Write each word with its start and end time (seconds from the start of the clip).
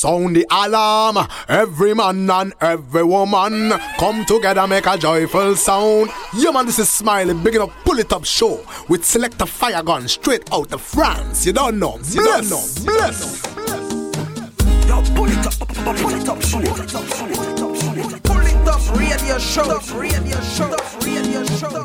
Sound 0.00 0.34
the 0.34 0.46
alarm, 0.50 1.18
every 1.46 1.92
man 1.92 2.30
and 2.30 2.54
every 2.58 3.04
woman 3.04 3.70
come 3.98 4.24
together, 4.24 4.66
make 4.66 4.86
a 4.86 4.96
joyful 4.96 5.54
sound. 5.56 6.08
Yeah, 6.34 6.52
man, 6.52 6.64
this 6.64 6.78
is 6.78 6.88
Smiley, 6.88 7.34
big 7.34 7.58
up, 7.58 7.70
pull 7.84 7.98
it 7.98 8.10
up 8.10 8.24
show 8.24 8.64
with 8.88 9.04
select 9.04 9.42
a 9.42 9.46
fire 9.46 9.82
gun 9.82 10.08
straight 10.08 10.50
out 10.54 10.72
of 10.72 10.80
France. 10.80 11.44
You 11.44 11.52
don't 11.52 11.78
know, 11.78 11.98
you 12.12 12.24
don't 12.24 12.48
know, 12.48 12.64
bless. 12.86 13.44
Yo, 14.88 15.02
pull 15.14 15.28
it 15.28 15.46
up, 15.46 15.68
pull 15.68 16.14
it 16.14 16.28
up, 16.30 16.40
show. 16.40 16.60
Pull 16.62 16.80
it 16.80 16.94
up, 16.94 17.04
Pull 17.10 17.30
it 17.30 17.38
up, 17.38 17.50
radio 17.50 17.56
show, 17.56 17.69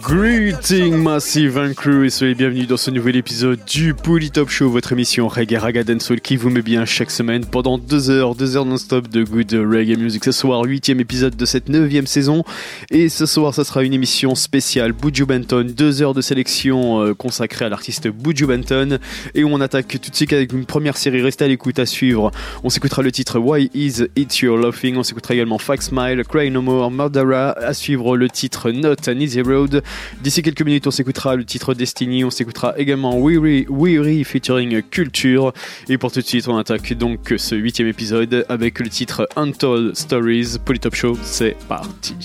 Greeting 0.02 0.96
Massive 0.98 1.58
and 1.58 1.74
Crew 1.74 2.06
et 2.06 2.10
soyez 2.10 2.36
bienvenus 2.36 2.68
dans 2.68 2.78
ce 2.78 2.92
nouvel 2.92 3.16
épisode 3.16 3.60
du 3.66 3.96
Top 4.32 4.50
Show, 4.50 4.70
votre 4.70 4.94
émission 4.94 5.28
reggae 5.28 5.58
raga 5.58 5.84
dancehall 5.84 6.22
qui 6.22 6.36
vous 6.36 6.50
met 6.50 6.62
bien 6.62 6.86
chaque 6.86 7.12
semaine 7.12 7.46
pendant 7.46 7.78
deux 7.78 8.10
heures, 8.10 8.36
deux 8.36 8.56
heures 8.56 8.66
non-stop 8.66 9.08
de 9.08 9.24
good 9.24 9.52
reggae 9.54 9.98
music. 9.98 10.24
Ce 10.24 10.32
soir, 10.32 10.64
huitième 10.64 11.00
épisode 11.00 11.36
de 11.36 11.46
cette 11.46 11.70
neuvième 11.70 12.08
saison 12.08 12.44
et 12.92 13.10
ce 13.10 13.26
soir, 13.26 13.54
ça 13.54 13.64
sera 13.64 13.84
une 13.84 13.94
émission 13.94 14.36
spéciale 14.36 14.92
Buju 14.92 15.26
Benton, 15.26 15.68
deux 15.76 16.02
heures 16.02 16.14
de 16.14 16.22
sélection 16.22 17.02
euh, 17.02 17.14
consacrée 17.14 17.66
à 17.66 17.70
l'artiste 17.70 18.08
Buju 18.08 18.46
Benton 18.46 19.00
et 19.34 19.44
on 19.44 19.62
attaque 19.62 20.00
tout 20.02 20.12
de 20.12 20.16
suite 20.16 20.34
avec 20.34 20.54
une 20.54 20.66
première 20.66 20.98
série. 20.98 21.22
Restez 21.22 21.46
à 21.46 21.48
l'écoute 21.48 21.80
à 21.80 21.86
suivre. 21.86 22.32
On 22.64 22.70
s'écoutera 22.70 23.02
le 23.02 23.12
titre 23.12 23.40
Why 23.40 23.70
Is 23.74 24.04
It 24.16 24.38
Your 24.40 24.58
Laughing. 24.58 24.98
On 24.98 25.04
s'écoutera 25.04 25.34
également 25.34 25.58
Fax 25.58 25.88
Smile, 25.88 26.24
Cry 26.28 26.52
No 26.52 26.62
More, 26.62 26.92
Murdera. 26.96 27.52
À 27.52 27.74
suivre 27.74 28.18
le 28.18 28.30
titre 28.30 28.72
Not 28.72 29.08
an 29.08 29.20
Easy 29.20 29.42
Road. 29.42 29.84
D'ici 30.22 30.42
quelques 30.42 30.62
minutes, 30.62 30.88
on 30.88 30.92
s'écoutera 30.92 31.36
le 31.36 31.46
titre 31.46 31.74
Destiny, 31.74 32.24
on 32.24 32.30
s'écoutera 32.30 32.74
également 32.78 33.20
Weary, 33.20 33.66
Weary 33.70 34.24
featuring 34.24 34.82
Culture. 34.82 35.54
Et 35.90 35.98
pour 35.98 36.12
tout 36.12 36.22
de 36.22 36.26
suite, 36.26 36.48
on 36.48 36.58
attaque 36.58 36.94
donc 36.94 37.34
ce 37.38 37.56
huitième 37.56 37.88
épisode 37.88 38.46
avec 38.50 38.80
le 38.80 38.90
titre 38.90 39.28
Untold 39.36 39.96
Stories. 39.96 40.58
Polytop 40.64 40.96
Show, 40.96 41.18
c'est 41.22 41.56
parti. 41.68 42.16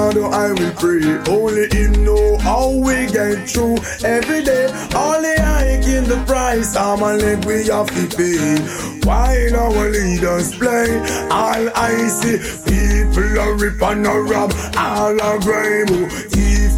Father 0.00 0.24
oh, 0.24 0.30
I 0.30 0.52
will 0.52 0.72
pray. 0.80 1.04
Only 1.30 1.68
Him 1.76 2.06
know 2.06 2.38
how 2.38 2.70
we 2.70 3.06
get 3.12 3.46
through 3.50 3.76
every 4.02 4.42
day. 4.42 4.64
Only 4.94 5.36
I 5.36 5.76
in 5.96 6.04
the 6.04 6.22
price. 6.26 6.74
I'm 6.74 7.02
a 7.02 7.12
leg 7.20 7.44
we 7.44 7.66
have 7.68 7.90
to 7.96 8.16
pay. 8.16 8.56
While 9.04 9.56
our 9.56 9.90
leaders 9.90 10.56
play, 10.56 10.88
all 11.30 11.64
I 11.76 11.92
see 12.18 12.38
people 12.64 13.40
are 13.40 13.54
rip 13.54 13.82
and 13.82 14.06
a 14.06 14.16
rob, 14.32 14.54
all 14.74 15.20
are 15.20 15.38
grime. 15.38 15.90
Oh, 15.90 16.30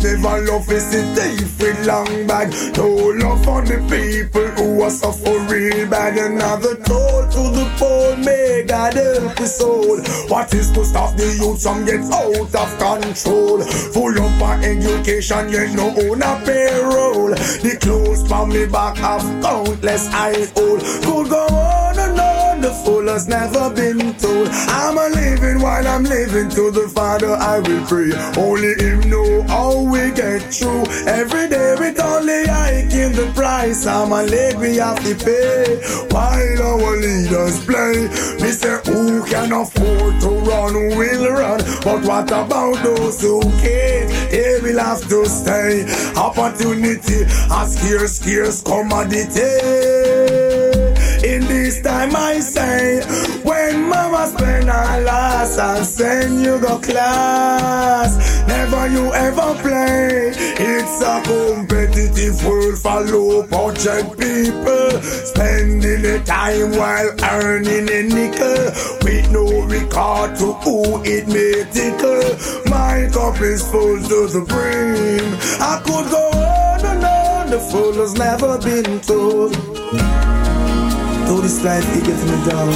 Never 0.03 0.43
love 0.43 0.71
is 0.71 0.91
the 0.91 1.03
thief 1.15 1.61
with 1.61 1.87
long 1.87 2.27
bag. 2.27 2.51
No 2.77 2.89
love 2.91 3.45
for 3.45 3.63
the 3.63 3.79
people 3.87 4.49
who 4.59 4.83
are 4.83 4.91
suffer 4.91 5.39
real 5.47 5.89
bad. 5.89 6.19
Another 6.19 6.75
toll 6.75 7.23
to 7.31 7.43
the 7.55 7.71
poor, 7.79 8.17
may 8.17 8.65
God 8.67 8.95
help 8.95 9.37
the 9.37 9.47
soul. 9.47 10.01
What 10.29 10.53
is 10.55 10.71
to 10.73 10.85
stop 10.85 11.17
the 11.17 11.27
youth 11.39 11.63
from 11.63 11.85
get 11.85 12.03
out 12.13 12.55
of 12.55 12.71
control? 12.79 13.63
Full 13.95 14.19
up 14.21 14.33
for 14.41 14.55
education, 14.67 15.49
yet 15.51 15.73
no 15.75 15.89
own 15.91 16.23
a 16.23 16.43
payroll. 16.45 17.31
The 17.63 17.79
clothes 17.81 18.27
from 18.27 18.49
me 18.49 18.67
back 18.67 18.97
have 18.97 19.23
countless 19.41 20.09
I 20.13 20.33
old. 20.57 20.81
Could 21.05 21.31
go 21.31 21.47
on 21.47 21.99
and 21.99 22.19
on, 22.19 22.32
the 22.63 22.73
fool 22.85 23.09
has 23.09 23.27
never 23.27 23.69
been 23.75 24.15
told. 24.15 24.49
I'm 24.71 24.97
a 24.97 25.09
living 25.09 25.61
while 25.61 25.87
I'm 25.87 26.05
living 26.05 26.49
to 26.51 26.71
the 26.71 26.89
Father 26.89 27.35
I 27.35 27.59
will 27.59 27.85
pray. 27.87 28.13
Only 28.39 28.75
Him 28.79 29.01
know 29.11 29.43
how 29.43 29.83
we 29.83 30.13
get 30.13 30.43
through. 30.55 30.85
Every 31.07 31.49
day 31.49 31.75
with 31.79 32.01
only 32.01 32.47
I 32.49 32.87
in 32.93 33.13
the 33.13 33.31
price. 33.35 33.87
I'm 33.87 34.13
a 34.13 34.23
leg 34.23 34.57
we 34.59 34.77
have 34.77 35.03
to 35.03 35.15
pay. 35.15 35.83
While 36.11 36.63
our 36.63 36.97
leaders 36.97 37.65
play, 37.67 38.07
me 38.41 38.51
say 38.53 38.79
who 38.87 39.25
can 39.25 39.53
afford 39.53 40.21
to 40.23 40.31
run 40.47 40.75
will 40.97 41.33
run. 41.33 41.61
But 41.83 42.05
what 42.07 42.31
about 42.31 42.83
those 42.85 43.21
who 43.21 43.43
can't? 43.61 44.09
They 44.31 44.61
will 44.63 44.79
have 44.79 45.03
to 45.09 45.27
stay. 45.27 45.85
Opportunity, 46.17 47.25
a 47.51 47.67
scarce, 47.67 48.21
scarce 48.21 48.63
commodity. 48.63 50.72
In 51.25 51.43
this 51.43 51.81
time 51.83 52.17
I 52.17 52.41
say, 52.41 53.01
when 53.45 53.89
mama 53.89 54.27
spend 54.27 54.65
her 54.65 55.01
last, 55.03 55.57
I 55.57 55.83
send 55.83 56.43
you 56.43 56.59
go 56.59 56.79
class. 56.81 58.11
Never 58.49 58.89
you 58.89 59.13
ever 59.13 59.55
play. 59.63 60.33
It's 60.35 61.01
a 61.01 61.23
competitive 61.23 62.45
world 62.45 62.79
for 62.79 63.01
low 63.03 63.47
budget 63.47 64.19
people. 64.19 65.01
Spending 65.31 66.03
the 66.03 66.21
time 66.27 66.73
while 66.73 67.15
earning 67.31 67.89
a 67.89 68.03
nickel. 68.03 68.73
With 69.05 69.31
no 69.31 69.47
regard 69.67 70.37
to 70.39 70.53
who 70.65 71.05
it 71.05 71.29
may 71.29 71.63
tickle. 71.71 72.35
My 72.69 73.09
cup 73.13 73.41
is 73.41 73.63
full 73.71 74.03
to 74.03 74.27
the 74.27 74.45
brim. 74.49 75.39
I 75.61 75.81
could 75.85 76.11
go 76.11 76.31
on 76.35 76.85
and 76.85 77.05
on. 77.05 77.51
The 77.51 77.61
fool 77.61 77.93
has 77.93 78.15
never 78.15 78.59
been 78.59 79.01
told. 79.03 80.32
Though 81.33 81.41
this 81.41 81.65
life 81.65 81.87
gets 82.05 82.25
me 82.25 82.37
down. 82.45 82.69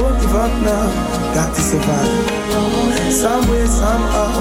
Won't 0.00 0.18
give 0.18 0.34
up 0.34 0.50
now 0.62 0.88
Got 1.34 1.54
to 1.54 1.60
survive 1.60 3.12
Some 3.12 3.50
way, 3.50 3.66
somehow 3.66 4.32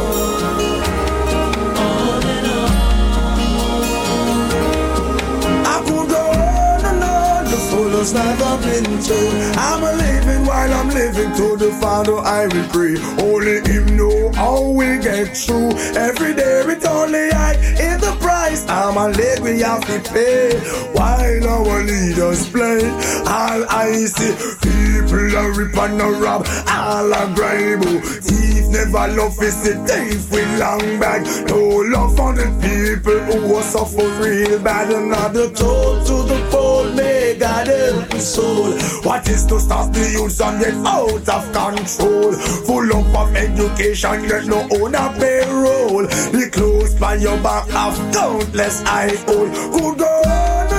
I 5.65 5.83
could 5.85 6.07
go 6.07 6.23
on 6.31 6.85
and 6.85 7.03
on 7.03 7.43
The 7.51 7.57
fool 7.69 7.89
has 7.89 8.13
never 8.13 8.57
been 8.63 8.85
told 9.03 9.33
I'm 9.57 9.83
a 9.83 9.91
living 9.97 10.45
while 10.45 10.73
I'm 10.73 10.87
living 10.87 11.35
To 11.35 11.57
the 11.57 11.73
Father 11.81 12.19
I 12.19 12.47
will 12.47 12.69
pray 12.69 12.95
Only 13.21 13.69
Him 13.69 13.97
know 13.97 14.31
how 14.31 14.61
we 14.61 14.97
get 14.99 15.35
through. 15.35 15.71
Every 15.97 16.33
day 16.33 16.63
with 16.65 16.87
only 16.87 17.31
I 17.31 17.53
in 17.79 17.99
the 17.99 18.15
price 18.53 18.69
I'm 18.69 18.97
a 18.97 19.09
leg 19.09 19.39
we 19.41 19.59
have 19.61 19.81
to 19.81 20.11
pay 20.11 20.59
While 20.93 21.47
our 21.47 21.83
leaders 21.83 22.49
play? 22.49 22.89
All 23.27 23.65
I 23.69 23.91
see 24.05 24.33
People 24.61 25.37
are 25.37 25.51
rip 25.51 25.77
and 25.77 26.01
a 26.01 26.11
rob 26.19 26.47
All 26.67 27.13
are 27.13 27.35
grime 27.35 27.81
Thief 27.81 28.43
never 28.73 29.07
love 29.15 29.41
is 29.41 29.63
the 29.63 29.75
thief 29.87 30.31
with 30.31 30.59
long 30.59 30.99
bag. 30.99 31.21
No 31.47 31.59
love 31.93 32.15
for 32.17 32.33
the 32.33 32.47
people 32.61 33.19
who 33.29 33.55
are 33.55 33.63
suffer 33.63 34.07
real 34.21 34.59
bad. 34.59 34.91
Another 34.91 35.49
toll 35.51 36.03
to 36.03 36.15
the 36.23 36.39
poor 36.51 36.91
May 36.93 37.35
God 37.37 37.67
help 37.67 38.09
the 38.09 38.19
soul. 38.19 38.73
What 39.03 39.27
is 39.29 39.45
to 39.45 39.59
stop 39.59 39.93
the 39.93 40.05
youth 40.11 40.41
and 40.41 40.59
get 40.59 40.73
out 40.85 41.29
of 41.29 41.43
control? 41.53 42.33
Full 42.65 42.89
up 42.97 43.15
of 43.21 43.35
education 43.35 44.23
yet 44.25 44.45
no 44.45 44.67
own 44.75 44.95
a 44.95 45.05
payroll. 45.19 46.03
The 46.33 46.49
clothes 46.51 46.95
by 46.95 47.15
your 47.15 47.37
back 47.41 47.69
have 47.69 47.97
countless 48.43 48.83
eye 48.85 49.15
hole 49.25 49.49
Could 49.71 49.97
go 49.99 50.72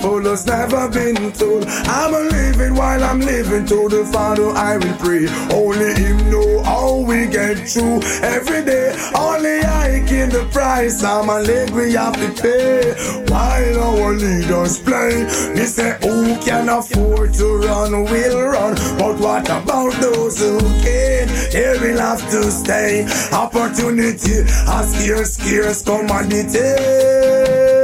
fool 0.00 0.22
has 0.24 0.46
never 0.46 0.88
been 0.88 1.32
told. 1.32 1.64
I'm 1.86 2.14
a 2.14 2.20
living 2.20 2.74
while 2.74 3.02
I'm 3.02 3.20
living 3.20 3.66
To 3.66 3.88
the 3.88 4.04
Father 4.12 4.50
I 4.50 4.76
will 4.76 4.96
pray. 4.96 5.26
Only 5.52 5.94
Him 5.94 6.30
know 6.30 6.62
how 6.62 6.98
we 6.98 7.26
get 7.26 7.68
through. 7.68 8.00
Every 8.22 8.64
day 8.64 8.94
only 9.14 9.60
I 9.60 10.04
can 10.06 10.30
the 10.30 10.48
price. 10.52 11.02
I'm 11.02 11.28
a 11.28 11.40
leg 11.40 11.70
we 11.70 11.92
have 11.92 12.14
to 12.14 12.42
pay. 12.42 12.94
While 13.28 13.80
our 13.80 14.12
leaders 14.12 14.78
play 14.80 15.24
They 15.54 15.66
say 15.66 15.98
who 16.02 16.36
can 16.40 16.68
afford 16.68 17.34
to 17.34 17.56
run? 17.58 18.04
Will 18.04 18.42
run. 18.42 18.74
But 18.98 19.18
what 19.18 19.48
about 19.48 19.92
those 20.00 20.38
who 20.38 20.58
can't 20.82 21.30
They 21.52 21.78
will 21.80 21.98
have 21.98 22.20
to 22.30 22.50
stay. 22.50 23.06
Opportunity 23.32 24.40
a 24.40 24.84
scarce, 24.84 25.34
scarce 25.34 25.82
commodity 25.82 27.83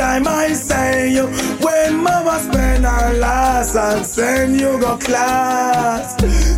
time 0.00 0.26
I 0.26 0.54
say 0.54 1.12
you. 1.12 1.26
When 1.64 2.02
mama 2.02 2.38
spend 2.40 2.84
her 2.86 3.12
last 3.18 3.76
and 3.76 4.04
send 4.06 4.58
you 4.58 4.80
go 4.80 4.96
class. 4.96 6.06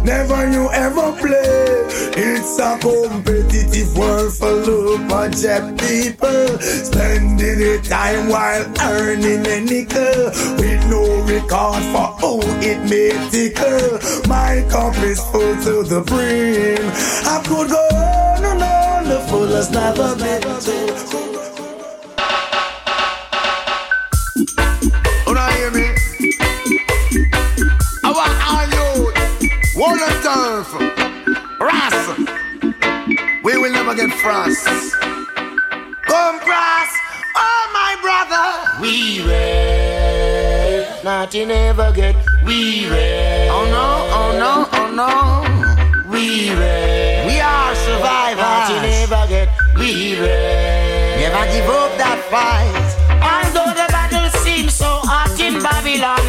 Never 0.04 0.40
you 0.54 0.70
ever 0.70 1.08
play. 1.22 1.72
It's 2.14 2.54
a 2.68 2.78
competitive 2.78 3.96
world 3.98 4.32
full 4.38 4.94
of 4.94 5.08
project 5.08 5.66
people. 5.82 6.46
Spending 6.88 7.58
the 7.64 7.80
time 7.82 8.28
while 8.28 8.64
earning 8.92 9.44
a 9.54 9.58
nickel. 9.72 10.20
With 10.60 10.82
no 10.94 11.02
regard 11.34 11.82
for 11.92 12.08
who 12.20 12.34
it 12.70 12.80
may 12.92 13.10
tickle. 13.34 13.90
My 14.28 14.64
cup 14.70 14.96
is 15.10 15.20
full 15.30 15.54
to 15.66 15.74
the 15.92 16.00
brim. 16.10 16.84
I 17.34 17.36
could 17.48 17.68
go 17.76 17.84
on 18.06 18.44
and 18.50 18.62
on. 18.62 19.02
The 19.10 19.20
fullest 19.28 19.72
never 19.72 20.14
been 20.14 20.42
to. 20.42 21.31
And 29.84 30.22
turf, 30.22 30.72
Ras. 31.60 32.18
We 33.42 33.58
will 33.58 33.72
never 33.72 33.94
get 33.94 34.10
frost. 34.20 34.64
Come 36.06 36.38
cross, 36.40 36.90
oh 37.34 37.70
my 37.72 37.96
brother. 38.00 38.80
We 38.80 39.22
red, 39.26 41.04
nothing 41.04 41.50
ever 41.50 41.92
get 41.92 42.14
we 42.44 42.88
red. 42.88 43.48
Oh 43.50 43.64
no, 43.66 44.08
oh 44.18 44.32
no, 44.38 44.68
oh 44.78 44.90
no. 44.94 46.10
We 46.10 46.50
red, 46.54 47.26
We 47.26 47.40
are 47.40 47.74
survivors. 47.74 48.38
nothing 48.38 48.92
survivors. 48.92 49.12
ever 49.12 49.26
get 49.28 49.48
we 49.76 50.20
red. 50.20 51.18
Never 51.20 51.44
give 51.52 51.68
up 51.70 51.96
that 51.98 52.18
fight. 52.30 52.88
Although 53.22 53.72
the 53.74 53.86
battle 53.90 54.28
seems 54.42 54.74
so 54.74 55.00
hot 55.02 55.38
in 55.40 55.60
Babylon, 55.62 56.22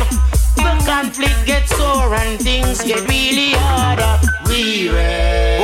conflict 0.94 1.46
gets 1.48 1.76
sore 1.76 2.14
and 2.14 2.40
things 2.40 2.84
get 2.84 3.02
really 3.10 3.52
harder. 3.66 4.14
We 4.48 4.90
red, 4.90 5.60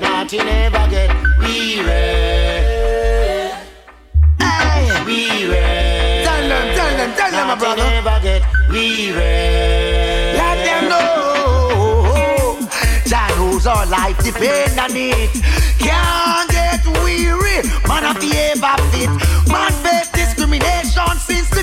nothing 0.00 0.46
ever 0.62 0.86
get 0.94 1.10
we 1.40 1.82
red. 1.82 3.50
Hey, 4.38 5.04
We 5.04 5.50
red. 5.50 6.24
tell 6.24 6.48
them, 6.52 6.66
tell 6.78 6.96
them, 6.98 7.10
tell 7.18 7.30
them, 7.32 7.46
my 7.48 7.56
Nothing 7.56 7.84
ever 7.98 8.18
get 8.22 8.42
we 8.70 9.10
red. 9.10 10.36
Let 10.40 10.58
them 10.68 10.82
know. 10.92 12.58
Jah 13.10 13.26
knows 13.36 13.66
our 13.66 13.86
life 13.86 14.18
depend 14.22 14.78
on 14.78 14.94
it. 14.94 15.30
Can't 15.80 16.48
get 16.48 16.80
weary, 17.02 17.58
man 17.88 18.04
of 18.10 18.16
the 18.22 18.30
ever 18.54 18.76
fit. 18.92 19.10
Man 19.50 19.72
face 19.82 20.11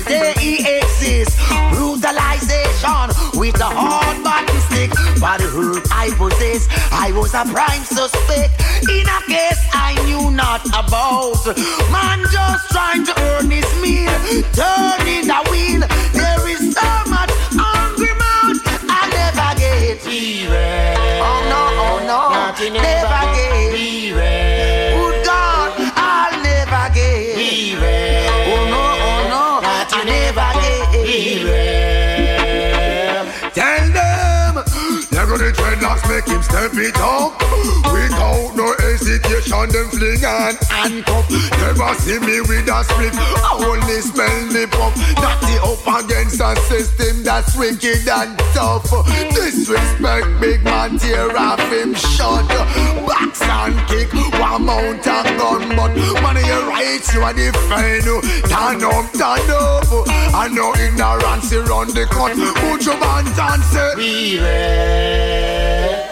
since 0.00 0.04
the 0.04 0.10
day 0.10 0.34
he 0.38 0.78
exists. 0.78 1.36
Brutalization 1.72 3.38
with 3.38 3.60
a 3.60 3.64
hard 3.64 4.22
button 4.22 4.60
stick. 4.60 4.90
The 4.90 5.46
hurt 5.48 5.86
I 5.92 6.10
possess, 6.16 6.68
I 6.92 7.12
was 7.12 7.34
a 7.34 7.44
prime 7.44 7.84
suspect. 7.84 8.60
In 8.88 9.06
a 9.06 9.20
case 9.26 9.60
I 9.72 9.94
knew 10.06 10.30
not 10.30 10.64
about. 10.66 11.44
Man 11.90 12.24
just 12.30 12.70
trying 12.70 13.04
to 13.04 13.14
earn 13.20 13.50
his 13.50 13.68
meal, 13.80 14.10
turning 14.52 15.26
the 15.26 15.40
wheel. 15.50 15.80
There 16.12 16.48
is 16.48 16.74
so 16.74 16.99
him 36.40 36.42
step 36.42 36.72
it 36.74 36.96
up. 36.96 37.36
Without 37.92 38.56
no 38.56 38.72
hesitation, 38.78 39.68
them 39.68 39.88
fling 39.90 40.24
and 40.24 40.56
handcuff. 40.68 41.28
Never 41.60 41.94
see 42.00 42.18
me 42.20 42.40
with 42.40 42.68
a 42.68 42.84
split, 42.84 43.14
I 43.14 43.56
only 43.60 44.00
smell 44.00 44.40
the 44.48 44.66
puff. 44.70 44.96
Natty 45.20 45.56
up 45.60 46.04
against 46.04 46.40
a 46.40 46.56
system 46.68 47.22
that's 47.22 47.56
wicked 47.56 48.08
and 48.08 48.38
tough. 48.54 48.88
Disrespect, 49.34 50.26
big 50.40 50.62
man, 50.64 50.98
tear 50.98 51.36
off 51.36 51.60
him 51.70 51.94
shut. 51.94 52.48
Box 53.06 53.42
and 53.42 53.76
kick, 53.88 54.12
one 54.38 54.64
mount 54.64 55.06
and 55.06 55.38
gun, 55.38 55.68
but 55.76 55.94
money 56.22 56.46
your 56.46 56.66
rights, 56.68 57.12
you 57.14 57.22
are 57.22 57.34
defend. 57.34 58.04
Turn 58.48 58.82
up, 58.84 59.12
turn 59.12 59.50
up. 59.50 60.10
I 60.32 60.48
know 60.52 60.72
ignorance 60.74 61.52
run 61.52 61.88
the 61.88 62.06
cut. 62.06 62.36
Put 62.60 62.86
your 62.86 62.98
bands 63.00 63.38
and 63.38 63.62
say, 63.64 63.94
We 63.96 64.38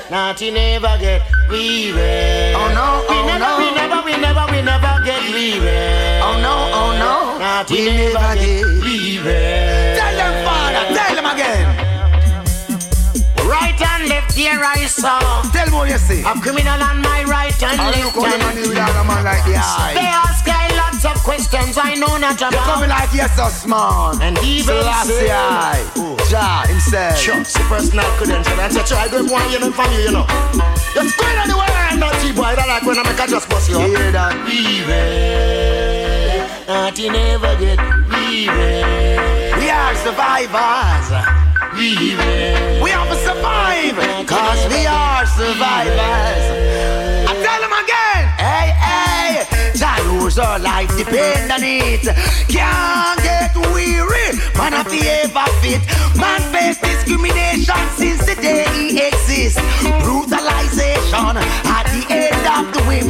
red. 0.08 0.10
Nothing 0.10 0.56
ever 0.56 0.96
get 1.00 1.22
we 1.50 1.92
red. 1.92 2.54
Oh 2.54 2.68
no, 2.74 3.04
We 3.08 3.16
oh 3.20 3.26
never, 3.26 3.38
no. 3.38 3.58
we 3.58 3.70
never, 3.74 4.02
we 4.04 4.12
never, 4.16 4.44
we 4.52 4.62
never 4.62 5.04
get 5.04 5.22
we 5.34 5.58
red. 5.60 6.22
Oh 6.22 6.40
no, 6.40 6.54
oh 6.74 6.90
no, 6.98 7.38
Nothing 7.38 7.76
we 7.84 7.90
ever 8.06 8.12
never 8.14 8.34
get 8.40 8.64
we 8.84 9.18
red. 9.20 9.98
Tell 9.98 10.16
them, 10.16 10.44
father, 10.44 10.94
tell 10.94 11.14
them 11.14 11.26
again. 11.26 11.66
Right 13.48 13.80
and 13.80 14.08
left, 14.08 14.34
here 14.34 14.60
I 14.62 14.84
saw 14.86 15.18
Tell 15.52 15.66
me 15.66 15.72
what 15.72 15.88
you 15.88 15.96
see. 15.98 16.20
a 16.20 16.34
criminal 16.40 16.82
on 16.82 17.00
my 17.00 17.24
right 17.24 17.62
and 17.62 17.80
I 17.80 18.04
look 18.04 18.14
left 18.14 18.26
how 18.26 18.32
the 18.32 18.38
man 18.44 18.56
with 18.68 18.76
a 18.76 19.04
man 19.08 19.24
like 19.24 19.44
the 19.44 19.56
eye. 19.56 19.94
ask 19.96 19.96
I 19.96 20.37
of 21.04 21.16
questions 21.22 21.78
I 21.78 21.94
know 21.94 22.16
not 22.18 22.40
You 22.40 22.48
coming 22.50 22.90
about. 22.90 23.00
like 23.00 23.12
yes, 23.14 23.36
so 23.36 23.48
smart. 23.48 24.20
And 24.20 24.38
even 24.44 24.74
Selassie, 24.76 25.12
say- 25.12 25.30
I. 25.30 25.84
Jah 26.28 26.64
himself. 26.68 27.16
Sure, 27.18 27.44
see 27.44 27.62
personal 27.64 28.04
credential 28.18 28.58
and 28.60 28.72
say, 28.72 28.82
try 28.84 29.08
go 29.08 29.24
one 29.24 29.50
you 29.50 29.58
know 29.60 29.70
from 29.72 29.90
you, 29.92 30.00
you 30.00 30.12
know. 30.12 30.26
You're 30.94 31.04
the 31.04 31.56
world 31.56 31.70
and 31.90 32.00
not 32.00 32.12
cheap 32.20 32.36
boy. 32.36 32.42
I 32.42 32.54
don't 32.54 32.68
like 32.68 32.82
when 32.84 32.98
I 32.98 33.02
make 33.02 33.18
a 33.20 33.26
just 33.26 33.48
bust 33.48 33.70
you. 33.70 33.78
You 33.78 33.84
up. 33.84 33.88
hear 33.96 34.12
that? 34.12 34.34
We 34.44 34.84
red, 34.84 36.48
nothing 36.68 37.14
ever 37.14 37.56
get 37.56 37.78
we. 38.12 38.48
We 39.58 39.70
are 39.70 39.94
survivors. 40.04 41.08
We 41.76 42.14
red, 42.16 42.82
We 42.82 42.90
have 42.90 43.08
to 43.08 43.16
survive. 43.24 43.96
Cause 44.26 44.66
we 44.68 44.86
are 44.86 45.24
survivors. 45.26 46.44
I 47.30 47.32
tell 47.44 47.60
them 47.64 47.72
again. 47.72 48.22
Hey, 48.36 48.68
hey. 48.76 48.97
Knows 50.04 50.38
our 50.38 50.58
life 50.58 50.94
depend 50.96 51.50
on 51.50 51.62
it. 51.62 52.04
Can't 52.48 53.20
get 53.22 53.56
weary. 53.72 54.38
Man 54.56 54.74
of 54.74 54.86
the 54.86 55.00
ever 55.24 55.48
fit. 55.60 55.82
Man 56.16 56.40
face 56.52 56.78
discrimination 56.78 57.82
since 57.96 58.24
the 58.26 58.34
day 58.40 58.66
he 58.74 58.98
exists. 58.98 59.60
Brutalization 60.04 61.36
at 61.36 61.84
the 61.90 62.02
end 62.10 62.44
of 62.46 62.72
the 62.74 62.82
whip. 62.86 63.08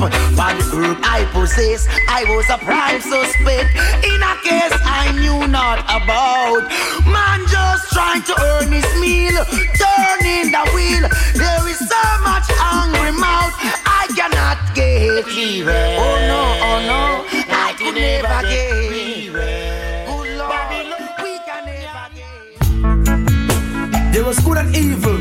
The 0.59 0.65
herb 0.75 0.99
I 1.03 1.29
possess, 1.33 1.87
I 2.09 2.25
was 2.35 2.49
a 2.51 2.59
prime 2.59 3.01
suspect. 3.01 3.75
In 4.05 4.21
a 4.23 4.35
case 4.43 4.75
I 4.85 5.13
knew 5.21 5.47
not 5.49 5.81
about. 5.87 6.65
Man 7.07 7.47
just 7.49 7.91
trying 7.93 8.23
to 8.23 8.35
earn 8.41 8.73
his 8.73 8.89
meal. 9.01 9.45
Turning 9.77 10.51
the 10.51 10.65
wheel. 10.75 11.05
There 11.35 11.69
is 11.69 11.79
so 11.79 12.03
much 12.23 12.47
hungry 12.59 13.13
mouth 13.13 13.55
I 13.87 14.07
cannot 14.15 14.58
get. 14.79 15.27
we 15.27 15.63
red. 15.63 15.99
Oh 15.99 16.17
no, 16.33 16.41
oh 16.69 16.79
no, 16.93 17.03
I 17.49 17.75
could 17.79 17.95
never 17.95 18.39
We 18.43 18.51
get. 18.51 19.35
red. 19.35 20.07
Good 20.09 20.15
oh, 20.15 20.41
Lord, 20.41 20.69
we 21.25 21.33
can 21.49 21.63
never 21.73 22.07
get. 22.19 24.13
There 24.13 24.25
was 24.25 24.39
good 24.41 24.59
and 24.59 24.77
evil. 24.77 25.19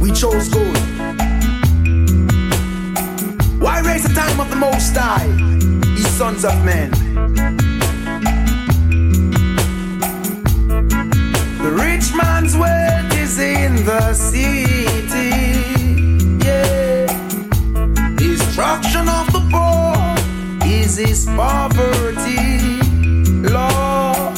We 0.00 0.10
chose 0.12 0.48
good. 0.48 0.78
Why 3.60 3.80
raise 3.80 4.02
the 4.02 4.14
time 4.14 4.40
of 4.40 4.48
the 4.50 4.56
Most 4.56 4.96
High, 4.96 5.26
ye 5.96 6.02
sons 6.18 6.44
of 6.44 6.64
men? 6.64 6.90
The 11.62 11.70
rich 11.70 12.14
man's 12.14 12.56
wealth 12.56 13.12
is 13.14 13.38
in 13.38 13.84
the 13.84 14.14
city. 14.14 15.79
Is 20.98 21.26
poverty. 21.26 22.58
Lord, 23.48 24.34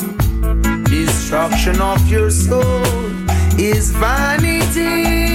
destruction 0.85 1.81
of 1.81 2.07
your 2.09 2.31
soul 2.31 2.85
is 3.59 3.91
vanity. 3.91 5.32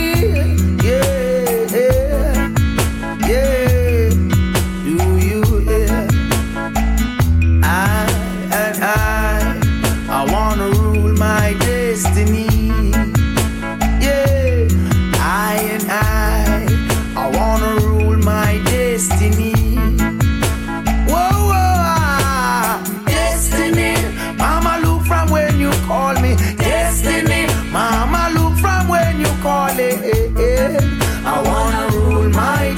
I 31.30 31.42
wanna 31.42 31.98
rule 31.98 32.30
my 32.30 32.77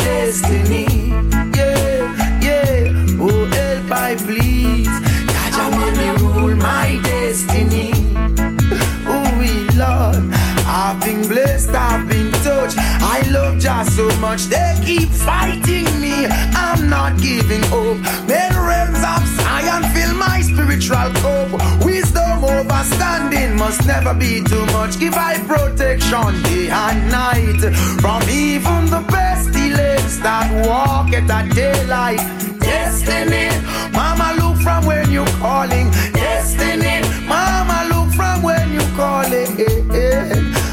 just 13.60 13.96
so 13.96 14.08
much. 14.20 14.44
They 14.46 14.74
keep 14.86 15.10
fighting 15.10 15.90
me. 16.00 16.26
I'm 16.66 16.90
not 16.90 17.20
giving 17.22 17.64
up. 17.66 17.98
Many 18.28 18.56
realms 18.56 19.04
of 19.14 19.24
science 19.40 19.88
fill 19.94 20.16
my 20.16 20.42
spiritual 20.42 21.10
cup. 21.22 21.84
Wisdom 21.84 22.42
overstanding 22.42 23.58
must 23.58 23.86
never 23.86 24.14
be 24.14 24.44
too 24.44 24.66
much. 24.68 25.00
Give 25.00 25.14
I 25.14 25.38
protection 25.46 26.42
day 26.44 26.70
and 26.70 27.12
night 27.12 27.62
from 28.02 28.22
even 28.30 28.86
the 28.88 29.06
best 29.12 29.30
pestilence 29.52 30.18
that 30.20 30.48
walk 30.68 31.14
at 31.14 31.30
a 31.30 31.54
daylight. 31.54 32.20
Destiny, 32.60 33.50
Mama, 33.94 34.34
look 34.40 34.58
from 34.62 34.86
when 34.86 35.12
you 35.12 35.26
calling. 35.40 35.90
Destiny, 36.14 37.02
Mama, 37.28 37.88
look 37.92 38.14
from 38.14 38.42
when 38.44 38.72
you 38.74 38.86
calling. 38.96 39.50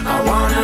I 0.09 0.23
wanna 0.25 0.55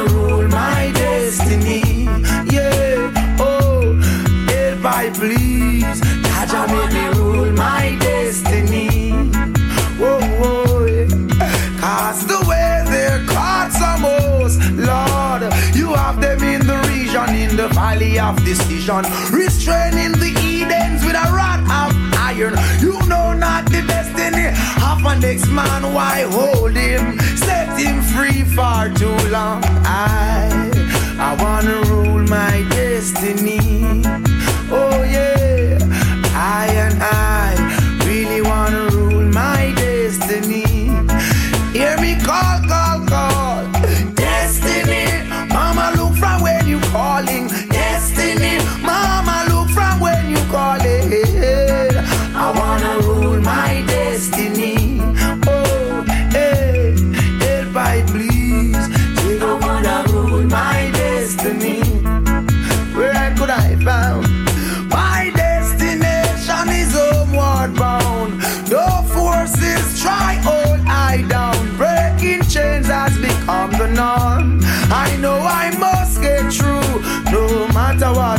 the 17.63 17.69
valley 17.75 18.19
of 18.19 18.35
decision, 18.45 19.05
restraining 19.31 20.13
the 20.19 20.33
Edens 20.43 21.05
with 21.05 21.15
a 21.15 21.29
rod 21.31 21.61
of 21.61 21.95
iron. 22.19 22.55
You 22.81 22.99
know 23.07 23.33
not 23.33 23.67
the 23.67 23.83
destiny 23.87 24.49
of 24.83 25.05
an 25.07 25.21
next 25.21 25.49
man. 25.49 25.95
Why 25.95 26.23
hold 26.23 26.75
him? 26.75 27.21
Set 27.37 27.79
him 27.79 28.03
free 28.03 28.43
far 28.43 28.89
too 28.89 29.17
long. 29.31 29.63
I 29.85 30.82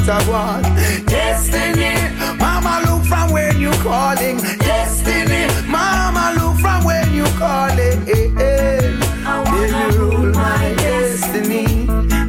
what 0.06 0.64
Destiny, 1.08 1.96
Mama, 2.38 2.82
look 2.86 3.06
from 3.06 3.32
where 3.32 3.56
you 3.56 3.72
calling. 3.82 4.38
Destiny, 4.60 5.48
Mama, 5.66 6.34
look 6.38 6.60
from 6.60 6.84
where 6.84 7.08
you 7.08 7.24
calling. 7.38 8.04
Eh, 8.10 8.30
eh. 8.38 9.00
Then 9.24 9.72
you 9.80 10.00
rule 10.00 10.34
my 10.34 10.74
destiny, 10.78 11.86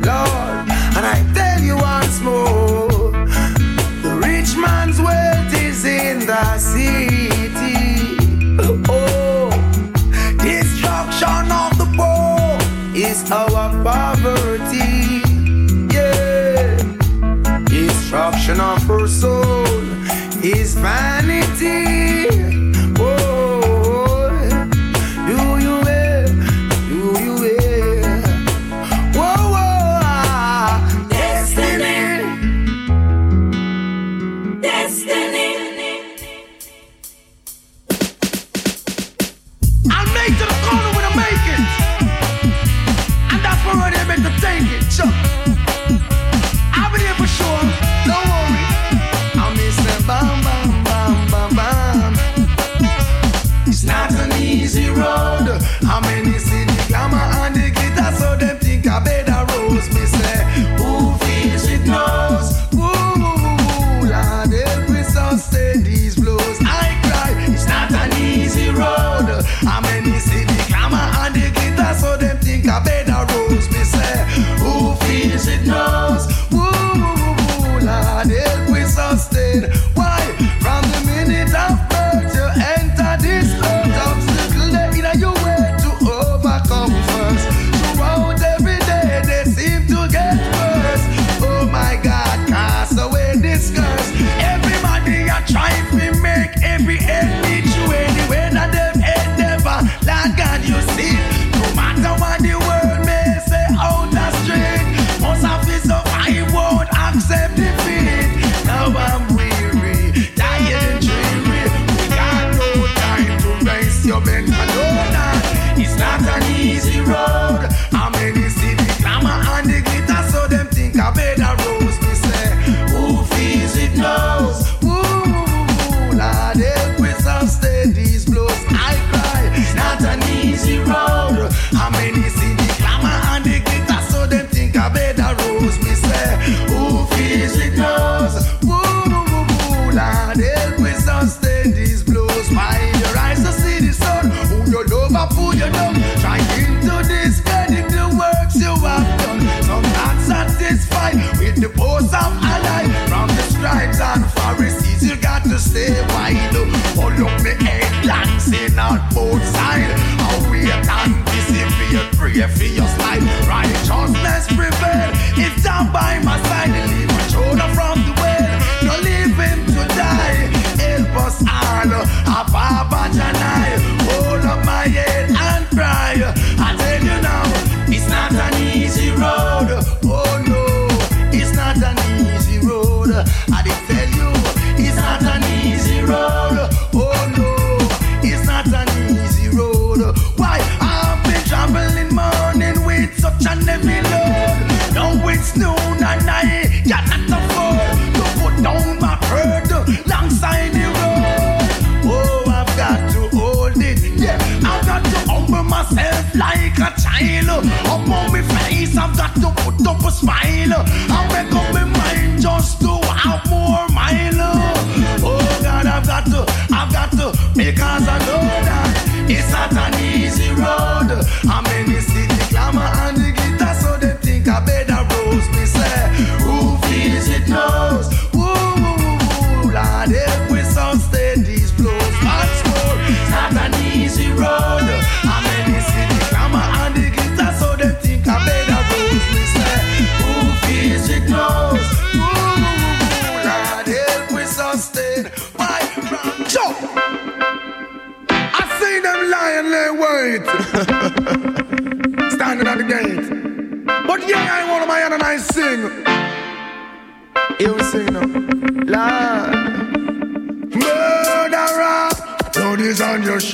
Lord. 0.06 0.68
And 0.96 1.04
I 1.04 1.24
tell 1.34 1.60
you 1.60 1.76
once 1.76 2.20
more, 2.20 3.10
the 4.02 4.20
rich 4.22 4.56
man's 4.56 5.00
wealth 5.00 5.52
is 5.54 5.84
in 5.84 6.20
the 6.20 6.58
city. 6.58 8.16
Oh, 8.88 9.50
destruction 10.38 11.50
of 11.50 11.76
the 11.76 11.88
poor 11.96 12.96
is 12.96 13.28
our 13.32 13.70
poverty. 13.82 14.93
passion 18.44 18.60
of 18.60 18.82
her 18.86 19.06
soul 19.06 19.64
is 20.44 20.74
vanity. 20.74 22.53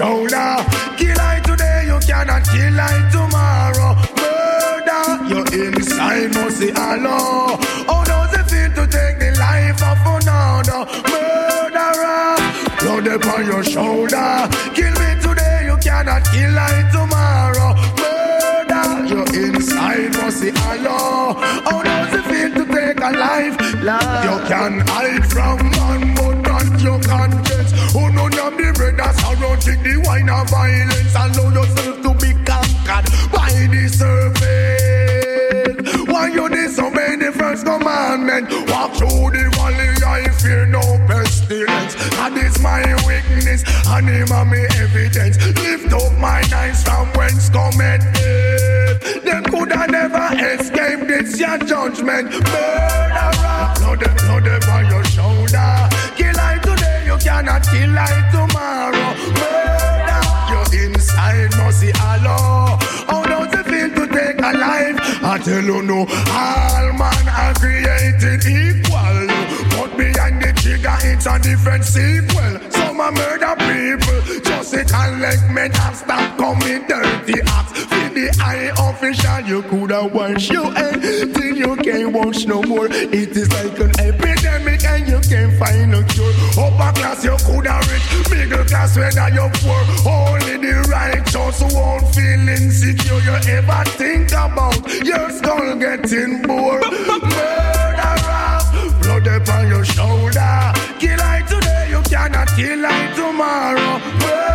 Shoulder. 0.01 0.57
Kill 0.97 1.21
I 1.21 1.41
today, 1.45 1.85
you 1.91 1.99
cannot 2.09 2.43
kill 2.49 2.81
I 2.81 2.97
tomorrow. 3.13 3.93
Murder, 4.21 5.05
your 5.31 5.45
inside 5.61 6.33
must 6.35 6.57
see 6.59 6.73
Allah. 6.73 7.61
How 7.89 8.03
does 8.09 8.33
it 8.39 8.47
feel 8.51 8.71
to 8.79 8.85
take 8.97 9.17
the 9.21 9.31
life 9.47 9.81
of 9.91 10.01
another? 10.17 10.81
Murderer, 11.13 12.33
blood 12.81 13.07
upon 13.17 13.45
your 13.45 13.63
shoulder. 13.63 14.49
Kill 14.77 14.95
me 15.03 15.11
today, 15.21 15.69
you 15.69 15.77
cannot 15.85 16.25
kill 16.33 16.57
I 16.71 16.77
tomorrow. 16.97 17.71
Murder, 18.01 18.87
your 19.13 19.27
inside 19.45 20.13
must 20.17 20.41
see 20.41 20.53
Allah. 20.71 21.35
How 21.67 21.83
does 21.83 22.15
it 22.19 22.25
feel 22.31 22.51
to 22.59 22.65
take 22.73 23.01
a 23.01 23.13
life? 23.27 23.57
You 24.27 24.37
can 24.49 24.81
hide 24.89 25.27
from 25.31 25.70
of 30.41 30.51
violence. 30.51 31.15
Allow 31.15 31.51
yourself 31.53 32.03
to 32.03 32.15
be 32.15 32.33
conquered 32.45 33.07
by 33.33 33.51
the 33.73 33.89
serpent. 33.89 35.79
Why 36.09 36.29
you 36.29 36.49
disobey 36.49 37.17
the 37.17 37.33
first 37.33 37.65
commandment? 37.65 38.51
Walk 38.71 38.95
through 38.95 39.31
the 39.37 39.51
valley, 39.57 39.91
I 40.07 40.29
fear 40.41 40.67
no 40.67 40.99
pestilence. 41.07 41.95
That 42.17 42.37
is 42.37 42.59
my 42.61 42.83
weakness, 43.07 43.65
and 43.87 44.09
him 44.09 44.33
and 44.33 44.53
evidence. 44.77 45.37
Lift 45.63 45.93
up 45.93 46.13
my 46.19 46.43
eyes 46.55 46.83
from 46.85 47.09
whence 47.13 47.49
cometh 47.51 48.03
death. 48.15 49.25
Them 49.25 49.45
coulda 49.45 49.87
never 49.89 50.29
escaped 50.53 51.07
this 51.09 51.39
your 51.39 51.59
judgment. 51.59 52.31
Murderer, 52.31 53.75
blood, 53.77 54.05
blood 54.19 54.49
on 54.69 54.85
your 54.91 55.05
shoulder. 55.05 55.89
Kill 56.17 56.39
I 56.39 56.59
today, 56.63 57.05
you 57.07 57.17
cannot 57.19 57.63
kill 57.69 57.99
I 57.99 58.29
tomorrow. 58.33 59.40
I 65.31 65.39
tell 65.39 65.63
you 65.63 65.81
no, 65.83 65.99
all 66.01 66.93
man 66.99 67.29
are 67.29 67.55
created 67.55 68.43
equal. 68.51 69.29
But 69.79 69.97
behind 69.97 70.43
the 70.43 70.53
trigger, 70.57 70.97
it's 71.07 71.25
a 71.25 71.39
different 71.39 71.85
sequel. 71.85 72.59
Some 72.73 72.99
a 72.99 73.13
murder 73.13 73.55
people, 73.55 74.43
just 74.43 74.75
it 74.75 74.93
and 74.93 75.21
let 75.21 75.49
men 75.53 75.71
have 75.71 75.95
stop 75.95 76.37
coming 76.37 76.85
dirty 76.89 77.41
acts. 77.47 77.70
The 78.11 78.27
eye 78.43 78.73
official, 78.91 79.41
you 79.47 79.63
coulda 79.71 80.11
wash 80.13 80.51
your 80.51 80.71
head 80.73 81.01
till 81.01 81.57
you 81.57 81.77
can't 81.77 82.13
wash 82.13 82.45
no 82.45 82.61
more. 82.63 82.89
It 82.91 83.37
is 83.37 83.49
like 83.53 83.79
an 83.79 83.95
epidemic 84.01 84.83
and 84.85 85.07
you 85.09 85.21
can't 85.31 85.55
find 85.59 85.93
no 85.93 86.03
cure. 86.05 86.33
Upper 86.59 86.91
class, 86.99 87.25
you 87.25 87.37
coulda 87.47 87.79
rich, 87.87 88.31
middle 88.31 88.65
class, 88.65 88.97
whether 88.97 89.29
you 89.31 89.49
poor. 89.63 89.81
Only 90.11 90.57
the 90.59 90.75
righteous 90.91 91.63
won't 91.73 92.03
feel 92.15 92.49
insecure. 92.49 93.21
You 93.23 93.37
ever 93.55 93.85
think 93.95 94.33
about 94.33 94.83
your 95.05 95.31
skull 95.31 95.77
getting 95.77 96.43
bored? 96.43 96.83
Murderer, 96.83 98.59
blood 99.03 99.27
upon 99.27 99.69
your 99.69 99.85
shoulder. 99.85 100.73
Kill 100.99 101.21
I 101.23 101.47
today, 101.47 101.87
you 101.91 102.03
cannot 102.11 102.49
kill 102.59 102.85
I 102.85 103.13
tomorrow. 103.15 103.99
Murder, 104.19 104.50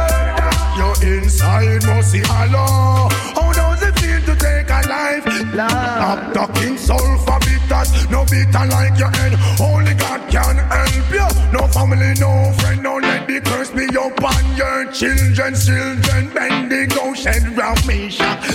your 0.78 0.96
inside 1.04 1.86
must 1.86 2.12
see 2.12 2.24
Allah. 2.30 3.10
How 3.36 3.52
does 3.54 3.82
it 3.84 4.00
feel 4.00 4.22
to 4.22 4.36
take 4.36 4.70
a 4.70 4.82
life? 4.88 5.26
Stop 5.54 6.34
talking 6.34 6.78
sulfur 6.78 7.40
bitters, 7.40 8.10
no 8.10 8.26
bitter 8.26 8.66
like 8.68 8.98
your 9.00 9.12
head. 9.12 9.34
Only 9.60 9.94
God 9.96 10.22
can 10.30 10.58
help 10.58 11.12
you. 11.12 11.28
No 11.52 11.68
family, 11.68 12.14
no 12.20 12.52
friend, 12.60 12.84
no 12.84 12.96
let 12.98 13.28
the 13.28 13.40
curse 13.42 13.72
be 13.72 13.86
upon 13.86 14.44
your 14.56 14.92
children. 14.92 15.56
Children, 15.56 16.34
bend 16.34 16.72
the 16.72 17.00
ocean 17.02 17.56
round 17.56 17.86
me. 17.88 18.10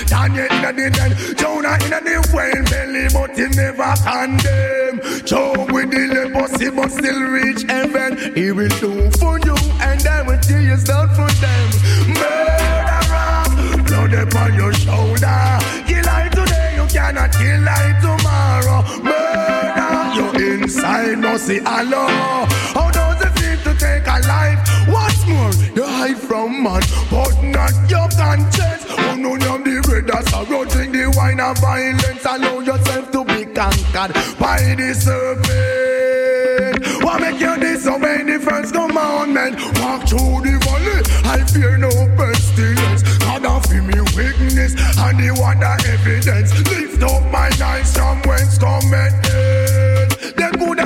Daniel 0.06 0.46
in 0.50 0.76
the 0.76 0.90
den, 0.90 1.36
Jonah 1.36 1.78
in 1.84 2.04
the 2.04 2.16
whale 2.32 2.64
belly, 2.70 3.08
but 3.12 3.36
he 3.36 3.48
never 3.56 3.94
condemn. 4.04 5.00
Job 5.24 5.72
with 5.72 5.90
the 5.90 6.06
leprosy, 6.14 6.70
but 6.70 6.90
still 6.90 7.20
reach 7.22 7.62
heaven. 7.62 8.34
He 8.34 8.52
will 8.52 8.68
do 8.80 9.10
for 9.12 9.38
you, 9.40 9.56
must 21.30 21.46
see 21.46 21.60
Allah. 21.60 22.46
How 22.74 22.90
does 22.90 23.20
it 23.22 23.32
feel 23.38 23.58
to 23.66 23.72
take 23.78 24.06
a 24.06 24.18
life? 24.26 24.58
What's 24.88 25.24
more, 25.26 25.52
you 25.76 25.84
hide 25.86 26.18
from 26.18 26.62
man, 26.62 26.82
but 27.10 27.34
not 27.42 27.74
your 27.88 28.08
conscience. 28.18 28.84
Oh 28.88 29.14
no, 29.16 29.36
no, 29.36 29.58
the 29.58 29.80
brothers 29.86 30.32
are 30.34 30.44
the 30.44 31.12
wine 31.16 31.40
of 31.40 31.58
violence. 31.58 32.24
Allow 32.24 32.60
yourself 32.60 33.10
to 33.12 33.24
be 33.24 33.44
conquered 33.46 34.12
by 34.38 34.74
the 34.74 34.94
serpent. 35.04 36.80
What 37.04 37.20
make 37.20 37.40
you 37.40 37.56
disobey 37.58 38.24
the 38.24 38.38
first 38.40 38.74
commandment? 38.74 39.54
Walk 39.80 40.08
through 40.08 40.42
the 40.46 40.58
valley, 40.66 41.00
I 41.30 41.44
fear 41.46 41.76
no 41.78 41.90
pestilence. 42.18 43.02
God 43.18 43.44
of 43.46 43.70
me 43.70 44.00
weakness 44.16 44.74
and 44.98 45.18
the 45.20 45.30
wonder 45.38 45.76
evidence. 45.86 46.50
Lift 46.70 47.02
up 47.02 47.22
my 47.30 47.50
eyes 47.62 47.94
from 47.94 48.20
whence 48.22 48.58
cometh. 48.58 49.59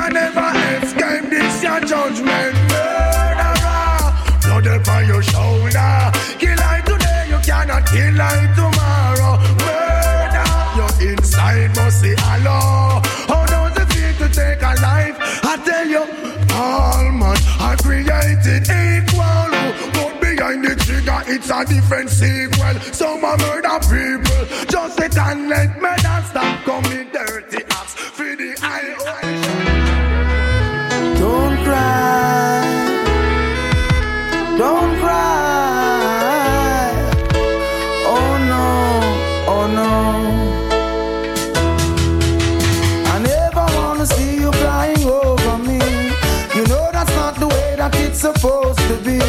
They 0.04 0.10
never 0.10 0.52
escape 0.84 1.30
this 1.30 1.62
your 1.62 1.80
judgment. 1.80 2.54
Murderer, 2.68 4.12
blood 4.42 4.66
upon 4.66 5.06
your 5.06 5.22
shoulder. 5.22 6.12
Kill 6.38 6.60
I 6.60 6.82
today, 6.84 7.24
you 7.30 7.38
cannot 7.38 7.86
kill 7.86 8.20
I 8.20 8.52
tomorrow. 8.52 9.40
Murder, 9.64 10.44
your 10.76 11.10
inside 11.10 11.74
must 11.76 12.02
see 12.02 12.14
Allah. 12.16 13.00
How 13.28 13.46
does 13.46 13.78
it 13.78 13.88
feel 13.94 14.28
to 14.28 14.34
take 14.34 14.60
a 14.60 14.74
life? 14.82 15.16
I 15.42 15.56
tell 15.64 15.88
you, 15.88 16.04
all 16.52 17.10
man 17.10 17.38
are 17.64 17.76
created 17.78 18.68
equal. 18.68 19.48
But 19.96 20.20
behind 20.20 20.66
the 20.66 20.76
trigger, 20.84 21.22
it's 21.28 21.48
a 21.48 21.64
different 21.64 22.10
sequel. 22.10 22.78
Some 22.92 23.24
are 23.24 23.38
murder 23.38 23.80
people. 23.88 24.66
Just 24.68 24.98
sit 24.98 25.16
and 25.16 25.48
let 25.48 25.74
me 25.80 25.94
not 26.02 26.26
stop 26.26 26.62
coming 26.66 27.03
cry. 31.74 32.62
Don't 34.62 34.92
cry. 35.02 36.12
Oh 38.14 38.30
no, 38.52 38.66
oh 39.54 39.64
no. 39.80 39.92
I 43.14 43.16
never 43.32 43.64
wanna 43.78 44.06
see 44.06 44.32
you 44.42 44.50
over 45.22 45.56
me. 45.68 45.80
You 46.56 46.64
know 46.70 46.84
that's 46.96 47.14
not 47.20 47.34
the 47.42 47.48
way 47.48 47.68
that 47.80 47.92
it's 48.04 48.20
supposed 48.20 48.82
to 48.90 48.96
be. 49.06 49.23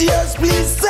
Your 0.00 0.24
please 0.34 0.89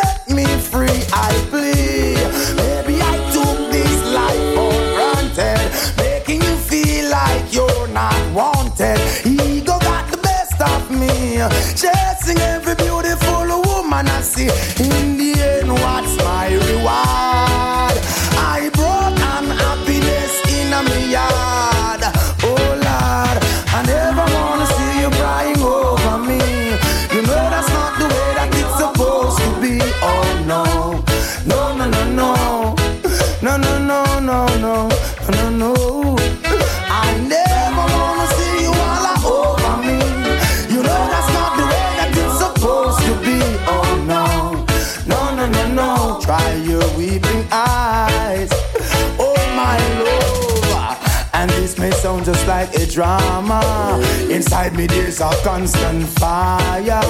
drama. 53.01 53.99
Inside 54.29 54.75
me 54.77 54.87
there's 54.87 55.21
a 55.23 55.31
constant 55.43 56.07
fire, 56.21 57.01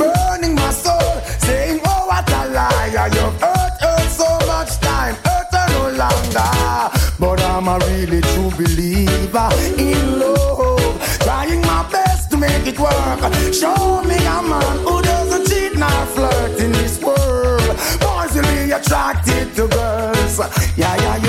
burning 0.00 0.54
my 0.54 0.70
soul, 0.70 1.20
saying, 1.46 1.80
Oh 1.84 2.06
what 2.08 2.30
a 2.32 2.48
liar! 2.48 3.08
You've 3.12 3.38
hurt, 3.38 3.74
hurt 3.84 4.08
so 4.20 4.30
much 4.46 4.72
time, 4.80 5.16
hurt 5.26 5.48
her 5.52 5.66
no 5.76 5.84
longer. 6.02 6.50
But 7.20 7.42
I'm 7.42 7.68
a 7.68 7.76
really 7.90 8.22
true 8.30 8.50
believer 8.56 9.50
in 9.76 10.18
love, 10.18 10.96
trying 11.20 11.60
my 11.60 11.86
best 11.92 12.30
to 12.30 12.38
make 12.38 12.66
it 12.66 12.78
work. 12.80 13.20
Show 13.52 14.02
me 14.04 14.16
a 14.36 14.40
man 14.52 14.76
who 14.86 15.02
doesn't 15.02 15.46
cheat 15.46 15.76
nor 15.76 16.06
flirt 16.14 16.58
in 16.58 16.72
this 16.72 17.02
world. 17.02 17.76
Boys 18.00 18.32
will 18.34 18.48
be 18.54 18.70
attracted 18.70 19.54
to 19.56 19.68
girls. 19.68 20.38
Yeah, 20.74 20.96
yeah, 21.02 21.16
yo. 21.18 21.27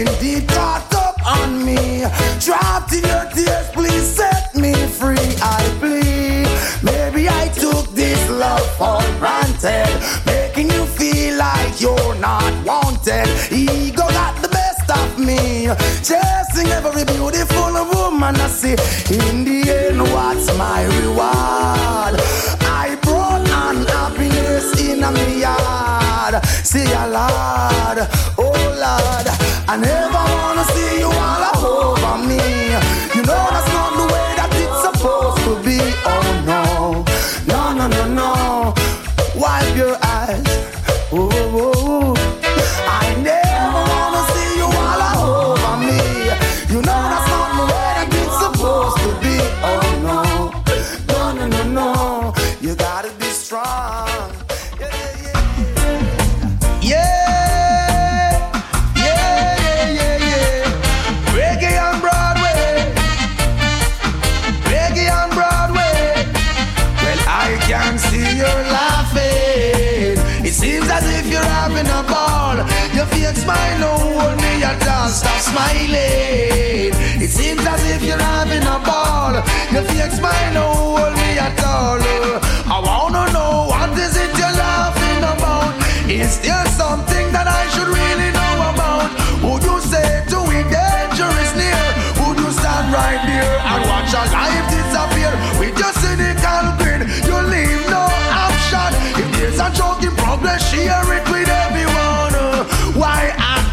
Time 0.00 0.14
indeed 0.14 0.48
caught 0.48 0.94
up 0.94 1.16
on 1.26 1.64
me. 1.64 2.04
Trapped 2.40 2.92
in 2.92 3.04
your 3.04 3.26
tears, 3.34 3.68
please 3.72 4.16
set 4.16 4.54
me 4.54 4.72
free. 4.86 5.16
I 5.42 5.60
plead. 5.78 6.48
Maybe 6.82 7.28
I 7.28 7.48
took 7.48 7.86
this 7.94 8.30
love 8.30 8.66
for 8.78 9.02
granted, 9.18 9.92
making 10.24 10.70
you 10.70 10.86
feel 10.86 11.36
like 11.36 11.80
you're 11.80 12.14
not 12.16 12.52
wanted. 12.64 13.28
Ego 13.52 14.08
got 14.08 14.40
the 14.40 14.48
best 14.48 14.90
of 14.90 15.18
me, 15.18 15.68
chasing 16.02 16.70
every 16.72 17.04
beautiful 17.04 17.72
woman 17.92 18.36
I 18.36 18.48
see. 18.48 18.76
In 19.14 19.44
the 19.44 19.70
end, 19.70 20.00
what's 20.00 20.46
my 20.56 20.84
reward? 20.84 22.16
I 22.62 22.96
brought 23.02 23.42
unhappiness 23.42 24.80
in 24.80 25.02
a 25.04 25.12
yard. 25.38 26.42
See 26.64 26.84
a 26.92 27.06
Lord, 27.08 28.08
oh 28.38 28.54
Lord, 28.78 29.26
I 29.72 29.76
never 29.76 30.22
wanna 30.34 30.64
see 30.74 30.98
you 30.98 31.06
all 31.06 31.44
over 31.62 32.26
me. 32.26 32.42
You 33.14 33.22
know 33.22 33.46
that's 33.54 33.72
not 33.72 33.79
smiling. 75.60 76.92
It 77.24 77.30
seems 77.30 77.64
as 77.66 77.82
if 77.94 78.02
you're 78.02 78.24
having 78.34 78.62
a 78.62 78.78
ball. 78.86 79.34
Your 79.72 79.84
fake 79.90 80.12
smile 80.12 80.54
don't 80.54 80.76
hold 80.76 81.14
me 81.20 81.30
at 81.38 81.58
all. 81.64 82.00
I 82.74 82.78
wanna 82.88 83.24
know 83.34 83.66
what 83.72 83.90
is 83.98 84.16
it 84.16 84.30
you're 84.40 84.56
laughing 84.66 85.22
about? 85.32 85.74
Is 86.08 86.40
there 86.40 86.66
something 86.80 87.26
that 87.36 87.46
I 87.60 87.62
should 87.72 87.90
really 88.00 88.30
know 88.38 88.54
about? 88.72 89.10
Would 89.44 89.62
you 89.68 89.76
say 89.92 90.08
to 90.32 90.38
it 90.58 90.66
dangerous 90.72 91.52
near? 91.60 91.84
Would 92.20 92.38
you 92.42 92.50
stand 92.60 92.88
right 92.98 93.22
there 93.30 93.56
and 93.70 93.80
watch 93.90 94.12
a 94.20 94.24
life 94.36 94.66
disappear 94.76 95.32
with 95.60 95.76
your 95.82 95.94
cynical 96.02 96.64
grin? 96.80 97.00
You 97.28 97.36
leave 97.54 97.84
no 97.96 98.04
option. 98.46 98.90
If 99.22 99.28
there's 99.36 99.60
a 99.66 99.68
joke 99.78 100.02
in 100.08 100.14
progress, 100.24 100.60
share 100.70 101.08
it 101.16 101.24
with 101.30 101.48
everyone. 101.48 101.89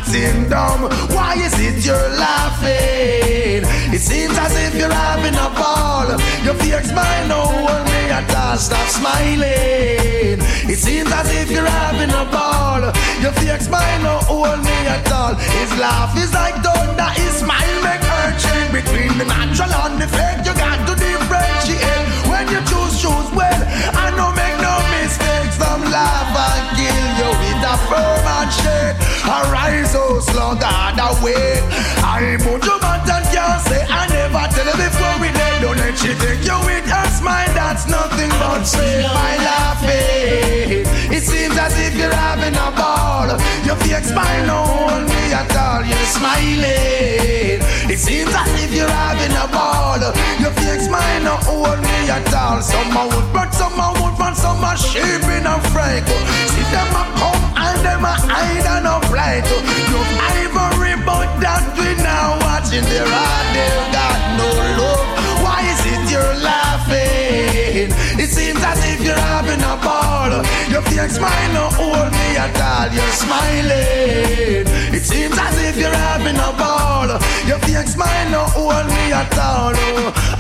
Uh, 0.10 0.88
Why 1.12 1.36
is 1.36 1.52
it 1.60 1.84
you're 1.86 2.10
laughing? 2.16 3.68
It 3.92 4.00
seems 4.00 4.38
as 4.38 4.56
if 4.56 4.76
you're 4.80 4.90
having 4.90 5.36
a 5.36 5.50
ball. 5.52 6.08
Your 6.46 6.54
fake 6.56 6.86
smile 6.86 7.28
no 7.28 7.42
hold 7.44 7.84
me 7.92 8.08
at 8.08 8.34
all. 8.34 8.56
Stop 8.56 8.88
smiling. 8.88 10.40
It 10.72 10.80
seems 10.80 11.12
as 11.12 11.30
if 11.36 11.52
you're 11.52 11.68
having 11.68 12.10
a 12.12 12.24
ball. 12.32 12.88
Your 13.20 13.34
fake 13.34 13.60
smile 13.60 14.02
no 14.02 14.16
hold 14.24 14.64
me 14.64 14.78
at 14.88 15.12
all. 15.12 15.36
His 15.36 15.78
laugh 15.78 16.16
is 16.16 16.34
like 16.34 16.56
thunder. 16.64 17.12
His 17.20 17.44
smile 17.44 17.78
make 17.84 18.00
her 18.00 18.32
change 18.40 18.72
between 18.72 19.12
the 19.20 19.26
natural 19.26 19.76
and 19.92 20.02
the 20.02 20.08
fake. 20.08 20.40
You 20.48 20.56
got 20.56 20.88
to 20.88 20.96
differentiate 20.96 22.08
when 22.32 22.48
you 22.48 22.64
choose, 22.64 22.96
choose 23.04 23.30
well. 23.36 23.62
I 23.92 24.16
know 24.16 24.32
make 24.32 24.56
no 24.64 24.72
mistakes. 24.96 25.60
Some 25.60 25.84
laugh 25.92 26.32
and 26.32 26.78
kill 26.80 27.08
you 27.20 27.47
with 27.58 27.66
a 27.66 27.78
firm 27.90 28.22
handshake. 28.26 28.98
I 29.26 29.50
rise 29.52 29.92
so 29.92 30.02
oh, 30.02 30.20
slow, 30.20 30.54
God 30.56 30.98
away. 31.02 31.62
I 32.06 32.38
put 32.38 32.62
you 32.64 32.78
back 32.80 33.08
and 33.10 33.26
can't 33.34 33.62
say 33.66 33.82
I 33.90 34.06
never 34.08 34.46
tell 34.54 34.66
you 34.66 34.78
before 34.78 35.18
we 35.22 35.30
dead. 35.34 35.62
Don't 35.62 35.78
let 35.78 35.98
she 35.98 36.14
take 36.22 36.46
you 36.46 36.58
with 36.66 36.86
her 36.86 37.08
smile. 37.10 37.50
That's 37.54 37.88
nothing 37.90 38.30
but 38.38 38.62
faith. 38.66 39.10
By 39.10 39.34
laughing, 39.42 40.86
it 41.10 41.24
seems 41.24 41.58
as 41.58 41.74
if 41.80 41.96
you're 41.98 42.14
having 42.14 42.54
a 42.54 42.70
ball. 42.78 43.28
Your 43.66 43.78
fake 43.82 44.06
smile 44.06 44.46
no 44.46 44.60
hold 44.62 45.10
me 45.10 45.34
at 45.34 45.50
all. 45.58 45.82
You're 45.82 46.10
smiling. 46.14 47.58
It 47.90 48.00
seems 48.00 48.34
as 48.34 48.52
if 48.62 48.74
you're 48.74 48.90
having 48.90 49.34
a 49.34 49.48
ball. 49.50 50.00
Your 50.40 50.54
fake 50.62 50.82
smile 50.82 51.24
no 51.24 51.36
hold 51.42 51.82
me 51.82 51.98
at 52.10 52.34
all. 52.34 52.62
Some 52.62 52.94
a 52.94 53.04
wood 53.10 53.28
bird, 53.34 53.54
some 53.54 53.80
a 53.80 53.88
wood 53.98 54.16
man, 54.20 54.36
some 54.36 54.64
a 54.64 54.78
sheep 54.78 55.26
in 55.26 55.46
a 55.48 55.58
fright. 55.74 56.06
See 56.54 56.68
them 56.70 56.94
a 56.94 57.04
come 57.18 57.47
and 57.56 57.80
them 57.86 58.04
a 58.04 58.14
hide 58.28 58.68
and 58.76 58.88
a 58.88 58.98
flight. 59.08 59.46
You 59.92 60.00
ivory, 60.36 60.96
but 61.06 61.30
that 61.40 61.64
we 61.78 61.96
now 62.04 62.40
watching 62.44 62.84
their 62.92 63.08
heart. 63.08 63.48
They 63.56 63.70
got 63.96 64.20
no 64.40 64.50
love. 64.80 65.08
Why 65.44 65.62
is 65.72 65.82
it 65.86 66.02
you're 66.12 66.36
laughing? 66.44 67.90
It 68.20 68.30
seems 68.30 68.62
as 68.64 68.80
if 68.92 69.00
you're 69.06 69.24
having 69.34 69.62
a 69.62 69.76
ball. 69.84 70.44
Your 70.72 70.82
fake 70.82 71.12
smile 71.12 71.54
no 71.54 71.70
hold 71.80 72.12
me 72.12 72.28
at 72.38 72.58
all. 72.60 72.90
You're 72.94 73.16
smiling. 73.16 74.66
It 74.98 75.04
seems 75.04 75.38
as 75.38 75.58
if 75.64 75.78
you're 75.78 75.94
having 76.10 76.36
a 76.36 76.52
ball. 76.58 77.08
Your 77.48 77.60
fake 77.60 77.88
smile 77.88 78.30
no 78.30 78.44
hold 78.56 78.88
me 78.88 79.14
at 79.14 79.32
all. 79.38 79.74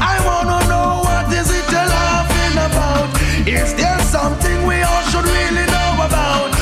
I 0.01 0.15
wanna 0.27 0.59
know 0.67 1.01
what 1.07 1.31
is 1.31 1.49
it 1.51 1.65
you're 1.71 1.89
laughing 1.97 2.57
about? 2.67 3.09
Is 3.47 3.73
there 3.75 3.99
something 4.01 4.65
we 4.67 4.81
all 4.81 5.03
should 5.09 5.25
really 5.25 5.65
know 5.67 6.05
about? 6.07 6.56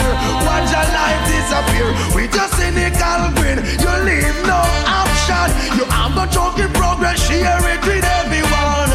Right? 0.00 0.44
Watch 0.46 0.70
your 0.72 0.88
life 0.96 1.22
disappear 1.28 1.88
with 2.14 2.32
your 2.34 2.48
cynical 2.56 3.20
grin. 3.36 3.58
You 3.82 3.92
leave 4.08 4.38
no 4.46 4.60
option. 4.86 5.48
You 5.76 5.84
have 5.90 6.14
no 6.14 6.24
in 6.58 6.70
progress. 6.72 7.18
Share 7.26 7.60
it 7.72 7.80
with 7.86 8.04
everyone. 8.20 8.92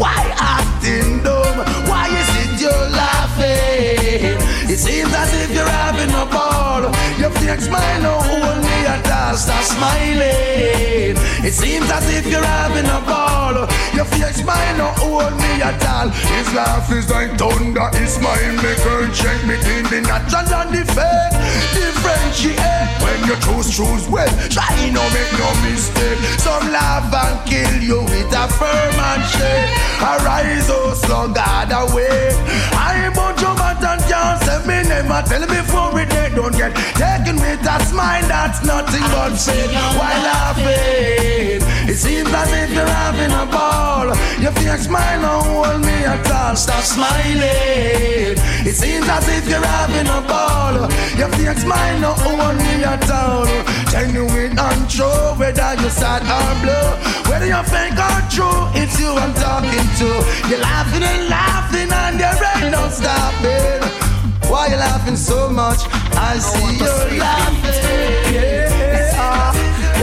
Why 0.00 0.22
acting 0.38 1.22
dumb? 1.22 1.58
Why 1.88 2.06
is 2.08 2.30
it 2.42 2.60
you're 2.62 2.88
laughing? 2.90 4.36
It 4.72 4.78
seems 4.78 5.12
as 5.14 5.32
if 5.42 5.50
you're 5.54 5.68
having 5.68 6.10
a 6.10 6.26
ball. 6.26 6.82
Your 7.18 7.30
fake 7.30 7.60
smile 7.60 8.02
no 8.02 8.14
hold 8.18 8.58
me 8.62 8.78
at 8.86 9.10
all. 9.10 9.36
Stop 9.36 9.62
smiling. 9.62 11.16
It 11.46 11.54
seems 11.54 11.90
as 11.90 12.08
if 12.14 12.26
you're 12.26 12.44
having 12.44 12.86
a 12.86 13.00
ball. 13.06 13.65
Your 13.96 14.04
fake 14.04 14.36
smile 14.36 14.76
no 14.76 14.92
hold 15.00 15.32
me 15.40 15.62
at 15.64 15.80
all. 15.88 16.10
His 16.10 16.52
laugh 16.52 16.92
is 16.92 17.08
like 17.08 17.32
thunder. 17.38 17.88
His 17.96 18.12
smile 18.20 18.52
make 18.60 18.76
her 18.84 19.08
check 19.08 19.40
between 19.48 19.88
the 19.88 20.04
natural 20.04 20.44
and 20.52 20.68
the 20.68 20.84
fake. 20.92 21.32
Differentiate 21.72 22.92
when 23.00 23.18
you 23.24 23.36
choose, 23.40 23.72
choose 23.72 24.06
well. 24.06 24.28
Try 24.52 24.92
no 24.92 25.00
make 25.16 25.32
no 25.40 25.48
mistake. 25.64 26.20
Some 26.36 26.68
laugh 26.68 27.08
and 27.08 27.40
kill 27.48 27.80
you 27.80 28.04
with 28.04 28.36
a 28.36 28.44
firm 28.52 28.92
handshake. 29.00 29.72
Arise, 30.04 30.68
oh 30.68 30.92
slug, 30.92 31.34
God 31.34 31.72
away. 31.72 32.36
I 32.76 33.10
but 33.16 33.40
your 33.40 33.56
button 33.56 34.05
can't 34.26 34.42
say 34.42 34.58
me 34.66 34.88
never 34.88 35.22
tell 35.28 35.40
me 35.40 35.46
before 35.46 35.94
we 35.94 36.04
dead. 36.04 36.34
Don't 36.34 36.56
get 36.56 36.74
taken 36.98 37.36
with 37.36 37.72
a 37.74 37.76
smile 37.86 38.26
that's 38.26 38.64
nothing 38.64 39.06
but 39.14 39.32
pain. 39.46 39.70
Why 39.98 40.12
laughing? 40.28 41.62
It 41.90 41.98
seems 42.04 42.32
as 42.32 42.52
if 42.52 42.70
you're 42.74 42.94
having 43.02 43.32
a 43.42 43.46
ball. 43.46 44.06
Your 44.42 44.52
fake 44.52 44.82
smile 44.88 45.20
don't 45.22 45.44
hold 45.46 45.80
me 45.86 45.98
at 46.12 46.30
all. 46.30 46.56
Stop 46.56 46.82
smiling. 46.82 48.36
It 48.68 48.74
seems 48.74 49.08
as 49.08 49.28
if 49.28 49.48
you're 49.48 49.68
having 49.78 50.08
a 50.18 50.20
ball. 50.30 50.74
Your 51.18 51.30
fake 51.36 51.58
smile 51.58 52.00
don't 52.00 52.18
hold 52.18 52.56
me 52.64 52.72
at 52.84 53.10
all. 53.10 53.46
Genuine 53.92 54.58
and 54.58 54.90
true, 54.90 55.28
whether 55.38 55.70
you're 55.80 55.96
sad 56.00 56.22
or 56.36 56.50
blue. 56.62 56.90
Whether 57.30 57.46
you 57.54 57.62
fake 57.74 57.98
or 58.08 58.20
true, 58.34 58.60
it's 58.80 58.98
you 58.98 59.10
I'm 59.22 59.32
talking 59.34 59.88
to. 60.00 60.08
You're 60.48 60.64
laughing 60.70 61.04
and 61.12 61.28
laughing 61.28 61.90
and 61.92 62.14
there 62.20 62.38
ain't 62.56 62.70
no 62.72 62.88
stopping. 62.88 64.15
Why 64.50 64.68
you 64.68 64.76
laughing 64.76 65.16
so 65.16 65.48
much? 65.50 65.80
I 66.14 66.38
see 66.38 66.76
you 66.82 67.18
laughing. 67.18 68.34
Yeah, 68.34 69.52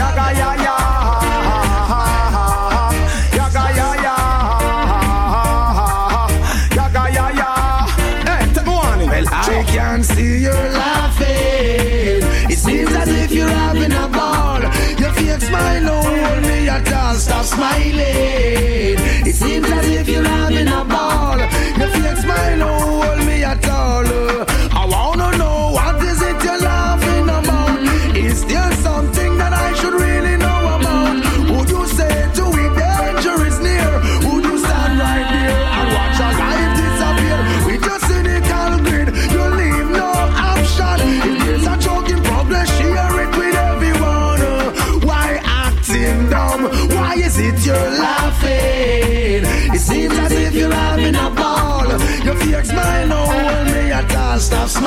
yaga 0.00 0.26
ya 0.40 0.50
ya. 0.64 0.76
Yaga 3.38 3.64
ya 3.78 3.88
ya. 4.04 4.16
Yaga 6.76 7.04
I 9.56 9.64
can 9.66 10.02
see 10.02 10.42
you 10.44 10.52
laughing. 10.52 12.22
It 12.52 12.58
seems 12.58 12.92
as 12.92 13.08
if 13.08 13.32
you're 13.32 13.48
having 13.48 13.92
a 13.92 14.08
ball. 14.08 14.60
Your 15.00 15.12
fake 15.12 15.40
smile 15.40 15.84
don't 15.84 16.18
hold 16.24 16.42
me. 16.42 16.64
Stop 17.16 17.44
smiling. 17.44 18.98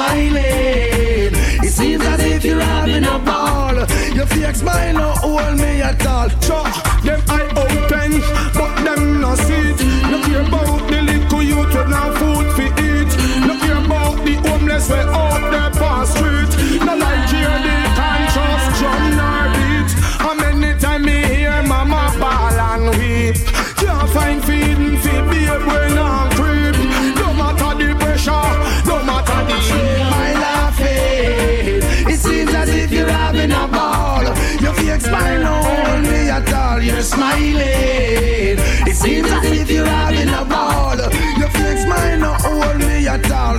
Smiling. 0.07 1.33
It 1.65 1.71
seems 1.71 2.05
as 2.05 2.19
if 2.19 2.45
you're 2.45 2.61
having 2.61 3.03
a 3.03 3.19
ball. 3.19 3.75
Your 4.15 4.25
fake 4.27 4.55
smile 4.55 4.93
don't 4.93 5.17
hold 5.17 5.57
me 5.59 5.81
at 5.81 6.05
all. 6.05 6.29
Sure, 6.45 6.63
them 7.03 7.21
eye 7.27 7.49
open, 7.63 8.11
but 8.53 8.83
them 8.83 9.21
no 9.21 9.35
see 9.35 9.53
it. 9.53 9.79
Look 10.11 10.25
here 10.25 10.41
about 10.41 10.89
the 10.89 11.01
little 11.01 11.43
youth 11.43 11.73
with 11.73 11.89
no 11.89 12.03
food 12.19 12.47
for 12.55 12.69
eat. 12.87 13.11
Look 13.47 13.61
here 13.61 13.81
about 13.85 14.25
the 14.25 14.35
homeless 14.47 14.89
way 14.89 14.99
out 14.99 15.26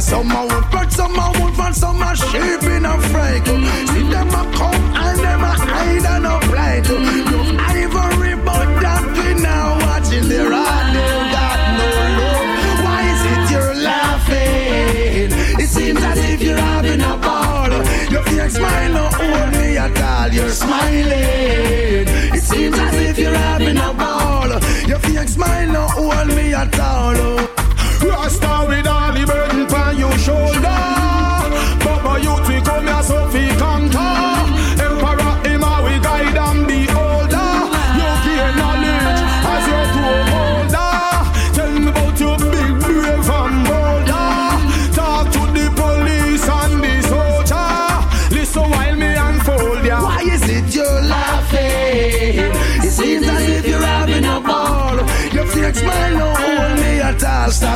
Some 0.09 0.31
a 0.31 0.40
would 0.40 0.64
but 0.73 0.90
some 0.90 1.18
a 1.18 1.33
would 1.38 1.55
find 1.55 1.77
some 1.77 2.01
a 2.01 2.16
sheep 2.16 2.62
in 2.62 2.87
a 2.87 2.99
fright. 3.12 3.44
See 3.44 4.09
them 4.09 4.29
a 4.29 4.42
come 4.57 4.75
and 4.97 5.18
them 5.21 5.42
a 5.42 5.53
hide 5.53 6.07
and 6.14 6.27
a 6.27 6.40
flight. 6.49 6.88
You 6.88 7.40
ivory 7.61 8.35
but 8.42 8.68
that 8.81 9.05
we 9.05 9.42
now 9.42 9.77
watching 9.85 10.25
heart. 10.25 10.87
They 10.97 11.12
got 11.37 11.61
no 11.77 11.88
love. 12.21 12.49
Why 12.85 13.01
is 13.12 13.23
it 13.33 13.51
you're 13.53 13.75
laughing? 13.85 15.29
It 15.62 15.68
seems 15.68 16.03
as 16.03 16.18
if 16.18 16.40
you're 16.40 16.57
having 16.57 17.03
a 17.03 17.16
ball. 17.18 17.71
Your 18.11 18.23
fake 18.23 18.51
smile 18.51 18.92
don't 18.94 19.12
hold 19.12 19.53
me 19.61 19.77
at 19.77 20.01
all. 20.01 20.29
You're 20.33 20.49
smiling. 20.49 22.09
It 22.33 22.42
seems 22.42 22.79
as 22.79 22.94
if 22.94 23.18
you're 23.18 23.35
having 23.35 23.77
a 23.77 23.92
ball. 23.92 24.49
Your 24.88 25.01
fake 25.01 25.29
smile 25.29 25.71
don't 25.71 25.90
hold 25.90 26.29
me 26.29 26.55
at 26.55 26.81
all. 26.81 27.68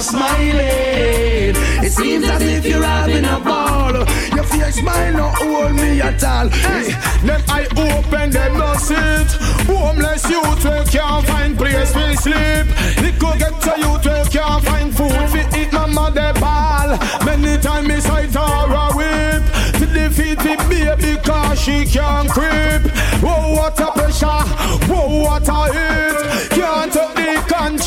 Smiling. 0.03 1.55
It 1.85 1.93
seems 1.93 2.25
as 2.25 2.43
if 2.43 2.67
you're 2.67 2.83
having 2.83 3.25
a 3.25 3.39
ball. 3.41 3.95
Your 4.35 4.45
fake 4.45 4.75
smile 4.75 5.13
don't 5.13 5.35
hold 5.35 5.75
me 5.75 6.01
at 6.01 6.23
all. 6.25 6.49
Hey, 6.49 6.91
them 7.27 7.43
I 7.49 7.67
open, 7.77 8.31
them 8.31 8.59
no 8.59 8.75
sit. 8.75 9.29
Homeless 9.67 10.29
youth 10.29 10.65
we 10.65 10.85
can't 10.91 11.27
find 11.27 11.57
place 11.57 11.93
to 11.93 12.17
sleep. 12.17 12.67
Little 13.03 13.39
get 13.39 13.55
to 13.63 13.75
youth 13.79 14.05
we 14.05 14.31
can't 14.31 14.65
find 14.65 14.95
food 14.97 15.29
fi 15.31 15.61
eat. 15.61 15.73
Mama 15.73 16.11
de 16.11 16.33
ball. 16.41 16.99
Many 17.25 17.61
times 17.63 17.89
me 17.89 18.01
sight 18.01 18.35
her 18.35 18.75
a 18.83 18.93
whip. 18.97 19.43
To 19.79 19.87
defeat 19.87 20.39
the 20.39 20.57
baby 20.69 21.17
cause 21.23 21.61
she 21.61 21.85
can't 21.87 22.29
creep. 22.29 22.83
Whoa, 23.23 23.55
what 23.55 23.79
a 23.81 23.93
pressure. 23.93 24.62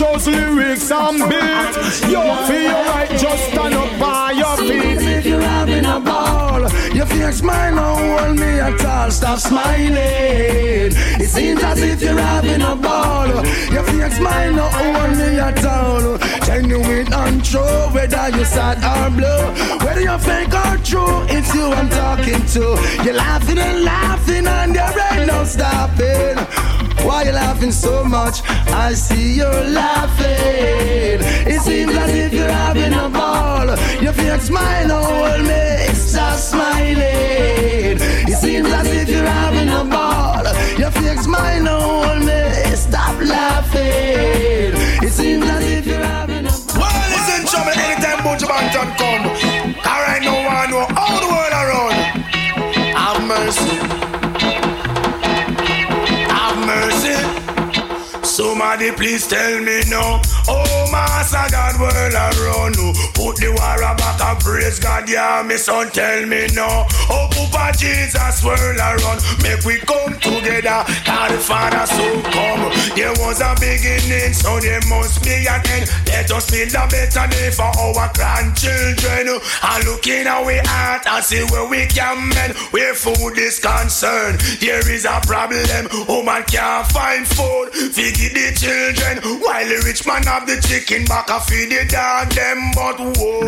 Conscious 0.05 0.27
lyrics 0.27 0.91
and 0.91 1.17
beat. 1.29 2.09
You 2.09 2.21
feel 2.47 2.79
right, 2.91 3.09
just 3.17 3.51
stand 3.51 3.73
up 3.73 4.01
on 4.01 4.37
your 4.37 4.57
feet. 4.57 5.17
If 5.17 5.25
you're 5.25 5.41
having 5.41 5.85
a 5.85 5.99
ball, 5.99 6.61
your 6.93 7.05
fake 7.05 7.33
smile 7.33 7.75
don't 7.75 8.19
hold 8.19 8.39
me 8.39 8.59
at 8.59 8.85
all. 8.85 9.11
Stop 9.11 9.39
smiling. 9.39 9.95
It 9.97 11.29
seems 11.29 11.63
as 11.63 11.81
if 11.81 12.01
you're 12.01 12.19
having 12.19 12.61
a 12.61 12.75
ball. 12.75 13.27
Your 13.71 13.83
fake 13.83 14.11
smile 14.11 14.55
don't 14.55 14.73
hold 14.73 15.17
me 15.17 15.39
at 15.39 15.65
all. 15.65 16.17
Genuine 16.45 17.13
and 17.13 17.43
true, 17.43 17.61
whether 17.93 18.29
you're 18.29 18.45
sad 18.45 18.77
or 18.83 19.09
blue, 19.15 19.85
whether 19.85 20.01
you're 20.01 20.19
fake 20.19 20.53
or 20.53 20.77
true, 20.83 21.25
it's 21.29 21.53
you 21.53 21.65
I'm 21.65 21.89
talking 21.89 22.45
to. 22.53 23.03
You're 23.03 23.15
laughing 23.15 23.57
and 23.57 23.83
laughing 23.83 24.47
and 24.47 24.75
there 24.75 24.93
ain't 25.13 25.27
no 25.27 25.43
stopping. 25.43 26.74
Why 27.05 27.23
you 27.23 27.33
laughing 27.33 27.71
so 27.71 28.03
much? 28.03 28.41
I 28.67 28.93
see 28.93 29.35
you're 29.35 29.63
laughing. 29.81 31.21
It 31.53 31.61
seems 31.61 31.95
as 31.95 32.09
if 32.09 32.33
you're 32.33 32.49
having 32.49 32.93
a 32.93 33.07
ball. 33.09 33.67
Your 34.01 34.11
fake 34.13 34.41
smile 34.41 34.89
hold 34.89 35.41
me. 35.47 35.93
Stop 35.93 36.39
smiling. 36.39 37.97
It 38.31 38.37
seems 38.37 38.69
as 38.71 38.87
if 38.87 39.07
you're 39.09 39.23
having 39.23 39.69
a 39.69 39.83
ball. 39.85 40.43
Your 40.79 40.89
fake 40.89 41.19
smile 41.19 41.65
hold 41.67 42.25
me. 42.25 42.41
Stop 42.75 43.21
laughing. 43.21 44.73
It 45.05 45.11
seems 45.11 45.45
as 45.45 45.63
if 45.63 45.85
you're 45.85 46.03
having 46.03 46.47
a 46.47 46.49
ball. 46.49 46.81
Well, 46.81 47.09
listen, 47.13 47.45
trouble 47.45 47.79
anytime 47.85 48.19
Buju 48.25 48.47
Banton 48.49 48.89
come. 48.97 49.25
Alright, 49.85 50.23
no 50.23 50.33
one 50.41 50.69
know 50.71 50.87
all 50.97 51.19
the 51.21 51.29
world 51.33 51.53
around. 51.53 51.93
Have 52.97 53.21
mercy. 53.27 54.24
Somebody 58.55 58.89
please 58.93 59.27
tell 59.27 59.59
me 59.59 59.81
now. 59.89 60.21
Oh, 60.47 60.87
Master 60.89 61.43
God, 61.51 61.75
world 61.77 62.13
around 62.15 62.75
you. 62.79 62.95
Put 63.11 63.35
the 63.35 63.51
war 63.51 63.95
back 63.99 64.21
and 64.21 64.39
praise 64.39 64.79
God, 64.79 65.09
yeah, 65.09 65.43
me 65.43 65.57
son, 65.57 65.91
tell 65.91 66.25
me 66.25 66.47
now. 66.55 66.87
Oh, 67.11 67.27
Papa 67.35 67.75
Jesus, 67.77 68.39
world 68.47 68.79
around. 68.79 69.19
Make 69.43 69.59
we 69.67 69.75
come 69.83 70.15
together. 70.23 70.87
God 71.03 71.31
the 71.31 71.37
Father, 71.43 71.83
so 71.83 72.07
come 72.31 72.71
There 72.95 73.11
was 73.19 73.43
a 73.43 73.51
beginning, 73.59 74.31
so 74.31 74.55
there 74.63 74.79
must 74.87 75.19
be 75.19 75.35
an 75.51 75.59
end. 75.75 75.91
Let 76.07 76.31
us 76.31 76.47
build 76.47 76.71
a 76.79 76.87
better 76.87 77.27
day 77.27 77.51
for 77.51 77.67
our 77.75 78.07
grandchildren. 78.15 79.35
And 79.35 79.83
look 79.83 80.07
in 80.07 80.27
our 80.27 80.63
heart 80.63 81.03
and 81.03 81.23
see 81.25 81.43
where 81.51 81.67
we 81.67 81.87
can 81.91 82.29
mend. 82.31 82.55
Where 82.71 82.95
food 82.95 83.35
is 83.35 83.59
concerned, 83.59 84.39
there 84.63 84.79
is 84.87 85.03
a 85.03 85.19
problem. 85.27 85.91
Woman 86.07 86.43
can't 86.47 86.87
find 86.87 87.27
food, 87.27 87.75
feed 87.91 88.15
the 88.45 88.53
children. 88.53 89.41
While 89.41 89.65
the 89.65 89.81
rich 89.85 90.05
man 90.05 90.23
have 90.23 90.45
the 90.45 90.61
chicken 90.61 91.05
back, 91.05 91.29
I 91.29 91.39
feed 91.39 91.73
the 91.73 91.85
dog 91.89 92.29
them. 92.29 92.69
But 92.77 92.97
whoa, 93.17 93.41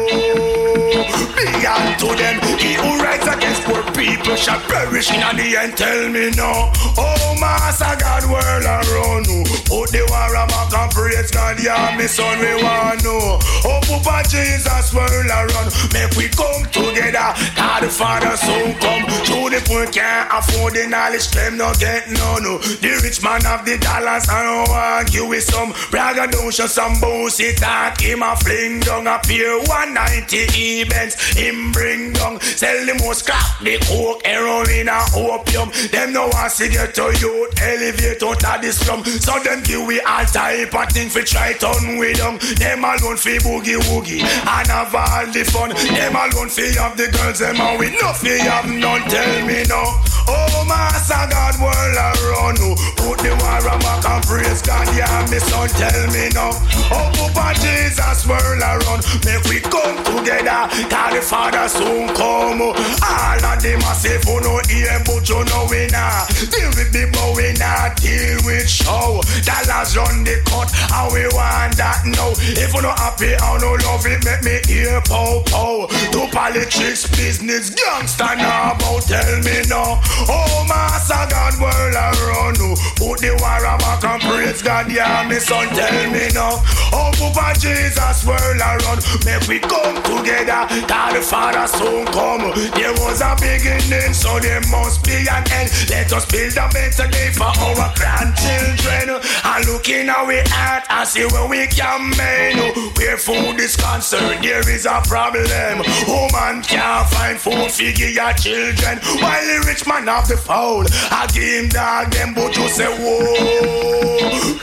beyond 1.37 1.99
to 2.01 2.09
them, 2.17 2.41
he 2.57 2.73
who 2.73 2.97
rides 3.03 3.27
against 3.27 3.61
poor 3.63 3.83
people 3.93 4.35
shall 4.35 4.59
perish 4.65 5.11
in 5.13 5.21
the 5.21 5.57
end. 5.57 5.77
Tell 5.77 6.09
me 6.09 6.31
no, 6.33 6.71
oh 6.97 7.37
master 7.39 7.93
God, 7.99 8.25
world 8.25 8.65
around. 8.65 9.29
Put 9.67 9.91
the 9.91 10.01
war 10.09 10.33
back 10.47 10.73
and 10.73 10.91
praise 10.91 11.29
God, 11.31 11.61
yeah, 11.61 11.95
me 11.97 12.07
son, 12.07 12.39
we 12.39 12.55
want 12.63 13.03
know. 13.03 13.37
Oh, 13.67 13.81
Papa 13.85 14.23
Jesus, 14.29 14.93
world 14.93 15.29
around. 15.29 15.69
Make 15.93 16.15
we 16.15 16.29
come 16.33 16.65
together, 16.71 17.35
God 17.55 17.83
the 17.83 17.89
Father 17.89 18.35
soon 18.37 18.73
come. 18.79 19.05
To 19.29 19.49
the 19.51 19.61
poor 19.67 19.85
can't 19.87 20.31
afford 20.31 20.73
the 20.73 20.87
knowledge, 20.87 21.29
them 21.31 21.57
not 21.57 21.79
get 21.79 22.09
none. 22.09 22.43
The 22.81 22.99
rich 23.03 23.21
man 23.21 23.41
have 23.41 23.65
the 23.65 23.77
dollars, 23.77 24.25
don't 24.25 24.69
argue 24.87 25.25
with 25.27 25.43
some 25.43 25.73
braggadocio, 25.91 26.67
some 26.67 26.99
bullshit 26.99 27.57
talk. 27.57 27.99
Him 27.99 28.23
a 28.23 28.35
fling 28.37 28.79
down 28.79 29.07
a 29.07 29.19
pier 29.19 29.59
190 29.67 30.37
events. 30.81 31.15
Him 31.35 31.71
bring 31.71 32.13
down, 32.13 32.39
sell 32.39 32.85
the 32.85 32.95
most 33.03 33.25
crap, 33.25 33.59
the 33.59 33.77
coke, 33.83 34.25
heroin, 34.25 34.87
and 34.87 35.07
opium. 35.15 35.69
Them 35.91 36.13
no 36.13 36.27
want 36.27 36.53
to 36.55 36.69
get 36.69 36.95
to 36.95 37.11
youth, 37.19 37.51
elevate 37.61 38.23
out 38.23 38.43
of 38.43 38.61
the 38.61 38.71
slum. 38.71 39.03
So 39.03 39.39
them 39.43 39.63
give 39.63 39.85
we 39.85 39.99
all 40.01 40.25
type 40.25 40.73
of 40.73 40.89
thing 40.89 41.09
for 41.09 41.21
try 41.21 41.53
turn 41.53 41.97
we 41.97 42.13
down. 42.13 42.39
Them 42.55 42.83
alone 42.83 43.17
fi 43.17 43.37
boogie 43.43 43.79
woogie 43.91 44.21
and 44.23 44.67
have 44.67 44.95
all 44.95 45.27
the 45.27 45.43
fun. 45.43 45.69
Them 45.71 46.15
alone 46.15 46.49
fi 46.49 46.71
have 46.79 46.95
the 46.95 47.11
girls, 47.11 47.39
them 47.39 47.59
and 47.59 47.79
we 47.79 47.91
no 47.99 48.13
fi 48.13 48.39
have 48.47 48.69
none. 48.69 49.03
Tell 49.09 49.45
me 49.45 49.63
no. 49.67 49.83
Oh, 50.29 50.65
Master 50.67 51.23
God, 51.31 51.55
world 51.63 51.95
around. 51.95 52.59
Put 52.99 53.23
the 53.23 53.31
war 53.39 53.63
back 53.79 54.03
and 54.03 54.23
praise 54.27 54.61
God, 54.61 54.76
yeah, 54.95 55.25
me 55.31 55.39
son, 55.39 55.69
tell 55.79 56.07
me 56.13 56.29
no. 56.33 56.51
Oh, 56.91 57.09
Papa 57.15 57.57
Jesus, 57.59 58.25
world 58.27 58.61
around. 58.61 59.01
Make 59.25 59.43
we 59.49 59.59
come 59.61 59.97
together, 60.03 60.69
God 60.89 61.15
the 61.15 61.21
Father 61.21 61.67
soon 61.67 62.09
come. 62.13 62.61
All 62.61 63.45
of 63.45 63.57
them 63.61 63.81
are 63.83 63.95
say 63.95 64.17
for 64.19 64.41
no 64.41 64.59
ear, 64.69 65.01
but 65.05 65.27
you 65.27 65.41
know 65.45 65.67
we 65.69 65.87
not. 65.87 66.27
Deal 66.51 66.69
with 66.77 66.91
the 66.91 67.07
we 67.35 67.53
not 67.57 67.97
deal 68.01 68.37
with 68.45 68.69
show. 68.69 69.21
Dollars 69.45 69.95
run 69.97 70.23
the 70.23 70.41
cut, 70.49 70.69
how 70.89 71.07
we 71.13 71.23
want 71.33 71.77
that 71.77 72.01
now. 72.05 72.33
If 72.37 72.73
you 72.73 72.81
not 72.81 72.97
happy, 72.99 73.35
I 73.37 73.57
no 73.61 73.77
love 73.85 74.05
it, 74.05 74.25
make 74.25 74.43
me 74.43 74.57
hear 74.65 75.01
pow 75.05 75.43
pow. 75.45 75.87
To 75.87 76.27
politics, 76.33 77.05
business, 77.13 77.69
gangsta 77.71 78.37
now 78.37 78.73
about, 78.73 79.03
tell 79.05 79.37
me 79.45 79.61
no. 79.69 80.01
Oh, 80.29 80.65
Master 80.67 81.25
God, 81.29 81.53
world 81.61 81.95
around. 81.95 82.57
Put 82.97 83.21
the 83.21 83.31
war 83.37 83.77
back 83.77 84.03
and 84.03 84.21
praise 84.21 84.61
God, 84.67 84.91
yeah, 84.91 85.25
me 85.29 85.39
son, 85.39 85.65
tell 85.69 86.11
me 86.11 86.27
no. 86.35 86.59
Oh, 86.91 87.07
Papa 87.15 87.57
Jesus, 87.57 88.27
world 88.27 88.59
around. 88.59 88.99
Make 89.23 89.47
we 89.47 89.59
come 89.63 89.95
together, 90.03 90.67
God 90.91 91.15
the 91.15 91.21
Father 91.23 91.65
soon 91.71 92.05
come. 92.07 92.51
There 92.75 92.91
was 92.99 93.23
a 93.23 93.31
beginning, 93.39 94.11
so 94.11 94.39
there 94.43 94.59
must 94.67 95.05
be 95.05 95.23
an 95.23 95.47
end. 95.55 95.71
Let 95.87 96.11
us 96.11 96.25
build 96.27 96.59
a 96.59 96.67
better 96.67 97.07
day 97.07 97.31
for 97.31 97.47
our 97.47 97.95
grandchildren. 97.95 99.23
And 99.47 99.65
look 99.71 99.87
in 99.87 100.09
our 100.09 100.35
heart 100.51 100.83
and 100.89 101.07
see 101.07 101.23
where 101.31 101.47
we 101.47 101.67
can 101.67 102.11
make. 102.19 102.75
Where 102.97 103.15
food 103.15 103.61
is 103.63 103.77
concerned, 103.77 104.43
there 104.43 104.67
is 104.69 104.85
a 104.85 104.99
problem. 105.07 105.79
Woman 106.11 106.61
can't 106.67 107.07
find 107.07 107.39
food, 107.39 107.71
figure 107.71 108.11
your 108.11 108.33
children. 108.33 108.99
While 109.23 109.47
the 109.47 109.63
rich 109.65 109.87
man 109.87 110.07
have 110.07 110.27
the 110.27 110.35
foul, 110.35 110.83
I 111.09 111.25
give 111.31 111.71
them, 111.71 112.33
but 112.33 112.57
you 112.57 112.67
say, 112.67 112.91
whoa. 112.99 114.06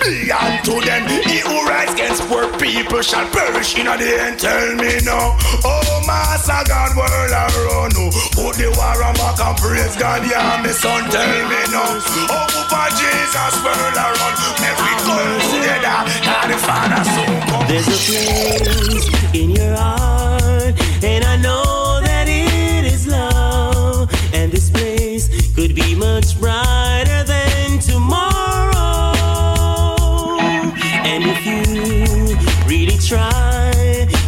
Be 0.04 0.30
unto 0.30 0.84
them, 0.84 1.08
he 1.08 1.40
who 1.40 1.64
rise 1.64 1.92
against 1.94 2.28
poor 2.28 2.44
people 2.58 3.00
shall 3.00 3.26
perish 3.30 3.74
in 3.78 3.86
the 3.86 4.20
end. 4.20 4.38
Tell 4.38 4.74
me 4.76 5.00
no. 5.00 5.32
Oh, 5.64 6.04
Master 6.06 6.60
God, 6.68 6.92
world 6.92 7.32
around. 7.32 7.96
Put 8.36 8.60
the 8.60 8.68
war 8.76 9.00
on 9.00 9.14
back 9.16 9.40
and 9.40 9.56
praise 9.56 9.96
God, 9.96 10.28
yeah, 10.28 10.60
me 10.62 10.70
son, 10.76 11.08
tell 11.08 11.48
me 11.48 11.56
no. 11.72 11.84
Oh, 12.28 12.46
Papa 12.52 12.92
Jesus, 13.00 13.56
world 13.64 13.96
around. 13.96 14.36
Make 14.60 14.76
we 14.84 14.92
come 15.08 15.40
together, 15.48 15.98
God 16.20 16.46
the 16.52 16.58
Father, 16.60 17.00
so 17.08 17.24
come. 17.48 17.64
There's 17.66 17.88
a 17.88 17.98
place 18.04 19.08
in 19.32 19.50
your 19.56 19.74
heart, 19.74 20.74
and 21.02 21.24
I 21.24 21.36
know 21.36 22.00
that 22.04 22.28
it 22.28 22.84
is 22.92 23.06
love. 23.06 24.12
And 24.34 24.52
this 24.52 24.68
place 24.68 25.30
could 25.54 25.74
be 25.74 25.94
much 25.94 26.38
brighter 26.38 26.63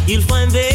you'll 0.07 0.21
find 0.21 0.49
there's 0.51 0.66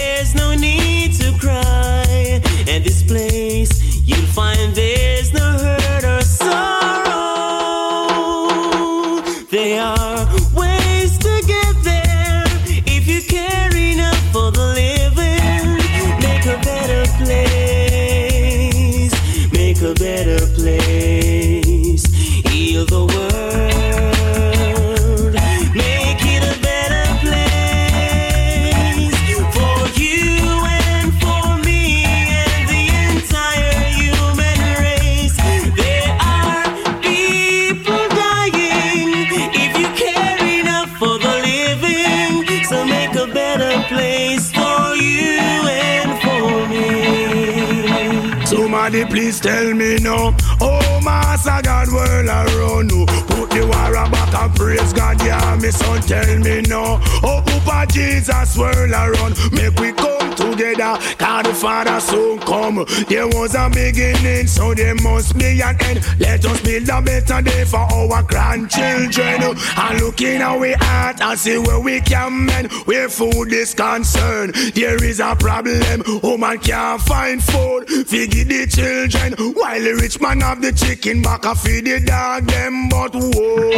please 49.12 49.40
tell 49.40 49.74
me 49.74 49.96
no. 49.96 50.34
Oh, 50.60 51.00
Master 51.04 51.60
God, 51.62 51.88
world 51.92 52.28
around. 52.28 52.90
you. 52.90 53.04
Put 53.28 53.50
the 53.50 53.60
war 53.62 53.92
back 54.10 54.34
and 54.34 54.54
praise 54.56 54.92
God, 54.94 55.20
yeah, 55.22 55.56
me 55.60 55.70
son, 55.70 56.00
tell 56.00 56.38
me 56.38 56.62
no. 56.62 56.98
Oh, 57.22 57.42
Papa 57.44 57.92
Jesus, 57.92 58.56
world 58.56 58.90
around. 58.90 59.36
Make 59.52 59.78
we 59.78 59.92
come 59.92 60.21
together, 60.53 60.98
God 61.18 61.46
the 61.46 61.55
Father 61.55 62.00
soon 62.00 62.38
come. 62.40 62.84
There 63.09 63.26
was 63.26 63.55
a 63.55 63.68
beginning, 63.68 64.46
so 64.46 64.74
there 64.74 64.94
must 64.96 65.36
be 65.38 65.61
an 65.61 65.76
end. 65.82 66.00
Let 66.18 66.44
us 66.44 66.61
build 66.62 66.88
a 66.88 67.00
better 67.00 67.42
day 67.42 67.64
for 67.64 67.80
our 67.80 68.22
grandchildren. 68.22 69.57
And 69.76 70.00
look 70.00 70.20
in 70.20 70.42
our 70.42 70.76
heart 70.78 71.20
and 71.20 71.38
see 71.38 71.59
where 71.59 71.80
we 71.80 72.00
can 72.00 72.46
mend. 72.46 72.72
Where 72.86 73.09
food 73.09 73.53
is 73.53 73.74
concerned, 73.74 74.55
there 74.74 75.03
is 75.03 75.20
a 75.20 75.34
problem. 75.36 76.03
Woman 76.22 76.59
can't 76.59 77.00
find 77.03 77.42
food, 77.42 77.88
feed 78.07 78.32
the 78.32 78.66
children. 78.66 79.55
While 79.55 79.80
the 79.80 79.94
rich 80.00 80.20
man 80.20 80.40
have 80.40 80.61
the 80.61 80.72
chicken 80.72 81.22
back, 81.22 81.46
I 81.46 81.55
feed 81.55 81.86
the 81.86 82.00
dog 82.00 82.46
them. 82.46 82.88
But 82.88 83.14
whoa, 83.14 83.70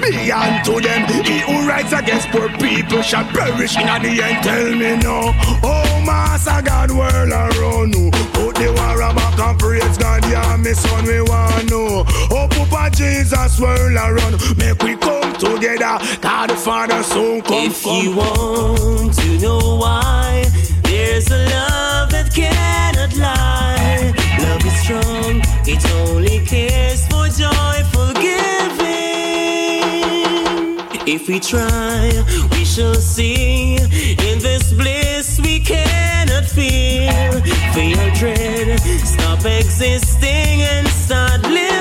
be 0.00 0.32
unto 0.32 0.80
them. 0.80 1.06
He 1.24 1.40
who 1.40 1.68
rides 1.68 1.92
against 1.92 2.28
poor 2.28 2.48
people 2.58 3.02
shall 3.02 3.24
perish 3.24 3.76
in 3.76 3.86
the 3.86 4.22
end. 4.22 4.44
Tell 4.44 4.74
me 4.74 4.96
no. 4.96 5.32
Oh, 5.62 6.02
Master 6.04 6.62
God, 6.62 6.90
world 6.90 7.32
around. 7.32 7.94
you. 7.94 8.10
Put 8.32 8.56
the 8.56 8.68
war 8.76 9.14
back 9.14 9.38
and 9.38 9.58
praise 9.58 9.98
God, 9.98 10.24
yeah, 10.30 10.56
me 10.56 10.72
son, 10.74 11.04
we 11.04 11.20
want 11.22 11.70
know. 11.70 12.04
Oh, 12.30 12.48
Papa 12.50 12.90
Jesus, 12.94 13.60
world 13.60 13.96
around. 13.96 14.34
Make 14.58 14.82
we 14.82 14.96
come 14.96 15.32
together. 15.34 15.98
God 16.20 16.50
the 16.50 16.56
Father 16.56 17.02
soon 17.02 17.42
come. 17.42 17.66
If 17.66 17.82
come. 17.84 18.02
you 18.02 18.16
want 18.16 19.14
to 19.14 19.38
know 19.38 19.76
why, 19.76 20.44
there's 20.82 21.30
a 21.30 21.38
love 21.56 22.10
that 22.10 22.32
cannot 22.34 23.16
lie. 23.16 24.12
Love 24.40 24.66
is 24.66 24.80
strong, 24.80 25.42
it 25.66 25.84
only 26.02 26.40
cares 26.46 27.06
for 27.08 27.28
joyful 27.28 27.93
If 31.14 31.28
we 31.28 31.38
try, 31.38 32.10
we 32.50 32.64
shall 32.64 32.96
see. 32.96 33.76
In 33.76 34.38
this 34.40 34.72
bliss 34.72 35.38
we 35.40 35.60
cannot 35.60 36.44
feel. 36.44 37.30
Fear, 37.72 38.10
dread, 38.16 38.80
stop 38.80 39.44
existing 39.44 40.62
and 40.62 40.88
start 40.88 41.42
living. 41.42 41.73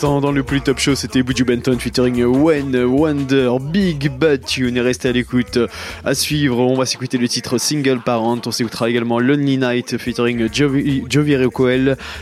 Dans 0.00 0.32
le 0.32 0.42
plus 0.42 0.62
top 0.62 0.78
show, 0.78 0.94
c'était 0.94 1.22
Buju 1.22 1.44
Benton 1.44 1.78
featuring 1.78 2.24
When 2.24 2.74
Wonder, 2.84 3.50
Big 3.60 4.10
Bad 4.10 4.44
Tune. 4.44 4.78
Restez 4.78 5.10
à 5.10 5.12
l'écoute. 5.12 5.58
À 6.04 6.14
suivre, 6.14 6.60
on 6.60 6.76
va 6.76 6.86
s'écouter 6.86 7.18
le 7.18 7.28
titre 7.28 7.58
Single 7.58 8.00
Parent. 8.00 8.40
On 8.46 8.50
s'écoutera 8.50 8.88
également 8.88 9.20
Lonely 9.20 9.58
Night 9.58 9.98
featuring 9.98 10.52
Jovi 10.52 11.04
Jovi. 11.10 11.36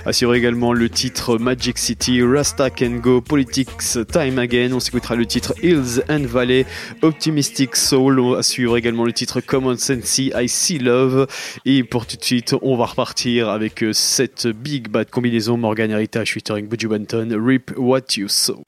À 0.04 0.12
suivre 0.12 0.34
également 0.34 0.72
le 0.72 0.88
titre 0.88 1.38
Magic 1.38 1.78
City, 1.78 2.22
Rasta 2.22 2.70
Can 2.70 2.96
Go, 2.96 3.20
Politics 3.20 4.06
Time 4.10 4.38
Again. 4.38 4.72
On 4.72 4.80
s'écoutera 4.80 5.14
le 5.14 5.24
titre 5.24 5.54
Hills 5.62 6.02
and 6.08 6.24
Valley, 6.26 6.66
Optimistic 7.02 7.76
Soul. 7.76 8.18
On 8.18 8.32
va 8.32 8.42
suivre 8.42 8.76
également 8.76 9.04
le 9.04 9.12
titre 9.12 9.40
Common 9.40 9.76
Sense, 9.76 10.18
I 10.18 10.48
See 10.48 10.78
Love. 10.78 11.28
Et 11.64 11.84
pour 11.84 12.06
tout 12.06 12.16
de 12.16 12.24
suite, 12.24 12.54
on 12.62 12.76
va 12.76 12.86
repartir 12.86 13.48
avec 13.48 13.84
cette 13.92 14.48
Big 14.48 14.88
Bad 14.88 15.08
combinaison 15.08 15.56
Morgan 15.56 15.90
Heritage 15.90 16.32
featuring 16.32 16.66
Buju 16.66 16.88
Benton, 16.88 17.28
Rip 17.60 17.78
What 17.78 18.16
You 18.16 18.28
Sow. 18.28 18.62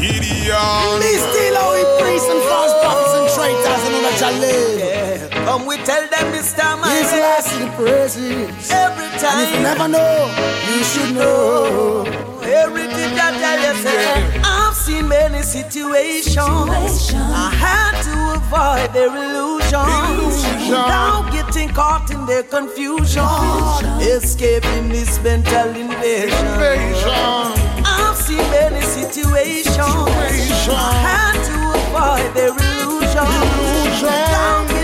Gideon. 0.00 0.96
Be 1.00 1.12
still 1.20 1.54
how 1.60 1.74
we 1.74 1.82
priests 2.00 2.28
and 2.28 2.42
false 2.48 2.72
prophets 2.80 3.12
and 3.18 3.26
traitors 3.36 3.82
and 3.86 3.94
all 3.96 4.02
that 4.02 4.34
live. 4.40 5.30
Come, 5.44 5.66
we 5.66 5.76
tell 5.78 6.08
them 6.08 6.32
this 6.32 6.54
time, 6.54 6.82
I 6.82 6.88
Yes, 6.88 7.12
last 7.12 7.52
in 7.54 7.60
the 7.66 7.70
praises. 7.76 8.70
Every 8.70 9.04
And 9.04 9.40
if 9.42 9.54
you 9.54 9.60
never 9.62 9.88
know, 9.88 10.16
you 10.70 10.84
should 10.84 11.14
know. 11.14 12.04
everything 12.64 13.14
that 13.16 13.34
I 13.34 13.40
tell 13.42 13.60
you, 13.60 13.82
say, 13.82 14.12
I've 14.38 14.42
ah. 14.44 14.55
Seen 14.86 15.08
many 15.08 15.42
situations. 15.42 16.36
I 16.38 17.50
had 17.64 17.94
to 18.06 18.16
avoid 18.38 18.94
their 18.94 19.10
illusions. 19.10 20.70
Now 20.70 21.28
getting 21.32 21.70
caught 21.70 22.08
in 22.12 22.24
their 22.24 22.44
confusion, 22.44 23.24
escaping 24.00 24.88
this 24.88 25.20
mental 25.24 25.70
invasion. 25.74 27.10
I've 27.84 28.16
seen 28.16 28.46
many 28.58 28.80
situations. 28.80 29.76
I 30.70 30.92
had 31.08 31.36
to 31.50 31.56
avoid 31.80 32.30
their 32.36 32.54
illusions. 32.54 34.02
Now 34.02 34.75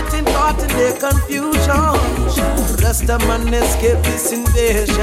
caught 0.53 0.71
in 0.71 0.77
their 0.77 0.97
confusion. 0.99 2.83
Rest 2.83 3.09
of 3.09 3.21
man 3.27 3.53
escape 3.53 4.03
this 4.03 4.31
invasion. 4.31 4.95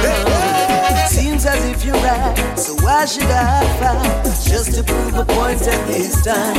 Seems 1.09 1.47
as 1.47 1.65
if 1.65 1.85
you're 1.85 1.95
right, 1.97 2.55
so 2.57 2.75
why 2.85 3.05
should 3.05 3.25
I 3.25 3.65
fight? 3.79 4.25
Just 4.45 4.75
to 4.75 4.83
prove 4.83 5.15
a 5.15 5.25
point 5.25 5.63
at 5.63 5.87
this 5.87 6.25
time. 6.25 6.57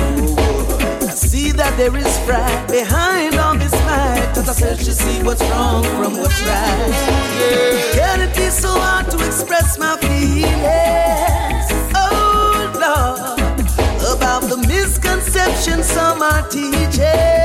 I 1.02 1.14
see 1.14 1.52
that 1.52 1.76
there 1.78 1.96
is 1.96 2.18
pride 2.26 2.68
behind 2.68 3.36
all 3.36 3.56
this 3.56 3.74
might. 3.86 4.32
As 4.38 4.50
I 4.50 4.54
search 4.54 4.86
to 4.86 4.94
see 4.94 5.24
what's 5.24 5.42
wrong 5.50 5.84
from 5.84 6.18
what's 6.18 6.42
right. 6.42 7.94
Can 7.94 8.22
it 8.22 8.36
be 8.36 8.50
so 8.50 8.70
hard 8.70 9.10
to 9.12 9.18
express 9.26 9.78
my 9.78 9.98
feelings? 9.98 11.68
Oh 11.96 12.72
Lord, 12.76 14.18
about 14.18 14.44
the 14.44 14.58
misconception 14.68 15.84
some 15.84 16.22
are 16.22 16.48
teaching. 16.50 17.41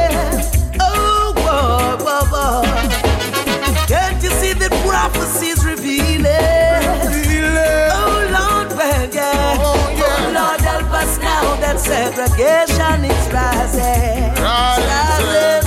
Segregation 12.14 13.04
is 13.04 13.26
rising. 13.32 14.32
Rising, 14.42 15.62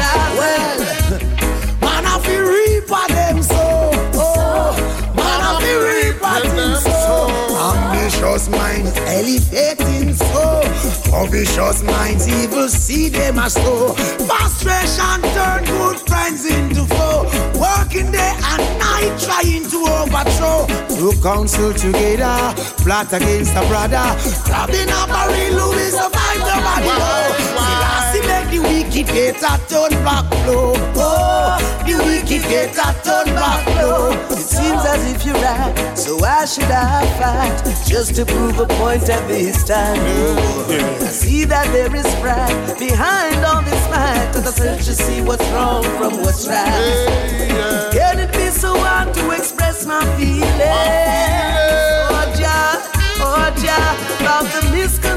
rising. 0.00 1.28
Man, 1.80 2.04
I 2.06 2.18
feel 2.24 2.44
reap 2.48 2.88
what 2.88 3.08
them 3.10 3.42
so. 3.42 3.90
Oh, 4.14 4.72
man, 5.16 5.40
I 5.48 5.60
feel 5.60 5.80
reap 5.88 6.22
what 6.22 6.42
them 6.44 6.74
so. 6.80 7.28
Ambitious 7.76 8.48
minds 8.48 8.96
elevating 8.96 10.14
so. 10.14 10.25
Ambitious 11.16 11.82
minds 11.82 12.28
evil 12.28 12.68
see 12.68 13.08
them 13.08 13.38
as 13.38 13.54
so. 13.54 13.94
Frustration 14.28 15.22
turn 15.34 15.64
good 15.64 15.98
friends 16.00 16.44
into 16.44 16.84
foe. 16.84 17.24
Working 17.58 18.12
day 18.12 18.34
and 18.52 18.64
night 18.78 19.16
trying 19.18 19.64
to 19.70 19.78
overthrow. 19.96 20.66
To 20.96 21.12
counsel 21.22 21.72
together, 21.72 22.54
plot 22.84 23.12
against 23.12 23.56
a 23.56 23.64
brother. 23.66 24.06
Grabbing 24.44 24.88
a 24.88 25.06
barrel 25.08 25.58
who 25.58 25.72
is 25.78 25.94
a 25.94 26.08
fight 26.10 26.42
the 26.48 26.56
body. 26.66 26.88
Selassie 27.48 28.26
make 28.28 28.48
the 28.50 28.58
wicked 28.60 29.06
get 29.06 29.42
a 29.42 29.58
turn 29.68 29.92
back 30.04 30.28
blow. 30.44 30.74
Oh, 30.96 31.56
the 31.86 31.96
wicked 32.04 32.42
get 32.48 32.76
a 32.76 32.92
turn 33.02 33.34
back 33.34 33.64
blow. 33.74 34.12
It 34.30 34.44
seems 34.44 34.84
as 34.84 35.02
if 35.12 35.24
you're 35.24 35.34
right, 35.34 35.96
so 35.96 36.16
why 36.16 36.44
should 36.44 36.64
I 36.64 37.06
fight? 37.18 37.86
Just 37.86 38.14
to 38.16 38.24
prove 38.26 38.58
a 38.58 38.66
point 38.66 39.08
at 39.08 39.26
this 39.28 39.64
time. 39.64 41.05
I 41.06 41.10
see 41.10 41.44
that 41.44 41.70
there 41.70 41.94
is 41.94 42.04
pride 42.16 42.78
behind 42.80 43.44
all 43.44 43.62
this 43.62 43.88
might. 43.90 44.28
Cause 44.34 44.44
I 44.44 44.50
search 44.50 44.86
to 44.86 44.92
see 44.92 45.20
what's 45.22 45.46
wrong 45.50 45.84
from 45.84 46.20
what's 46.20 46.48
right. 46.48 47.92
Can 47.92 48.18
it 48.18 48.32
be 48.32 48.48
so 48.50 48.76
hard 48.76 49.14
to 49.14 49.30
express 49.30 49.86
my 49.86 50.02
feelings? 50.16 50.50
Oh, 52.10 52.34
Jah, 52.34 52.82
oh, 53.22 53.54
Jah, 53.54 53.94
about 54.18 54.50
the 54.50 54.68
misconception 54.72 55.15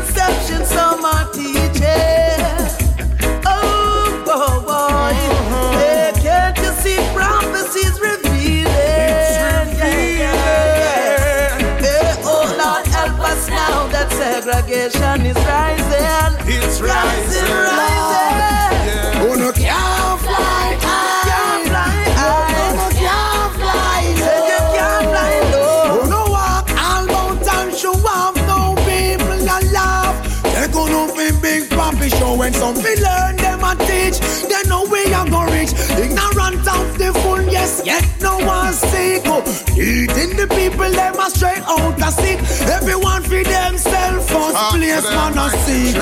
one. 39.27 39.43
Eating 39.77 40.35
the 40.35 40.47
people, 40.55 40.89
them 40.89 41.19
a 41.19 41.29
straight 41.29 41.63
out 41.67 42.01
of 42.01 42.13
sick. 42.13 42.39
Everyone 42.67 43.21
feed 43.23 43.45
themselves 43.45 44.29
first 44.29 44.57
place, 44.71 45.03
them 45.03 45.35
man 45.35 45.37
a 45.37 45.49
sick. 45.65 45.95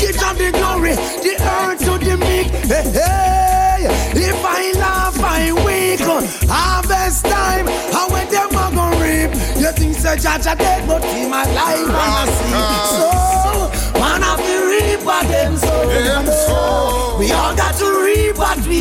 Give 0.00 0.16
them 0.18 0.36
the 0.38 0.50
glory, 0.52 0.94
the 1.24 1.32
earth 1.40 1.78
to 1.84 1.98
the 1.98 2.16
meek. 2.16 2.48
Hey, 2.68 2.90
hey, 2.90 3.86
if 4.16 4.44
I 4.44 4.72
laugh, 4.78 5.18
I 5.20 5.52
weak. 5.64 6.00
Harvest 6.48 7.24
time, 7.24 7.66
how 7.92 8.08
when 8.10 8.28
them 8.28 8.50
a 8.50 8.70
gonna 8.74 8.96
reap? 9.02 9.30
You 9.58 9.72
think 9.72 9.96
Judge 10.02 10.46
a 10.46 10.54
dead, 10.56 10.86
but 10.86 11.04
him 11.04 11.32
alive 11.32 11.88
and 11.88 12.16
a 12.18 12.32
see. 12.36 12.52
So, 12.98 14.00
man, 14.00 14.22
have 14.22 14.40
to 14.40 14.56
reap 14.68 15.04
what 15.04 15.26
them 15.28 15.56
sow. 15.56 17.16
We 17.18 17.30
all 17.32 17.54
got 17.54 17.74
to 17.76 18.02
reap 18.04 18.11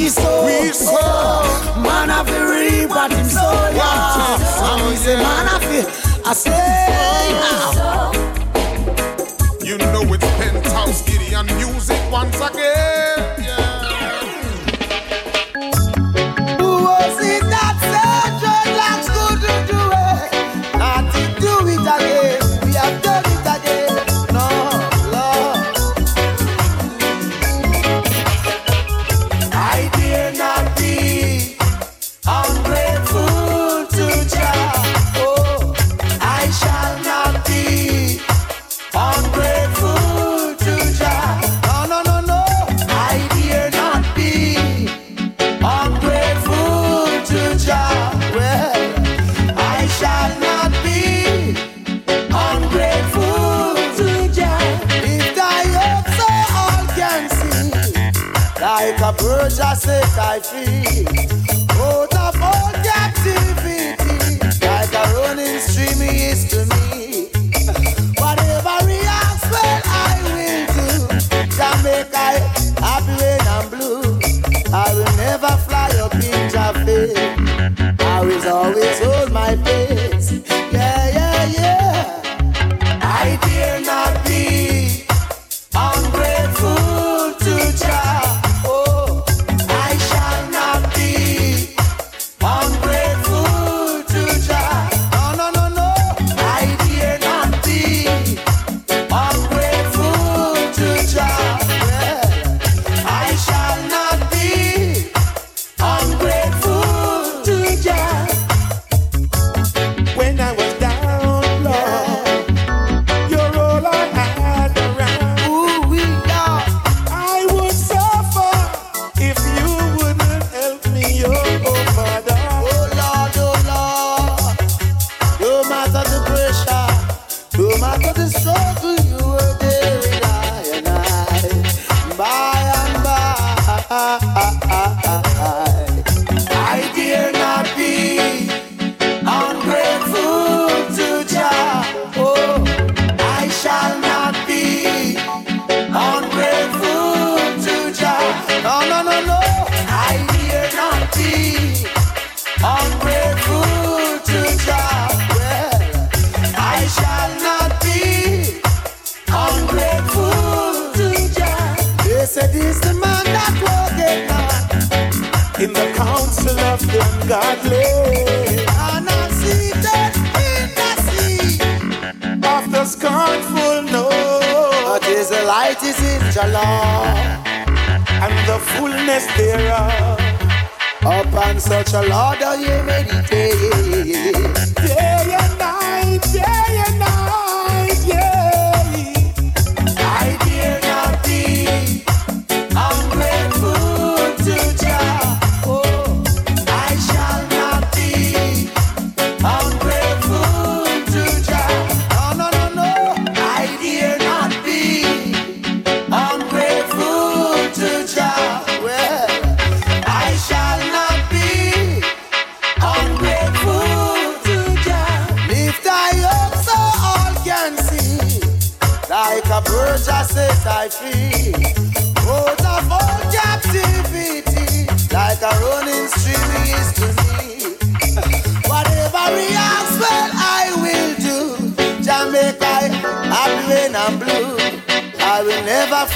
we 0.02 0.10
sow. 0.10 0.46
We. 0.46 0.72
Oh, 0.74 1.82
Man, 1.84 2.10
have 2.10 2.28
to 2.28 2.34
reap 2.34 2.90
what 2.90 3.12
him 3.12 3.26
sow. 3.26 3.70
Yeah. 3.74 4.74
And 4.74 4.90
we 4.90 4.96
say, 4.96 5.16
man, 5.16 5.48
have 5.48 5.62
to, 5.62 6.28
I 6.28 6.34
say, 6.34 6.52
now. 7.42 8.12
You 9.64 9.78
know 9.78 10.14
it's 10.14 10.26
penthouse 10.38 11.02
Gideon 11.04 11.46
music 11.58 12.02
once 12.12 12.36
again. 12.36 13.44
Yeah. 13.44 13.71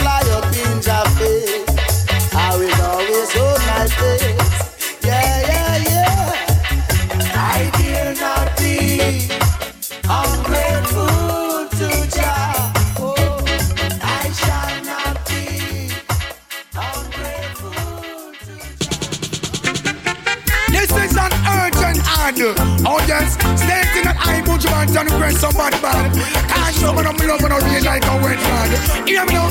Fly 0.06 0.22
up 0.38 0.46
in 0.64 0.82
Jaffa 0.86 1.32
I 2.38 2.50
will 2.60 2.82
always 2.92 3.30
hold 3.38 3.62
my 3.72 3.86
face 3.98 4.54
Yeah, 5.10 5.34
yeah, 5.52 5.74
yeah. 5.90 6.36
I 7.58 7.72
dare 7.78 8.14
not 8.24 8.48
be 8.60 9.45
order. 22.42 22.56
Oh 22.86 23.00
yes, 23.08 23.34
stating 23.56 24.04
that 24.04 24.18
I 24.20 24.42
put 24.44 24.64
you 24.64 24.72
on 24.72 24.88
to 24.88 25.16
press 25.18 25.40
some 25.40 25.54
bad 25.54 25.74
bad. 25.82 26.12
Can't 26.50 26.76
show 26.76 26.94
me 26.94 27.04
no 27.04 27.12
love 27.12 27.42
and 27.42 27.50
no 27.50 27.60
be 27.64 27.80
like 27.82 28.04
a 28.06 28.16
wet 28.20 28.40
rod. 28.44 29.08
Hear 29.08 29.26
me 29.26 29.34
now, 29.34 29.50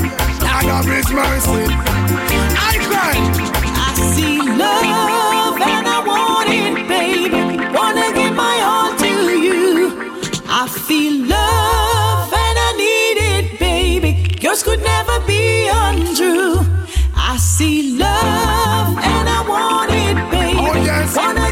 Lord 0.62 0.84
of 0.84 0.92
His 0.92 1.08
mercy. 1.10 1.64
I 2.60 2.76
cry. 2.84 3.16
I 3.76 3.94
see 4.12 4.38
love 4.38 5.60
and 5.60 5.86
I 5.88 5.98
want 6.04 6.48
it, 6.50 6.88
baby. 6.88 7.58
Wanna 7.72 8.12
give 8.12 8.34
my 8.34 8.56
all 8.62 8.92
to 8.96 9.12
you. 9.32 10.20
I 10.48 10.68
feel 10.68 11.26
love 11.26 12.32
and 12.32 12.56
I 12.58 12.70
need 12.76 13.18
it, 13.34 13.58
baby. 13.58 14.36
Yours 14.40 14.62
could 14.62 14.82
never 14.82 15.20
be 15.26 15.68
untrue. 15.68 16.60
I 17.16 17.36
see 17.38 17.96
love 17.96 18.98
and 18.98 19.28
I 19.28 19.40
want 19.48 19.90
it, 19.90 20.16
baby. 20.30 20.58
Oh, 20.58 20.74
yes. 20.84 21.16
Wanna 21.16 21.43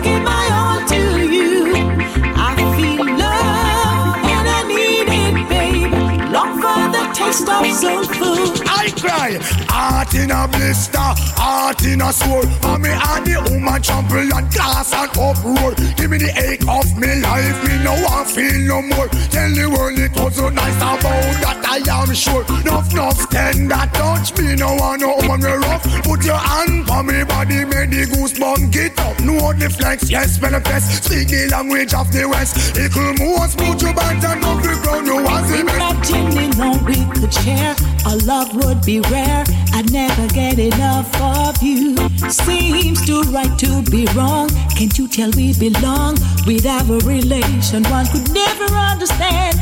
taste 7.24 7.48
of 7.48 7.66
soul 7.72 8.04
food. 8.04 8.62
I 8.66 8.90
cry. 8.98 9.38
Heart 9.68 10.14
in 10.14 10.30
a 10.30 10.48
blister, 10.48 10.98
heart 11.38 11.82
in 11.84 12.00
a 12.00 12.12
sore. 12.12 12.46
For 12.62 12.78
me 12.78 12.90
and 12.90 13.26
the 13.26 13.38
woman 13.50 13.82
champion, 13.82 14.30
class 14.50 14.92
and 14.92 15.10
uproar. 15.16 15.74
Give 15.96 16.10
me 16.10 16.18
the 16.18 16.32
ache 16.34 16.66
of 16.66 16.88
me 16.98 17.20
life, 17.22 17.58
me 17.64 17.82
no 17.84 17.94
one 18.02 18.26
feel 18.26 18.58
no 18.66 18.82
more. 18.82 19.08
Tell 19.30 19.50
the 19.50 19.66
world 19.70 19.98
it 19.98 20.12
was 20.18 20.36
so 20.36 20.48
nice 20.48 20.76
about 20.76 21.22
that 21.42 21.62
I 21.66 21.78
am 22.02 22.14
sure. 22.14 22.44
Nuff, 22.64 22.92
nuff, 22.94 23.28
tender 23.30 23.86
touch 23.92 24.36
me, 24.38 24.54
no 24.56 24.74
one 24.76 25.00
no 25.00 25.16
woman 25.16 25.40
me 25.40 25.52
rough. 25.66 25.84
Put 26.02 26.24
your 26.24 26.36
hand 26.36 26.88
on 26.90 27.06
me 27.06 27.24
body, 27.24 27.64
make 27.64 27.90
the 27.90 28.06
goosebump 28.10 28.72
get 28.72 28.98
up. 28.98 29.18
Know 29.20 29.52
the 29.52 29.70
flex, 29.70 30.10
yes, 30.10 30.40
manifest. 30.40 31.04
Speak 31.04 31.28
the 31.28 31.48
language 31.50 31.94
of 31.94 32.10
the 32.12 32.28
west. 32.28 32.76
It 32.76 32.92
Ickle 32.92 33.14
most, 33.18 33.58
put 33.58 33.80
your 33.80 33.94
back 33.94 34.22
and 34.24 34.44
up 34.44 34.62
the 34.62 34.74
ground, 34.82 35.06
you 35.06 35.22
want 35.22 35.46
the 35.48 35.64
best. 35.64 37.11
Could 37.20 37.32
share, 37.32 37.76
our 38.06 38.16
love 38.18 38.54
would 38.56 38.82
be 38.82 39.00
rare. 39.00 39.44
I'd 39.74 39.92
never 39.92 40.26
get 40.28 40.58
enough 40.58 41.10
of 41.20 41.62
you. 41.62 41.96
Seems 42.30 43.04
too 43.06 43.22
right 43.32 43.58
to 43.58 43.82
be 43.90 44.06
wrong. 44.14 44.48
Can't 44.76 44.96
you 44.98 45.08
tell 45.08 45.30
we 45.36 45.54
belong? 45.54 46.16
We'd 46.46 46.64
have 46.64 46.90
a 46.90 46.98
relation 46.98 47.84
one 47.84 48.06
could 48.06 48.32
never 48.32 48.64
understand. 48.74 49.56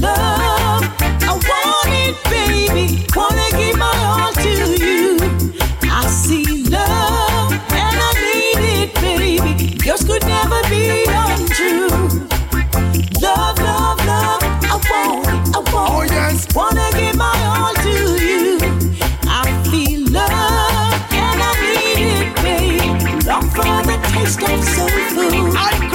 Love, 0.00 0.82
I 1.00 1.32
want 1.50 1.88
it, 2.04 2.16
baby. 2.30 3.06
Wanna 3.16 3.48
give 3.56 3.78
my 3.78 3.92
all 4.04 4.32
to 4.32 4.84
you. 4.84 5.11
Oh 15.74 16.04
yes. 16.08 16.46
Wanna 16.54 16.88
give 16.92 17.16
my 17.16 17.32
all 17.56 17.74
to 17.74 17.90
you. 18.22 18.58
I 19.26 19.44
feel 19.70 20.02
love 20.10 21.00
and 21.10 21.42
I 21.42 21.52
need 21.62 22.00
it, 22.12 22.36
babe. 22.42 23.26
Long 23.26 23.48
for 23.50 23.82
the 23.88 23.98
taste 24.12 24.42
of 24.42 24.64
soul 24.64 24.88
food 25.14 25.91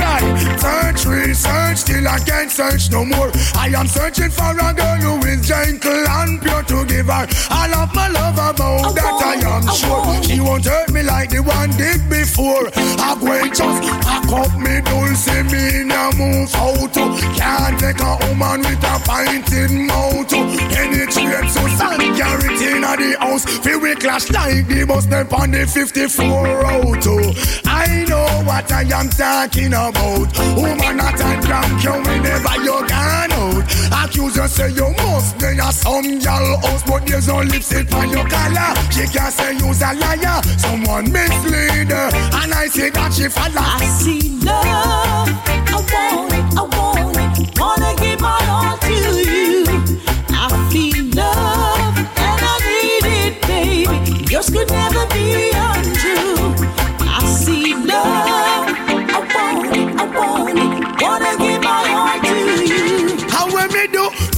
can't 2.28 2.52
search 2.52 2.92
no 2.92 3.06
more. 3.06 3.32
I 3.56 3.72
am 3.76 3.88
searching 3.88 4.30
for 4.30 4.52
a 4.52 4.74
girl 4.74 5.20
who 5.20 5.28
is 5.28 5.48
gentle 5.48 6.08
and 6.08 6.42
pure 6.42 6.64
to 6.64 6.86
give 6.86 7.08
her 7.08 7.28
all 7.50 7.74
of 7.74 7.94
my 7.96 8.08
love 8.10 8.36
about 8.36 8.96
that 8.96 9.18
I 9.24 9.36
am 9.56 9.66
sure. 9.74 10.24
She 10.24 10.40
won't 10.40 10.66
hurt 10.66 10.92
me 10.92 11.04
like 11.04 11.30
the 11.30 11.42
one 11.42 11.72
did 11.72 12.10
before. 12.10 12.70
I 12.76 13.16
go 13.20 13.32
and 13.32 13.56
just 13.56 13.82
pack 14.04 14.28
up 14.32 14.54
me 14.60 14.82
dulce 14.82 15.28
me 15.52 15.84
now 15.84 16.12
move 16.12 16.54
out. 16.56 16.94
Can't 17.38 17.80
take 17.80 18.00
a 18.00 18.18
woman 18.28 18.60
with 18.62 18.84
a 18.84 18.96
pint 19.08 19.52
in 19.54 19.88
mouth. 19.88 20.30
Penetrate 20.30 21.50
so 21.50 21.64
security 21.68 22.68
in 22.76 22.82
the 22.82 23.18
house. 23.20 23.46
Feel 23.46 23.80
we 23.80 23.96
clash 23.96 24.30
like 24.32 24.68
the 24.68 24.86
bus 24.86 25.04
step 25.06 25.32
on 25.34 25.52
the 25.52 25.66
54 25.66 26.66
out. 26.66 27.08
I 27.66 28.06
know 28.08 28.28
what 28.46 28.72
I 28.72 28.84
am 29.00 29.10
talking 29.10 29.74
about. 29.74 30.30
Woman 30.56 31.00
at 31.00 31.22
a 31.28 31.42
drunk 31.42 31.84
you 31.84 31.94
whenever 32.08 32.56
you 32.64 32.78
gone 32.88 33.32
out. 33.32 33.64
Accuser 34.04 34.48
say 34.48 34.70
you 34.72 34.90
must 34.98 35.38
be 35.40 35.46
a 35.60 35.72
some 35.72 36.20
girl 36.20 36.58
house, 36.64 36.84
but 36.88 37.06
there's 37.08 37.28
no 37.28 37.42
lipstick 37.42 37.92
on 37.94 38.10
your 38.10 38.28
collar. 38.28 38.72
She 38.92 39.06
can't 39.08 39.34
say 39.34 39.54
you's 39.60 39.82
a 39.82 39.94
liar. 39.94 40.42
Someone 40.58 41.12
mislead 41.12 41.92
her, 41.92 42.10
and 42.40 42.54
I 42.54 42.68
say 42.68 42.90
that 42.92 43.14
she 43.14 43.28
follow. 43.28 43.62
I 43.62 43.86
see 44.00 44.22
love, 44.46 45.30
I 45.68 45.78
want 45.92 46.34
it, 46.34 46.46
I 46.58 46.64
want 46.76 47.18
it, 47.40 47.60
wanna 47.60 47.92
give 48.02 48.20
my 48.22 48.40
all 48.50 48.78
to 48.78 48.94
you. 48.94 49.66
I 50.30 50.48
feel 50.72 51.06
love, 51.16 51.98
and 51.98 52.42
I 52.52 52.56
need 52.68 53.06
it, 53.20 53.34
baby. 53.48 54.32
Yours 54.32 54.50
could 54.50 54.70
never 54.70 55.06
be 55.14 55.17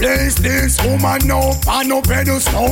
place 0.10 0.36
this 0.36 0.84
woman 0.84 1.20
no 1.28 1.53
on 1.68 1.88
no 1.88 2.01
pedestal. 2.01 2.68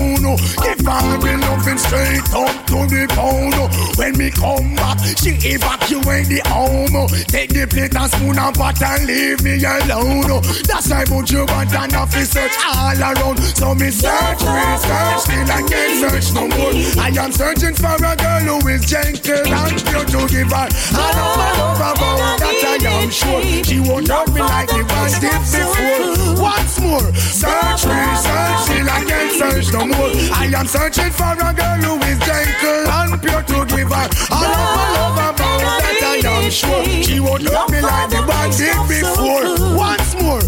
Give 0.64 0.82
her 0.86 1.18
the 1.22 1.38
loving 1.42 1.78
straight 1.78 2.28
up 2.34 2.67
to 2.68 2.86
the 2.88 3.08
pound. 3.10 3.56
When 3.98 4.18
me 4.18 4.30
come 4.32 4.76
back, 4.76 5.00
she 5.18 5.36
evacuate 5.56 6.28
the 6.28 6.42
home. 6.48 7.08
Take 7.28 7.52
the 7.56 7.68
plate 7.68 7.96
and 7.96 8.12
spoon 8.12 8.38
and 8.38 8.56
pot 8.56 8.82
and 8.82 9.06
leave 9.08 9.42
me 9.44 9.58
alone. 9.64 10.42
That's 10.68 10.90
why 10.90 11.06
put 11.06 11.32
you 11.32 11.46
back 11.46 11.72
and 11.74 11.94
off 11.96 12.14
search 12.14 12.56
all 12.66 12.98
around. 12.98 13.38
So 13.56 13.76
me 13.76 13.90
search, 13.92 14.42
research, 14.44 15.20
still 15.24 15.50
I 15.52 15.62
can't 15.68 15.94
search 16.02 16.28
no 16.36 16.48
more. 16.48 16.76
I 17.00 17.10
am 17.16 17.32
searching 17.32 17.76
for 17.76 17.96
a 17.96 18.14
girl 18.16 18.60
who 18.60 18.68
is 18.70 18.86
gentle 18.86 19.48
and 19.48 19.78
pure 19.88 20.06
to 20.06 20.22
give 20.28 20.52
her 20.52 20.68
all 20.96 21.16
of 21.18 21.32
my 21.40 21.50
love 21.58 21.78
about 21.78 22.40
that 22.40 22.64
I 22.64 23.04
am 23.04 23.10
sure. 23.10 23.42
She 23.64 23.80
won't 23.80 24.08
love 24.08 24.34
me 24.34 24.42
like 24.42 24.70
the 24.70 24.84
one 24.84 25.12
did 25.20 25.42
before. 25.52 26.42
Once 26.42 26.80
more, 26.80 27.08
search, 27.16 27.84
research, 27.88 28.60
still 28.68 28.90
I 28.90 29.04
can't 29.08 29.32
search 29.40 29.74
no 29.74 29.86
more. 29.88 30.12
I 30.36 30.52
am 30.56 30.68
searching 30.68 31.12
for 31.12 31.34
a 31.34 31.52
girl 31.54 31.80
who 31.82 31.94
is 32.06 32.20
gentle 32.20 32.37
Love 37.40 37.70
me 37.70 37.82
like 37.82 38.10
the 38.10 38.22
one 38.24 38.50
did 38.50 38.78
before. 38.90 39.76
Once 39.76 40.16
more, 40.22 40.42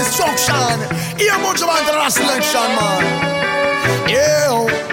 destruction. 0.00 0.76
Here 1.20 1.38
much 1.44 1.60
about 1.60 1.84
the 1.84 2.08
selection, 2.08 2.68
man. 2.76 3.02
Yeah, 4.08 4.48
Lord. 4.48 4.90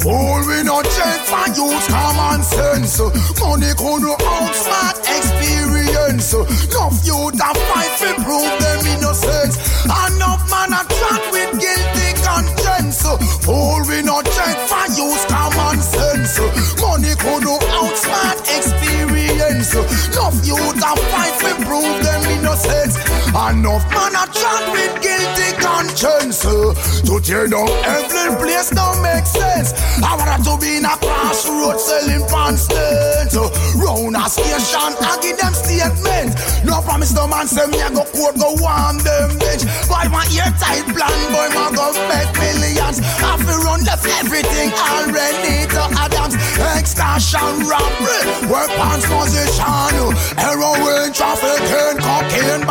Fool 0.00 0.40
we 0.48 0.62
not 0.64 0.84
check 0.96 1.20
for 1.28 1.46
use 1.52 1.86
common 1.88 2.42
sense. 2.42 2.98
Money 3.36 3.72
could 3.76 4.04
outsmart 4.16 4.96
experience. 5.04 6.32
Enough 6.32 7.04
you 7.04 7.20
that 7.36 7.56
fight 7.68 7.92
to 8.00 8.08
prove 8.24 8.52
them 8.64 8.80
innocence. 8.96 9.60
Enough 9.84 10.42
man 10.48 10.72
a 10.72 10.80
track 10.88 11.22
with 11.32 11.52
guilty 11.60 12.08
conscience. 12.24 13.04
Fool 13.44 13.84
we 13.92 14.00
not 14.00 14.24
check 14.24 14.56
for 14.64 14.88
use 14.96 15.24
common 15.28 15.76
sense. 15.84 16.40
Money 16.80 17.12
could 17.20 17.44
outsmart 17.76 18.40
experience. 18.56 19.74
Enough 19.76 20.40
you 20.48 20.56
that 20.80 20.96
fight 21.12 21.36
to 21.44 21.52
prove 21.68 21.96
them 22.00 22.22
innocence. 22.66 23.09
Enough 23.30 23.86
man 23.94 24.14
a 24.18 24.26
track 24.26 24.64
with 24.74 24.94
guilty 25.02 25.54
conscience. 25.62 26.42
To 26.42 27.20
tear 27.22 27.46
down 27.46 27.70
every 27.86 28.34
place 28.42 28.70
don't 28.70 29.00
make 29.02 29.24
sense. 29.24 29.70
I 30.02 30.18
want 30.18 30.42
to 30.44 30.58
be 30.58 30.76
in 30.78 30.84
a 30.84 30.98
crossroads 30.98 31.84
selling 31.86 32.26
constant. 32.26 33.30
Round 33.78 34.18
a 34.18 34.26
station, 34.26 34.92
I 34.98 35.18
give 35.22 35.38
them 35.38 35.54
statements. 35.54 36.64
No 36.66 36.82
promise, 36.82 37.14
no 37.14 37.26
man 37.28 37.46
say 37.46 37.66
me 37.70 37.80
I 37.80 37.94
go 37.94 38.02
court, 38.10 38.34
go 38.34 38.50
warm 38.58 38.98
them 38.98 39.38
bitch. 39.38 39.62
Boy, 39.86 40.10
my 40.10 40.26
airtight 40.34 40.90
plan, 40.90 41.20
boy, 41.30 41.54
my 41.54 41.70
go 41.70 41.94
make 42.10 42.34
millions. 42.34 42.98
I 43.22 43.38
feel 43.38 43.62
run 43.62 43.86
left 43.86 44.10
everything 44.18 44.74
already 44.74 45.70
to 45.70 45.82
Adams. 46.02 46.34
Extortion, 46.76 47.62
robbery, 47.62 48.50
weapons 48.50 49.06
position. 49.06 50.18
Heroin, 50.34 51.14
trafficking, 51.14 51.96
cocaine, 52.02 52.66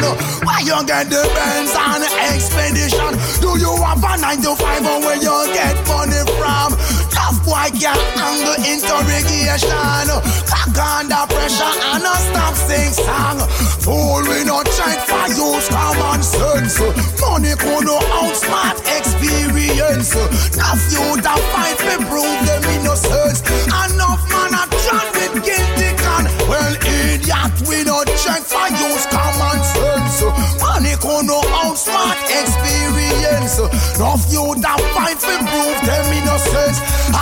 baron. 0.00 0.16
Why 0.42 0.60
you 0.60 0.78
get 0.86 1.10
the 1.10 1.22
Benz 1.34 1.74
on 1.74 2.02
expedition? 2.02 3.12
Do 3.40 3.58
you 3.58 3.72
have 3.82 4.02
a 4.02 4.12
9 4.20 4.42
to 4.42 4.56
5 4.56 4.86
or 4.86 5.00
where 5.00 5.20
you 5.20 5.36
get 5.54 5.76
money 5.86 6.22
from? 6.38 6.74
Tough 7.10 7.38
boy 7.44 7.70
can't 7.78 8.00
handle 8.18 8.58
interrogation. 8.66 10.08
Cock 10.48 10.78
under 10.78 11.24
pressure 11.30 11.74
and 11.94 12.04
a 12.04 12.14
stop 12.30 12.54
sing 12.54 12.92
song. 12.92 13.38
Fool 13.82 14.22
we 14.26 14.44
not 14.44 14.66
check 14.76 14.98
for 15.06 15.28
use 15.28 15.68
common 15.68 16.22
sense. 16.22 16.78
Money 17.20 17.54
could 17.56 17.84
no 17.84 17.98
outsmart 18.20 18.78
experience. 18.98 20.14
Enough 20.14 20.82
you 20.90 21.06
that 21.22 21.40
fight 21.52 21.78
to 21.78 21.94
prove 22.08 22.38
them 22.46 22.64
innocence. 22.74 23.40
Enough 23.68 24.22
man 24.30 24.54
a 24.54 24.64
try 24.84 25.04
with 25.14 25.44
guilty 25.44 25.90
con. 26.02 26.24
Well 26.48 26.74
idiot 26.82 27.52
we 27.68 27.84
not 27.84 28.06
check 28.22 28.42
for 28.42 28.68
use 28.68 29.06
common 29.06 29.23
no 31.86 31.92
outsmart 31.92 32.24
experience. 32.42 33.58
Enough 33.96 34.24
you 34.32 34.54
that 34.60 34.80
fight 34.94 35.18
to 35.20 35.34
prove 35.44 35.78
them 35.84 36.06
innocence. 36.12 36.78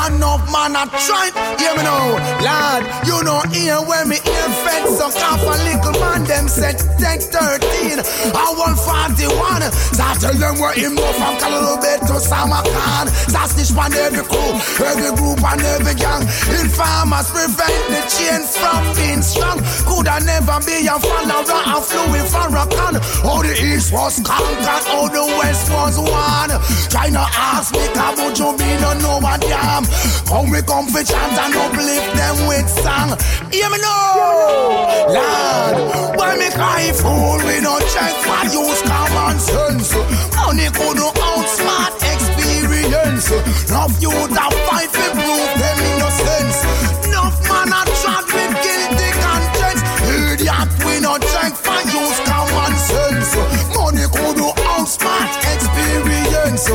Enough 0.06 0.50
man 0.50 0.74
a 0.74 0.84
try. 1.06 1.30
Hear 1.58 1.76
me 1.76 1.82
now, 1.84 2.18
lad. 2.42 3.06
You 3.06 3.22
know 3.22 3.38
here 3.54 3.78
when 3.78 4.08
me 4.08 4.16
hear 4.18 4.48
fence 4.66 4.98
so 4.98 5.06
off 5.06 5.42
a 5.42 5.54
little 5.62 5.94
man 6.02 6.24
them 6.24 6.48
said 6.48 6.74
take 6.98 7.22
13. 7.22 8.02
I 8.34 8.50
want 8.58 8.78
41. 8.82 9.62
So 9.94 10.02
I 10.02 10.14
tell 10.18 10.34
them 10.34 10.58
where 10.58 10.74
him 10.74 10.96
go 10.96 11.06
from 11.14 11.38
a 11.38 11.92
to 12.06 12.16
Samarkand. 12.18 13.14
So 13.30 13.38
I 13.38 13.46
stitch 13.46 13.70
on 13.78 13.94
every 13.94 14.26
crew, 14.26 14.52
every 14.82 15.12
group 15.14 15.38
and 15.38 15.62
every 15.78 15.94
gang. 15.94 16.26
Informers 16.50 17.30
prevent 17.30 17.82
the 17.94 18.02
chains 18.10 18.56
from 18.58 18.82
being 18.98 19.22
strong. 19.22 19.62
Could 19.86 20.08
I 20.08 20.18
never 20.26 20.58
be 20.66 20.82
a 20.90 20.98
follower 20.98 21.62
of 21.78 21.82
Louis 21.94 22.26
Farrakhan? 22.26 22.98
How 23.22 23.42
the 23.42 23.54
East 23.54 23.92
was 23.92 24.18
conquered, 24.26 24.84
how 24.90 25.06
the 25.08 25.24
West 25.38 25.70
was 25.70 25.94
won. 25.98 26.50
Try 26.90 27.08
not 27.08 27.30
ask 27.32 27.72
me, 27.72 27.86
Kabu 27.94 28.34
Jobi, 28.34 28.66
don't 28.80 29.00
know 29.02 29.18
what 29.22 29.40
damn. 29.40 29.84
Come 30.26 30.50
we 30.50 30.62
come 30.62 30.88
for 30.88 31.02
chant 31.04 31.36
and 31.38 31.54
uplift 31.54 32.08
them 32.16 32.36
with 32.48 32.68
song. 32.68 33.16
Hear 33.52 33.68
me 33.70 33.78
now, 33.78 35.12
Lord. 35.12 35.76
Why 36.16 36.36
me 36.36 36.48
cry 36.50 36.92
fool? 36.92 37.38
We 37.44 37.60
don't 37.60 37.84
check 37.92 38.12
for 38.24 38.44
use 38.48 38.82
common 38.82 39.38
sense. 39.38 39.92
Money 40.36 40.68
could 40.72 40.96
no 40.96 41.12
outsmart 41.20 41.94
experience. 42.00 43.28
Enough 43.68 43.94
you 44.00 44.10
that 44.10 44.52
fight 44.68 44.90
to 44.92 45.04
prove 45.12 45.52
them 45.60 45.78
innocence. 45.92 46.58
Enough 47.06 47.36
man 47.48 47.72
a 47.72 47.82
chat 48.00 48.24
with 48.32 48.54
guilty 48.64 49.10
conscience. 49.20 49.82
Idiot, 50.08 50.68
we 50.84 51.00
not 51.00 51.20
check 51.20 51.52
for 51.52 51.80
use 51.92 52.20
common 52.24 52.72
sense. 52.78 53.36
Money 53.76 54.06
could 54.08 54.36
no 54.40 54.52
outsmart 54.72 55.32
experience. 55.52 56.68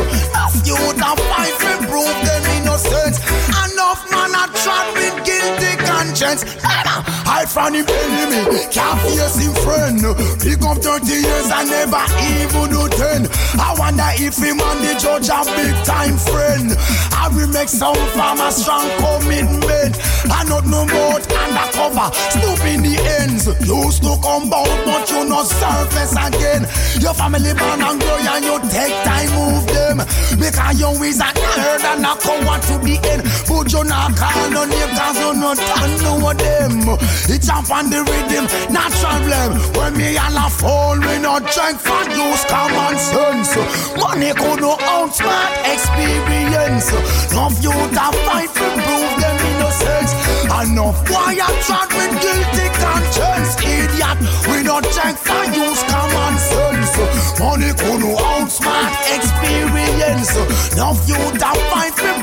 I 6.27 7.45
from 7.47 7.73
him 7.73 7.85
enemy. 7.87 8.67
Can't 8.67 8.99
face 8.99 9.39
him 9.39 9.53
friend. 9.63 10.03
Pick 10.43 10.59
up 10.67 10.83
30 10.83 11.07
years 11.07 11.47
and 11.47 11.69
never 11.71 12.03
even 12.35 12.67
do 12.67 12.83
10. 12.91 13.31
I 13.55 13.75
wonder 13.79 14.11
if 14.19 14.35
him 14.35 14.59
and 14.59 14.79
the 14.83 14.99
judge 14.99 15.29
are 15.31 15.47
big 15.55 15.71
time 15.87 16.17
friend. 16.19 16.75
I 17.15 17.31
will 17.31 17.47
make 17.47 17.69
some 17.69 17.95
a 17.95 18.51
strong 18.51 18.91
commitment. 18.99 19.95
I 20.27 20.43
not 20.51 20.67
no 20.67 20.83
more 20.83 21.15
undercover. 21.15 22.11
Snoop 22.35 22.59
in 22.75 22.83
the 22.83 22.95
ends. 23.23 23.47
Used 23.63 24.03
to 24.03 24.19
come 24.19 24.51
out, 24.51 24.67
but 24.83 25.07
you 25.07 25.23
not 25.31 25.47
surface 25.47 26.11
again. 26.11 26.67
Your 26.99 27.13
family 27.15 27.55
born 27.55 27.79
and 27.79 27.99
grow 28.03 28.19
and 28.19 28.43
you 28.43 28.57
take 28.67 28.95
time 29.07 29.31
move 29.31 29.63
them. 29.71 29.97
Because 30.35 30.75
you 30.75 30.91
is 31.07 31.19
a 31.23 31.31
nerd 31.31 31.83
and 31.87 32.03
a 32.03 32.13
coward 32.19 32.61
to 32.67 32.75
the 32.83 32.95
end. 33.15 33.23
But 33.57 33.73
you 33.73 33.83
not 33.85 34.15
call 34.15 34.49
no 34.51 34.65
name 34.65 34.93
cause 34.93 35.17
you 35.17 35.33
not 35.33 35.57
know 35.57 36.31
them. 36.37 36.77
It 37.25 37.41
jump 37.41 37.71
on 37.73 37.89
the 37.89 38.05
rhythm, 38.05 38.45
not 38.71 38.91
problem. 39.01 39.57
When 39.73 39.97
me 39.97 40.13
and 40.15 40.37
a 40.37 40.45
phone, 40.45 41.01
we 41.01 41.17
not 41.17 41.41
drink 41.49 41.81
for 41.81 42.05
use 42.05 42.45
common 42.45 42.95
sense. 43.01 43.57
Money 43.97 44.31
could 44.37 44.61
no 44.61 44.77
own 44.77 45.09
smart 45.09 45.57
experience. 45.65 46.93
Enough 47.33 47.57
you 47.65 47.73
to 47.73 48.05
fight 48.29 48.53
to 48.53 48.67
prove 48.85 49.13
them 49.25 49.37
innocence. 49.49 50.13
Enough 50.53 51.01
why 51.09 51.41
I 51.41 51.49
tried 51.65 51.89
with 51.97 52.13
guilty 52.21 52.67
conscience. 52.77 53.57
Idiot, 53.57 54.17
we 54.53 54.61
not 54.69 54.85
drink 54.93 55.17
for 55.17 55.43
use 55.49 55.81
common 55.89 56.37
sense. 56.37 56.93
Money 57.41 57.73
could 57.73 58.05
no 58.05 58.21
own 58.21 58.49
smart 58.53 58.93
experience. 59.09 60.29
Enough 60.77 61.01
you 61.09 61.17
to 61.41 61.51
fight 61.73 61.95
them 61.97 62.16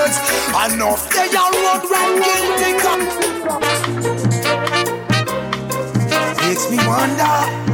innocence. 0.00 0.72
Enough 0.72 1.10
they 1.10 1.36
are 1.36 1.52
road 1.52 1.82
when 1.90 2.22
guilty 2.22 2.72
Makes 6.42 6.70
me 6.70 6.78
wonder. 6.86 7.69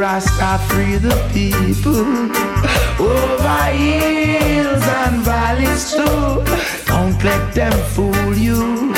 Rasta 0.00 0.58
free 0.68 0.96
the 0.96 1.14
people 1.30 2.32
over 2.98 3.64
hills 3.76 4.82
and 4.82 5.20
valleys 5.20 5.92
too. 5.92 6.42
Don't 6.86 7.22
let 7.22 7.54
them 7.54 7.72
fool 7.92 8.34
you. 8.34 8.94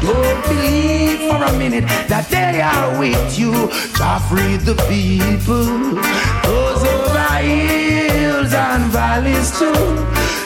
Don't 0.00 0.42
believe 0.46 1.28
for 1.28 1.42
a 1.42 1.52
minute 1.58 1.88
that 2.06 2.28
they 2.30 2.60
are 2.60 2.96
with 2.96 3.36
you. 3.36 3.50
Jah 3.98 4.20
free 4.28 4.56
the 4.56 4.76
people. 4.86 5.98
Those 6.46 6.82
over 6.94 7.28
hills 7.42 8.54
and 8.54 8.84
valleys 8.92 9.50
too. 9.58 9.74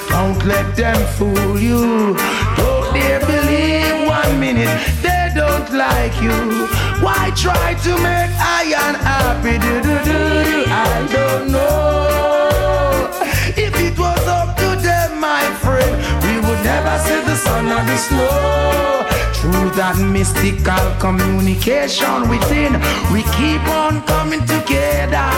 Don't 0.09 0.43
let 0.47 0.75
them 0.77 0.97
fool 1.19 1.61
you. 1.61 2.17
Don't 2.57 2.95
they 2.95 3.19
believe 3.21 4.09
one 4.09 4.41
minute 4.41 4.73
they 5.03 5.31
don't 5.35 5.71
like 5.75 6.17
you. 6.23 6.90
Why 7.03 7.33
try 7.35 7.75
to 7.85 7.93
make 7.97 8.33
I 8.39 8.75
unhappy? 8.89 9.57
Do, 9.59 9.75
do, 9.87 9.95
do, 10.05 10.17
do. 10.45 10.65
I 10.69 11.09
don't 11.11 11.51
know. 11.51 13.09
If 13.57 13.75
it 13.81 13.99
was 13.99 14.27
up 14.29 14.57
to 14.59 14.69
them, 14.81 15.19
my 15.19 15.45
friend, 15.63 15.93
we 16.25 16.35
would 16.47 16.63
never 16.63 16.99
see 17.05 17.21
the 17.25 17.37
sun 17.37 17.67
or 17.67 17.83
the 17.85 17.97
snow. 17.97 19.07
Through 19.41 19.71
that 19.81 19.97
mystical 19.99 20.85
communication 21.01 22.29
within, 22.29 22.73
we 23.11 23.23
keep 23.41 23.65
on 23.69 24.03
coming 24.05 24.45
together. 24.45 25.31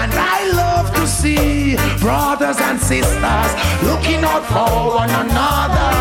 And 0.00 0.10
I 0.12 0.50
love 0.52 0.92
to 0.96 1.06
see 1.06 1.76
brothers 2.00 2.58
and 2.58 2.80
sisters 2.80 3.50
looking 3.86 4.24
out 4.24 4.44
for 4.50 4.98
one 4.98 5.10
another. 5.10 5.94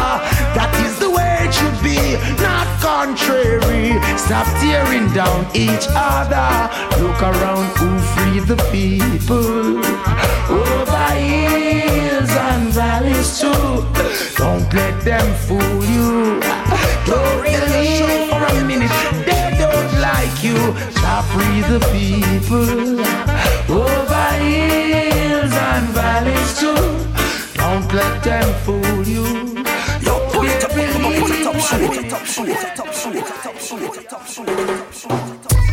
That 0.57 0.73
is 0.85 0.97
the 0.97 1.11
way 1.11 1.45
it 1.45 1.53
should 1.53 1.79
be, 1.85 2.17
not 2.41 2.66
contrary. 2.87 3.99
Stop 4.17 4.47
tearing 4.61 5.07
down 5.11 5.41
each 5.53 5.87
other. 5.91 6.49
Look 7.01 7.19
around 7.21 7.67
who 7.77 7.89
free 8.11 8.39
the 8.51 8.57
people. 8.71 9.83
Over 10.61 11.07
hills 11.27 12.33
and 12.47 12.65
valleys 12.77 13.29
too. 13.41 13.67
Don't 14.41 14.67
let 14.79 14.95
them 15.09 15.27
fool 15.45 15.79
you. 15.95 16.39
Don't 17.11 17.43
believe 17.55 18.29
for 18.31 18.43
a 18.55 18.63
minute 18.71 18.97
they 19.27 19.47
don't 19.63 19.93
like 20.09 20.37
you. 20.47 20.59
Shall 20.97 21.23
free 21.33 21.59
the 21.73 21.81
people. 21.95 22.99
Over 23.83 24.27
hills 24.45 25.55
and 25.71 25.87
valleys 25.97 26.51
too. 26.61 26.83
Don't 27.59 27.87
let 27.99 28.23
them 28.23 28.47
fool 28.63 29.03
you. 29.15 29.56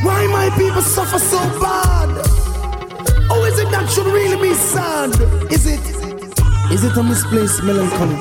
Why 0.02 0.26
my 0.32 0.48
people 0.57 0.80
suffer 0.80 1.18
so 1.18 1.38
bad? 1.61 2.09
Oh, 3.30 3.44
is 3.44 3.59
it 3.59 3.70
that 3.70 3.90
should 3.90 4.07
really 4.07 4.40
be 4.40 4.55
sad? 4.55 5.11
Is 5.52 5.66
it? 5.66 5.80
Is 6.72 6.84
it 6.84 6.96
a 6.96 7.02
misplaced 7.02 7.62
melancholy? 7.64 8.16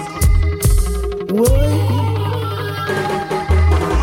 Why? 1.31 1.69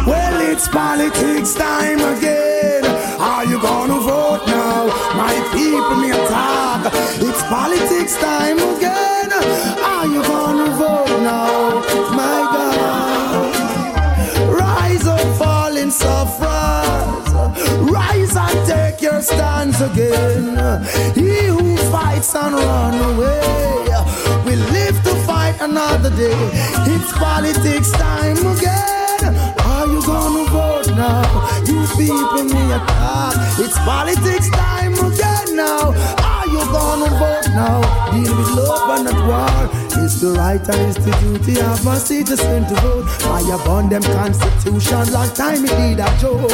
Well, 0.06 0.40
it's 0.50 0.66
politics 0.68 1.54
time 1.54 2.00
again. 2.16 2.86
Are 3.20 3.44
you 3.44 3.60
gonna 3.60 4.00
vote 4.00 4.46
now? 4.46 4.86
My 5.16 5.34
people 5.52 5.96
may 5.96 6.12
talk. 6.28 6.90
It's 7.20 7.42
politics 7.42 8.16
time 8.16 8.58
again. 8.58 9.32
Are 9.84 10.06
you 10.06 10.22
gonna 10.22 10.70
vote 10.76 11.20
now? 11.22 11.50
Sufferers. 15.90 17.30
Rise 17.90 18.36
and 18.36 18.66
take 18.66 19.00
your 19.02 19.20
stands 19.22 19.80
again. 19.80 20.84
He 21.14 21.46
who 21.46 21.76
fights 21.90 22.34
and 22.34 22.54
run 22.54 22.94
away 23.12 23.86
will 24.44 24.64
live 24.72 25.02
to 25.04 25.14
fight 25.26 25.56
another 25.60 26.10
day. 26.10 26.38
It's 26.92 27.12
politics 27.12 27.90
time 27.92 28.38
again. 28.38 29.34
Are 29.64 29.86
you 29.86 30.00
gonna 30.06 30.50
vote 30.50 30.88
now? 30.96 31.48
You 31.66 31.86
people 31.98 32.44
me 32.44 32.72
attack. 32.72 33.34
It's 33.58 33.78
politics 33.78 34.48
time 34.50 34.94
again 34.94 35.56
now. 35.56 36.29
You 36.50 36.58
gonna 36.72 37.10
vote 37.18 37.48
now? 37.54 37.80
Deal 38.10 38.36
with 38.36 38.50
love 38.56 38.90
and 38.90 39.04
not 39.04 39.20
war. 39.26 39.80
It's 40.02 40.20
the 40.20 40.32
right 40.32 40.60
and 40.60 40.80
it's 40.90 40.98
the 41.04 41.12
duty 41.20 41.60
of 41.60 41.86
a 41.86 41.96
citizen 41.96 42.66
to 42.66 42.74
vote. 42.80 43.06
I 43.24 43.40
upon 43.54 43.88
them 43.88 44.02
constitution, 44.02 45.12
long 45.12 45.30
time 45.34 45.64
it 45.64 45.70
did 45.70 46.00
a 46.00 46.10
joke. 46.20 46.50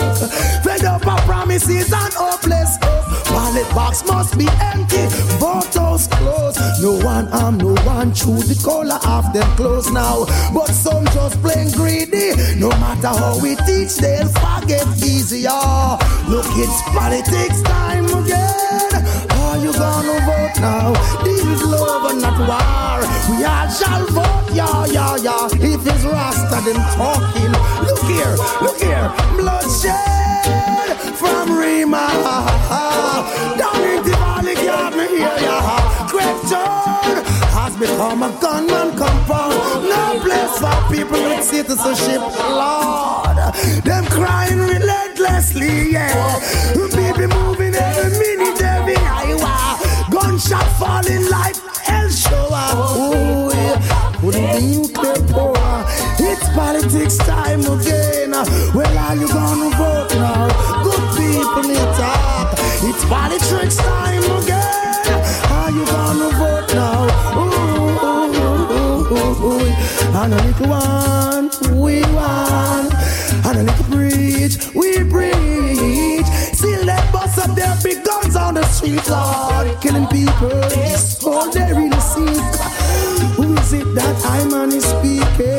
Fed 0.63 0.85
up 0.85 1.07
of 1.07 1.21
promises 1.25 1.93
and 1.93 2.13
hopeless 2.13 2.77
hope. 2.83 2.96
Ballot 3.31 3.69
box 3.75 4.05
must 4.07 4.37
be 4.39 4.47
empty, 4.61 5.07
house 5.97 6.09
closed. 6.09 6.61
No 6.83 6.93
one 7.05 7.29
arm, 7.29 7.59
no 7.59 7.75
one 7.85 8.13
chew 8.13 8.37
the 8.37 8.59
collar 8.63 9.01
off 9.05 9.33
them 9.33 9.49
clothes 9.57 9.91
now. 9.91 10.27
But 10.53 10.69
some 10.69 11.05
just 11.07 11.41
plain 11.43 11.71
greedy. 11.73 12.37
No 12.59 12.71
matter 12.83 13.09
how 13.09 13.41
we 13.41 13.57
teach, 13.67 13.97
they'll 13.97 14.29
forget 14.29 14.87
easier. 15.03 15.97
Look, 16.29 16.47
it's 16.61 16.79
politics 16.93 17.63
time 17.63 18.07
again. 18.07 18.93
Are 19.41 19.59
you 19.59 19.73
gonna 19.73 20.19
vote 20.29 20.57
now? 20.61 20.93
This 21.25 21.45
is 21.45 21.63
love 21.63 22.11
and 22.11 22.21
not 22.21 22.39
war. 22.49 23.01
We 23.31 23.45
all 23.45 23.69
shall 23.69 24.05
vote, 24.07 24.55
yeah, 24.55 24.87
yeah, 24.87 25.17
yeah. 25.17 25.47
If 25.53 25.87
it's 25.87 26.05
Rasta, 26.05 26.59
them 26.67 26.81
talking. 26.97 27.53
Look 27.87 28.03
here, 28.11 28.37
look 28.61 28.79
here, 28.81 29.09
bloodshed 29.37 30.76
from 31.17 31.59
Rima. 31.59 32.07
Down 33.59 33.83
in 33.83 34.03
the 34.05 34.11
valley, 34.17 34.55
got 34.55 34.93
me 34.97 35.19
yeah. 35.19 36.09
Great 36.11 36.39
John 36.51 37.25
has 37.57 37.77
become 37.77 38.23
a 38.23 38.31
gunman 38.41 38.97
compound. 38.97 39.55
No 39.89 40.21
place 40.23 40.59
for 40.59 40.79
people 40.93 41.23
with 41.23 41.45
citizenship, 41.45 42.21
Lord. 42.21 43.37
Them 43.85 44.05
crying 44.07 44.59
relentlessly, 44.59 45.93
yeah. 45.93 46.41
People 46.75 47.29
moving 47.29 47.75
every 47.75 48.11
minute, 48.19 48.61
every 48.63 48.97
hour. 48.97 49.79
Gunshot 50.11 50.67
falling 50.79 51.29
like 51.29 51.57
hell 51.83 52.09
shower. 52.09 52.75
Ooh, 52.99 53.51
yeah. 53.53 54.13
Putting 54.21 54.47
the 54.47 54.61
nuclear 54.61 55.21
power. 55.33 55.85
It's 56.19 56.49
politics 56.55 57.17
time 57.19 57.61
again. 57.61 58.33
Well, 58.75 58.99
are 58.99 59.17
you 59.17 59.29
gonna 59.29 59.71
vote 59.77 60.15
now? 60.15 60.49
People 61.57 61.71
need 61.71 61.79
talk. 61.97 62.53
It's 62.85 63.05
politics 63.07 63.77
time 63.77 64.21
oh 64.25 64.43
again. 64.45 65.25
Are 65.51 65.71
you 65.71 65.87
gonna 65.87 66.29
vote 66.37 66.69
now? 66.75 67.09
Ooh, 67.33 67.49
ooh, 67.49 68.05
ooh, 68.05 69.17
ooh, 69.17 69.47
ooh. 69.47 69.73
And 70.21 70.35
a 70.35 70.37
little 70.37 70.69
one, 70.69 71.49
we 71.81 72.03
want. 72.13 72.93
And 73.47 73.57
a 73.57 73.63
little 73.63 73.85
preach, 73.87 74.69
we 74.75 75.03
preach. 75.09 76.27
Still 76.53 76.85
they 76.85 77.03
bust 77.11 77.39
up 77.39 77.57
their 77.57 77.75
big 77.83 78.05
guns 78.05 78.37
on 78.37 78.53
the 78.53 78.65
street, 78.67 79.09
Lord. 79.09 79.81
Killing 79.81 80.07
people, 80.09 80.53
all 81.27 81.51
they 81.51 81.73
really 81.73 82.01
see. 82.01 82.37
Who 83.41 83.57
is 83.57 83.73
it 83.73 83.95
that 83.95 84.27
I 84.27 84.45
man 84.45 84.73
is 84.73 84.85
speaking? 84.85 85.56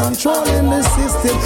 Controlling 0.00 0.70
the 0.70 0.82
system? 0.96 1.36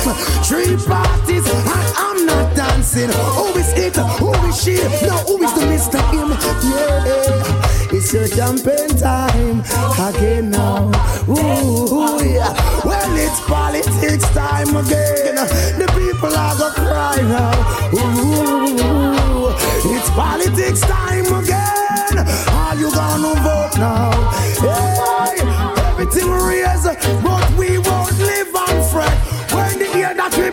Three 0.46 0.76
parties 0.86 1.46
and 1.46 1.68
I'm 1.96 2.26
not 2.26 2.54
dancing. 2.54 3.10
Who 3.10 3.46
is 3.58 3.72
it? 3.74 3.96
Who 3.96 4.30
is 4.48 4.62
she? 4.62 4.76
No, 5.06 5.16
who 5.26 5.42
is 5.42 5.52
the 5.54 5.64
Mr. 5.72 6.00
Him? 6.12 6.30
Yeah, 6.70 7.96
it's 7.96 8.12
your 8.12 8.28
campaign 8.28 8.90
time 8.96 9.60
again 10.08 10.50
now. 10.50 10.90
Ooh, 11.28 12.22
yeah. 12.22 12.52
Well, 12.84 13.16
it's 13.26 13.40
politics 13.48 14.28
time 14.30 14.76
again. 14.76 15.34
The 15.80 15.88
people 15.98 16.34
are 16.44 16.56
gonna 16.58 16.74
cry 16.74 17.16
now. 17.34 17.54
Ooh, 17.98 19.50
it's 19.94 20.10
politics 20.10 20.80
time 20.80 21.30
again. 21.42 22.18
Are 22.62 22.76
you 22.76 22.90
gonna 22.92 23.34
vote 23.46 23.74
now? 23.78 24.12
Hey, 24.62 25.42
everything 25.90 26.30
raise, 26.30 26.86
but 27.22 27.44
we 27.58 27.78
won't 27.78 27.93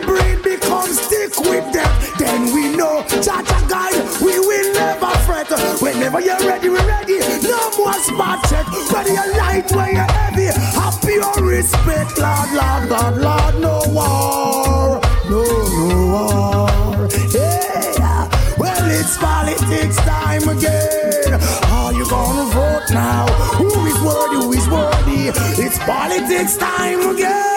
we 0.06 0.36
becomes 0.42 1.00
thick 1.00 1.38
with 1.40 1.72
death, 1.72 2.18
then 2.18 2.52
we 2.54 2.74
know, 2.76 3.02
Jaja 3.22 3.68
guide, 3.68 3.94
we 4.20 4.38
will 4.38 4.72
never 4.74 5.10
fret. 5.26 5.48
Whenever 5.80 6.20
you're 6.20 6.38
ready, 6.38 6.68
we're 6.68 6.86
ready. 6.86 7.18
No 7.42 7.70
more 7.76 7.92
spot 7.94 8.44
check. 8.48 8.66
Whether 8.92 9.12
you're 9.12 9.36
light, 9.36 9.70
whether 9.72 9.92
you're 9.92 10.12
heavy, 10.12 10.46
have 10.46 11.00
pure 11.02 11.44
respect, 11.44 12.18
Lord, 12.18 12.52
Lord, 12.52 12.88
Lord, 12.88 13.16
Lord, 13.18 13.54
no 13.60 13.82
war, 13.88 15.00
no, 15.28 15.42
no 15.42 16.06
war. 16.12 17.08
Yeah, 17.34 18.28
well, 18.56 18.90
it's 18.90 19.16
politics 19.18 19.96
time 19.96 20.48
again. 20.48 21.40
Are 21.70 21.92
you 21.92 22.08
gonna 22.08 22.50
vote 22.52 22.90
now? 22.90 23.26
Who 23.58 23.68
is 23.86 24.00
worthy? 24.00 24.36
Who 24.36 24.52
is 24.52 24.68
worthy? 24.68 25.28
It's 25.62 25.78
politics 25.78 26.56
time 26.56 27.10
again. 27.10 27.51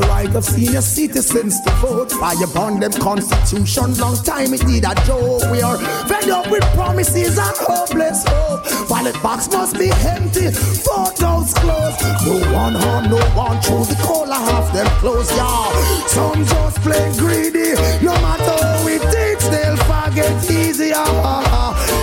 The 0.00 0.06
right 0.06 0.34
of 0.34 0.44
senior 0.44 0.80
citizens 0.80 1.60
to 1.60 1.70
vote. 1.82 2.12
Fire 2.12 2.44
upon 2.44 2.80
them 2.80 2.92
constitution. 2.92 3.94
Long 3.98 4.16
time 4.22 4.54
it 4.54 4.64
need 4.66 4.84
a 4.84 4.94
joke. 5.06 5.42
We 5.50 5.62
are 5.62 5.78
fed 6.06 6.28
up 6.30 6.50
with 6.50 6.64
promises 6.74 7.38
and 7.38 7.56
hopeless 7.56 8.24
hope. 8.26 8.62
Ballot 8.88 9.20
box 9.22 9.48
must 9.50 9.78
be 9.78 9.90
empty. 10.06 10.50
Photos 10.86 11.54
closed. 11.54 11.98
No 12.26 12.36
one 12.54 12.74
harm, 12.74 13.10
no 13.10 13.22
one 13.34 13.60
through 13.62 13.84
the 13.90 13.98
collar 14.02 14.40
half 14.48 14.72
them 14.72 14.86
close, 15.00 15.30
yeah. 15.36 16.06
Some 16.06 16.44
just 16.44 16.78
plain 16.82 17.12
greedy. 17.16 17.74
No 18.04 18.14
matter 18.22 18.56
how 18.62 18.84
we 18.84 18.98
teach, 19.12 19.42
they'll 19.50 19.78
forget 19.88 20.34
easier. 20.50 21.06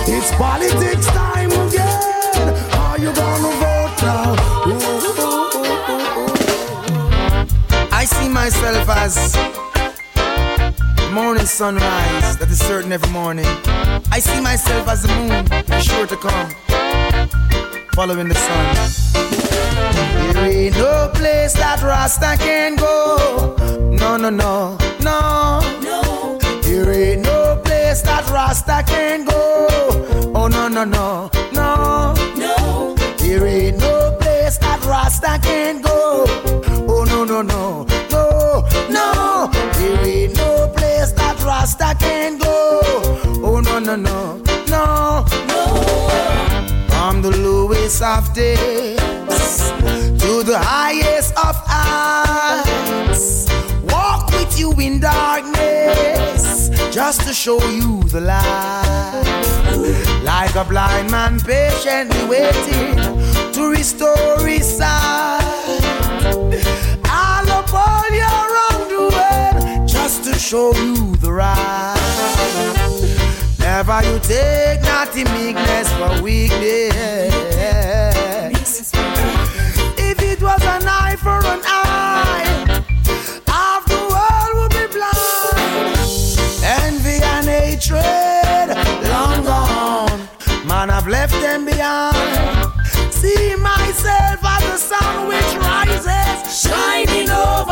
It's 0.08 0.30
politics 0.36 1.06
time 1.06 1.45
myself 8.36 8.86
as 8.90 9.34
morning 11.10 11.46
sunrise 11.46 12.36
that 12.36 12.48
is 12.50 12.58
certain 12.58 12.92
every 12.92 13.10
morning. 13.10 13.46
I 14.12 14.18
see 14.20 14.40
myself 14.42 14.86
as 14.88 15.02
the 15.04 15.08
moon, 15.16 15.44
sure 15.80 16.06
to 16.06 16.16
come, 16.16 16.50
following 17.94 18.28
the 18.28 18.34
sun. 18.34 18.66
There 20.34 20.44
ain't 20.52 20.76
no 20.76 21.10
place 21.14 21.54
that 21.54 21.80
Rasta 21.82 22.36
can 22.38 22.76
go. 22.76 23.56
No, 23.90 24.18
no, 24.18 24.28
no, 24.28 24.76
no. 25.00 25.60
No. 25.80 26.38
There 26.60 26.92
ain't 26.92 27.22
no 27.22 27.58
place 27.64 28.02
that 28.02 28.28
Rasta 28.30 28.84
can 28.86 29.24
go. 29.24 29.66
Oh, 30.34 30.46
no, 30.46 30.68
no, 30.68 30.84
no, 30.84 31.30
no. 31.54 32.14
No. 32.36 32.94
There 33.16 33.46
ain't 33.46 33.78
no 33.78 34.14
place 34.20 34.58
that 34.58 34.84
Rasta 34.84 35.38
can 35.42 35.80
go. 35.80 36.26
Oh, 36.86 37.04
no, 37.08 37.24
no, 37.24 37.40
no, 37.40 37.42
no, 37.42 37.84
no. 37.84 37.85
There 39.78 40.06
ain't 40.06 40.36
no 40.36 40.68
place 40.76 41.12
that 41.12 41.42
Rasta 41.44 41.94
can 41.98 42.38
go. 42.38 42.80
Oh, 43.44 43.60
no, 43.60 43.78
no, 43.78 43.96
no, 43.96 44.42
no, 44.68 45.24
no. 45.46 45.66
From 46.88 47.22
the 47.22 47.30
lowest 47.38 48.02
of 48.02 48.32
days 48.34 48.98
to 50.20 50.42
the 50.42 50.58
highest 50.58 51.32
of 51.36 51.54
heights. 51.66 53.46
Walk 53.84 54.30
with 54.32 54.58
you 54.58 54.72
in 54.80 55.00
darkness 55.00 56.70
just 56.92 57.20
to 57.26 57.32
show 57.32 57.62
you 57.68 58.02
the 58.04 58.20
light. 58.20 59.46
Like 60.24 60.54
a 60.56 60.64
blind 60.64 61.10
man 61.10 61.38
patiently 61.38 62.24
waiting 62.26 62.96
to 63.52 63.70
restore 63.70 64.38
his 64.46 64.66
sight. 64.78 65.44
All 67.08 67.48
upon 67.60 68.12
your 68.12 68.45
just 70.06 70.22
to 70.22 70.38
show 70.38 70.72
you 70.72 71.16
the 71.16 71.32
right. 71.32 71.96
Never 73.58 74.00
you 74.04 74.20
take 74.20 74.80
not 74.82 75.08
in 75.16 75.26
meekness 75.34 75.92
for 75.98 76.22
weakness. 76.22 77.34
If 79.98 80.22
it 80.22 80.40
was 80.40 80.62
an 80.62 80.86
eye 80.86 81.16
for 81.18 81.40
an 81.54 81.60
eye, 81.64 82.84
half 83.48 83.84
the 83.86 84.02
world 84.12 84.52
would 84.58 84.70
be 84.78 84.86
blind. 84.94 85.98
Envy 86.62 87.18
and 87.34 87.46
hatred, 87.48 88.68
long 89.10 89.42
gone. 89.42 90.20
Man, 90.68 90.88
I've 90.90 91.08
left 91.08 91.34
them 91.40 91.64
behind. 91.64 92.72
See 93.12 93.56
myself 93.56 94.38
as 94.54 94.62
the 94.70 94.78
sun 94.78 95.26
which 95.26 95.52
rises, 95.66 96.62
shining 96.62 97.28
over 97.28 97.65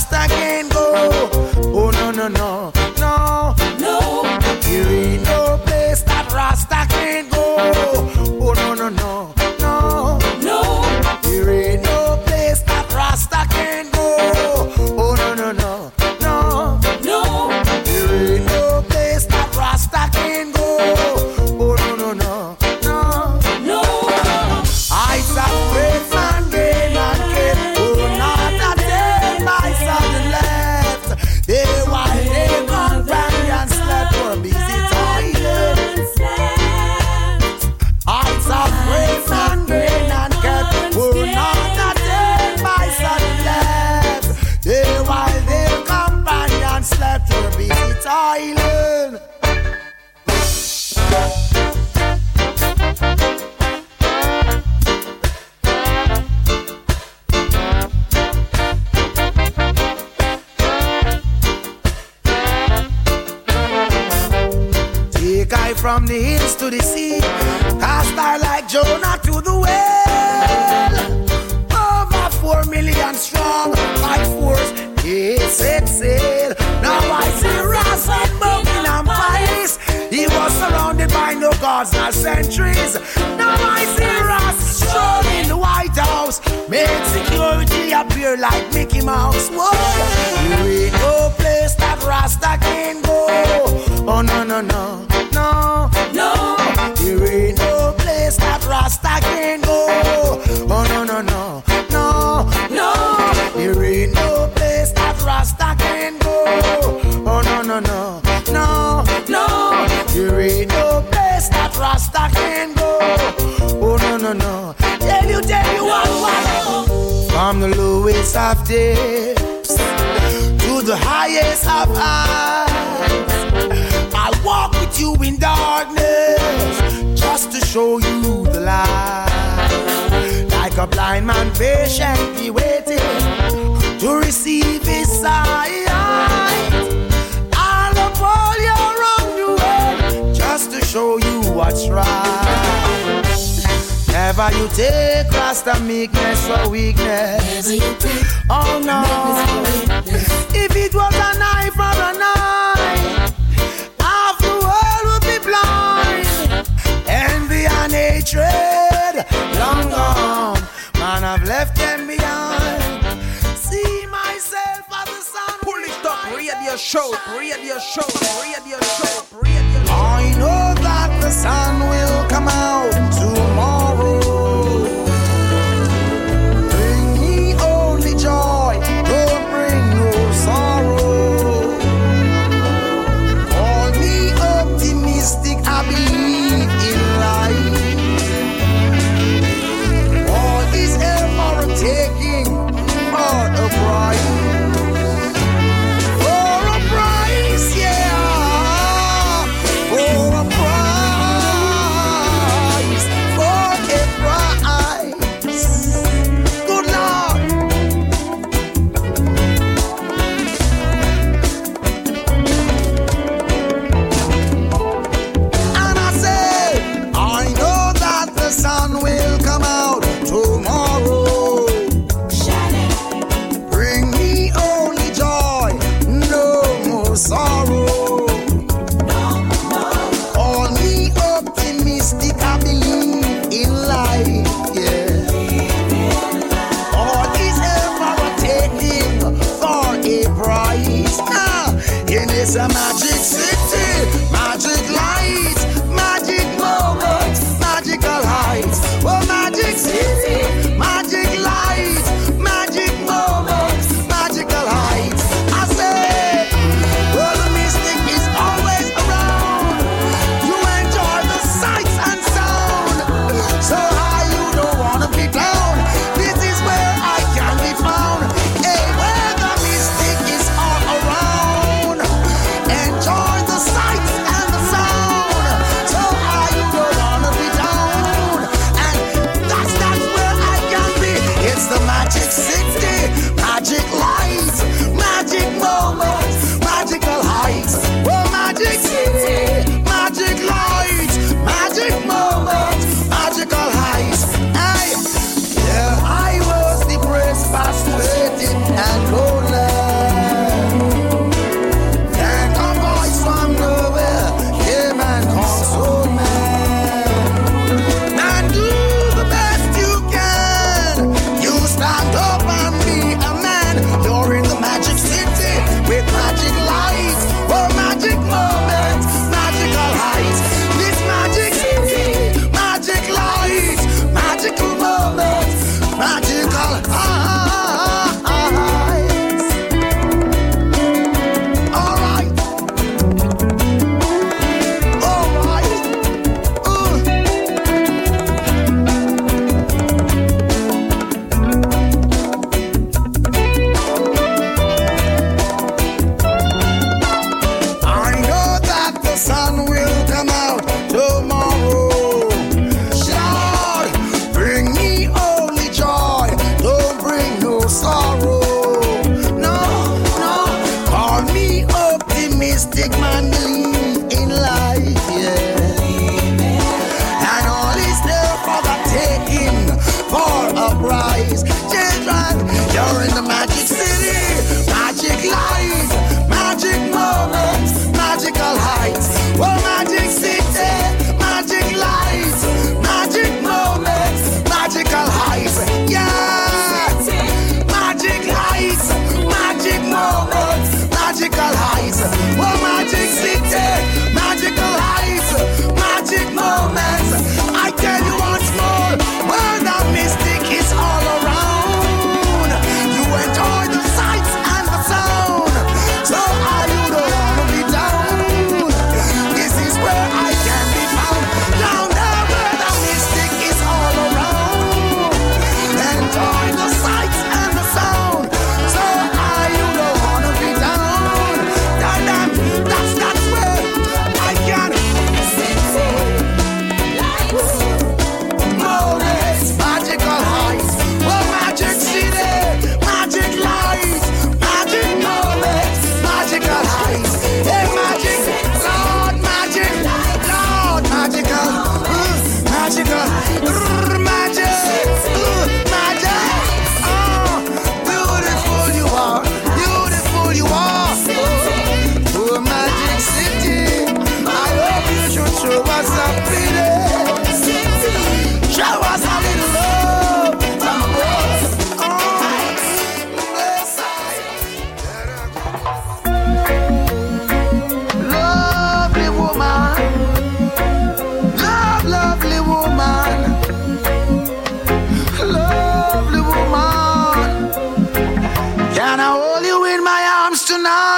Rasta 0.00 0.28
can 0.28 0.66
go. 0.70 1.28
Oh 1.74 1.90
no 1.90 2.10
no 2.10 2.28
no 2.28 2.79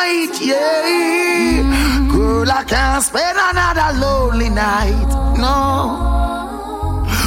tonight, 0.03 0.41
yeah. 0.41 2.09
Girl, 2.11 2.51
I 2.51 2.65
can't 2.65 3.03
spend 3.03 3.39
another 3.39 3.99
lonely 3.99 4.49
night, 4.49 5.09
no. 5.39 6.09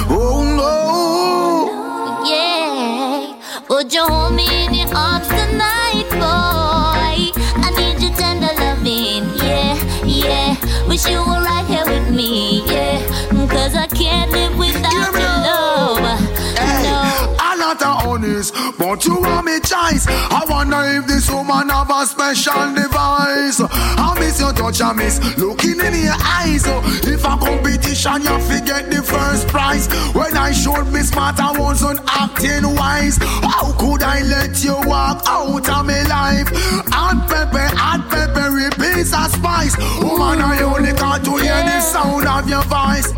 Oh 0.10 0.43
no. 0.60 0.76
Yeah, 2.26 3.35
would 3.69 3.93
you 3.93 4.06
hold 4.06 4.34
me 4.35 4.65
in 4.65 4.73
your 4.73 4.95
arms 4.95 5.27
tonight, 5.27 6.07
boy? 6.11 7.31
I 7.64 7.72
need 7.77 8.02
your 8.02 8.14
tender 8.15 8.53
loving, 8.60 9.26
yeah, 9.43 9.76
yeah. 10.06 10.88
Wish 10.88 11.07
you 11.07 11.35
honest, 18.36 18.53
but 18.78 19.06
you 19.06 19.18
are 19.20 19.44
me 19.44 19.60
choice. 19.60 20.06
I 20.07 20.45
wonder 20.49 20.82
if 20.98 21.07
this 21.07 21.30
woman 21.30 21.70
have 21.70 21.90
a 21.90 22.06
special 22.06 22.74
device. 22.74 23.62
I 23.62 24.16
miss 24.20 24.40
your 24.40 24.53
touch, 24.53 24.82
I 24.82 24.94
miss 24.94 25.20
looking 25.38 25.80
in 25.80 25.94
your 26.03 26.20
eyes. 26.20 26.64
If 27.06 27.24
a 27.24 27.38
competition, 27.38 28.22
you 28.24 28.40
forget 28.40 28.90
the 28.91 29.02
first 29.03 29.48
prize. 29.48 29.88
When 30.14 30.36
I 30.36 30.52
showed 30.52 30.91
me 30.91 31.02
smart, 31.02 31.40
I 31.40 31.57
wasn't 31.57 31.99
acting 32.07 32.76
wise. 32.76 33.18
How 33.18 33.74
could 33.78 34.03
I 34.03 34.22
let 34.24 34.64
you 34.64 34.76
walk 34.86 35.24
out 35.26 35.70
of 35.70 35.86
my 35.86 36.02
life? 36.03 36.49
Hot 36.91 37.28
pepper, 37.30 37.68
hot 37.76 38.10
pepper, 38.10 38.52
repeats 39.06 39.14
a 39.14 39.38
spice. 39.38 39.77
Woman, 40.02 40.41
I 40.41 40.61
only 40.64 40.91
got 40.94 41.23
to 41.26 41.38
hear 41.38 41.56
the 41.64 41.80
sound 41.82 42.27
of 42.27 42.49
your 42.49 42.64
voice. 42.64 43.14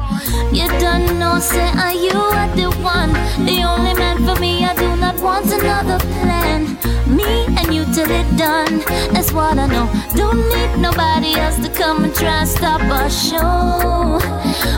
You 0.52 0.68
don't 0.80 1.20
know, 1.20 1.40
say, 1.40 1.70
are 1.78 1.94
you 1.94 2.12
are 2.12 2.56
the 2.56 2.70
one? 2.82 3.14
The 3.46 3.64
only 3.64 3.94
man 3.94 4.18
for 4.26 4.40
me, 4.40 4.64
I 4.64 4.76
do 4.76 4.96
not 4.98 5.20
want 5.20 5.46
another 5.46 6.00
plan. 6.00 6.78
Me 7.08 7.46
and 7.58 7.74
you 7.74 7.86
till 7.94 8.10
it 8.10 8.38
done, 8.38 8.80
that's 9.14 9.32
what 9.32 9.58
I 9.58 9.68
know. 9.68 9.90
Don't 10.16 10.38
need 10.50 10.82
nobody 10.82 11.34
else 11.36 11.58
to 11.60 11.70
come 11.70 12.04
and 12.04 12.14
try 12.14 12.42
and 12.42 12.48
stop 12.48 12.82
our 12.82 13.10
show. 13.10 14.20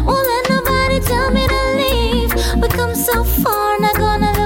Won't 0.06 0.28
let 0.34 0.50
nobody 0.50 1.00
tell 1.00 1.32
me 1.32 1.48
to 1.48 1.64
leave. 1.82 2.34
We 2.62 2.68
come 2.70 2.96
so 2.96 3.24
far, 3.24 3.80
not 3.80 3.96
gonna 3.96 4.39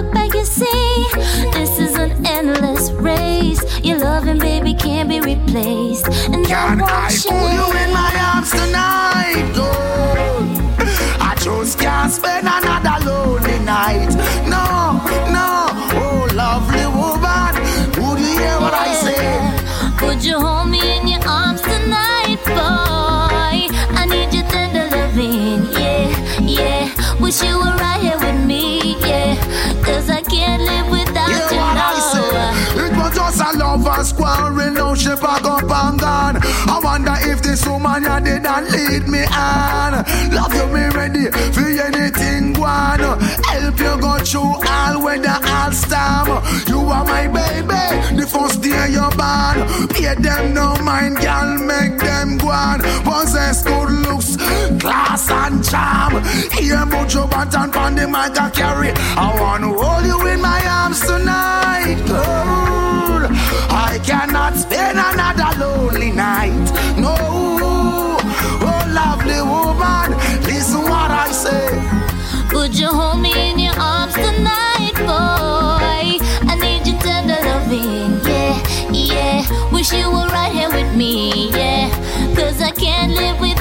race. 3.53 3.80
Your 3.84 3.99
loving, 3.99 4.39
baby, 4.39 4.73
can't 4.73 5.09
be 5.09 5.19
replaced. 5.19 6.07
And 6.07 6.45
Can 6.45 6.81
I 6.81 7.07
I 7.07 7.17
pull 7.27 7.49
you 7.57 7.65
in 7.81 7.93
my 7.93 8.11
arms 8.34 8.51
tonight, 8.51 9.51
girl? 9.55 10.81
I 11.21 11.35
just 11.39 11.80
can't 11.80 12.11
spend 12.11 12.47
another 12.47 13.05
lonely 13.05 13.59
night. 13.59 14.09
No, 14.47 14.99
no, 15.31 15.67
oh 16.01 16.27
lovely 16.34 16.85
woman, 16.88 17.53
would 18.01 18.19
you 18.19 18.38
hear 18.39 18.59
what 18.59 18.73
I 18.73 18.93
say? 19.05 20.05
Would 20.05 20.23
you 20.23 20.39
hold 20.39 20.69
me 20.69 20.80
in 20.99 21.07
your 21.07 21.25
arms 21.27 21.61
tonight, 21.61 22.38
boy? 22.45 23.67
I 23.99 24.05
need 24.09 24.34
your 24.34 24.47
tender 24.49 24.85
loving, 24.95 25.65
yeah, 25.71 26.39
yeah. 26.41 27.19
Wish 27.19 27.41
you 27.43 27.57
were 27.57 27.75
right 27.77 28.01
here 28.01 28.19
with 28.19 28.45
me, 28.45 28.97
yeah. 28.99 29.35
Cause 29.84 30.09
I 30.09 30.21
can't 30.21 30.61
live 30.63 30.82
a 34.11 34.15
quarrel, 34.15 34.71
now 34.71 34.95
she 34.95 35.09
pack 35.09 35.45
up 35.45 35.63
and 35.63 35.99
gone. 35.99 36.38
I 36.41 36.80
wonder 36.84 37.15
if 37.19 37.41
this 37.41 37.65
woman 37.65 38.03
you 38.03 38.19
did 38.19 38.43
not 38.43 38.63
lead 38.69 39.07
me 39.07 39.23
on. 39.25 40.03
Love 40.31 40.53
you, 40.53 40.67
me 40.67 40.84
ready 40.89 41.25
for 41.55 41.67
anything, 41.88 42.53
one. 42.59 42.99
Help 42.99 43.80
you 43.80 43.95
go 44.01 44.17
through 44.19 44.55
all 44.67 45.03
weather, 45.03 45.38
all 45.47 45.71
storm. 45.71 46.27
You 46.67 46.80
are 46.80 47.05
my 47.05 47.27
baby, 47.27 48.17
the 48.17 48.27
first 48.27 48.61
day 48.61 48.89
you're 48.91 49.11
born. 49.11 49.57
Pay 49.89 50.15
them 50.21 50.53
no 50.53 50.75
mind, 50.84 51.17
girl, 51.17 51.57
make 51.59 51.97
them 51.99 52.38
go 52.38 52.49
on. 52.49 52.80
Possess 53.03 53.63
good 53.63 53.91
looks, 54.05 54.38
class 54.81 55.30
and 55.30 55.63
charm. 55.63 56.23
Hear 56.51 56.84
about 56.84 57.13
your 57.13 57.27
button 57.27 57.73
on 57.75 57.95
the 57.95 58.07
mic 58.07 58.39
I 58.39 58.49
carry. 58.49 58.91
I 58.91 59.39
wanna 59.39 59.67
hold 59.67 60.05
you 60.05 60.27
in 60.27 60.41
my 60.41 60.61
arms 60.67 60.99
tonight, 61.01 62.03
girl. 62.07 62.82
I 63.94 63.99
cannot 63.99 64.56
spend 64.56 64.98
another 64.98 65.52
lonely 65.60 66.11
night. 66.11 66.49
No, 66.98 67.14
oh 67.15 68.84
lovely 68.90 69.40
woman, 69.40 70.18
listen 70.49 70.82
what 70.82 71.11
I 71.11 71.30
say. 71.32 72.57
Would 72.57 72.74
you 72.76 72.88
hold 72.88 73.22
me 73.22 73.52
in 73.52 73.60
your 73.60 73.78
arms 73.78 74.15
tonight, 74.15 74.95
boy? 74.98 76.18
I 76.49 76.56
need 76.60 76.88
your 76.88 76.99
tender 77.02 77.38
loving, 77.45 78.18
yeah, 78.26 78.57
yeah. 78.91 79.72
Wish 79.72 79.94
you 79.94 80.10
were 80.10 80.28
right 80.30 80.52
here 80.52 80.72
with 80.72 80.95
me, 80.95 81.52
yeah. 81.52 81.91
Cause 82.36 82.64
I 82.64 82.72
can't 82.72 83.14
live 83.14 83.40
without 83.40 83.52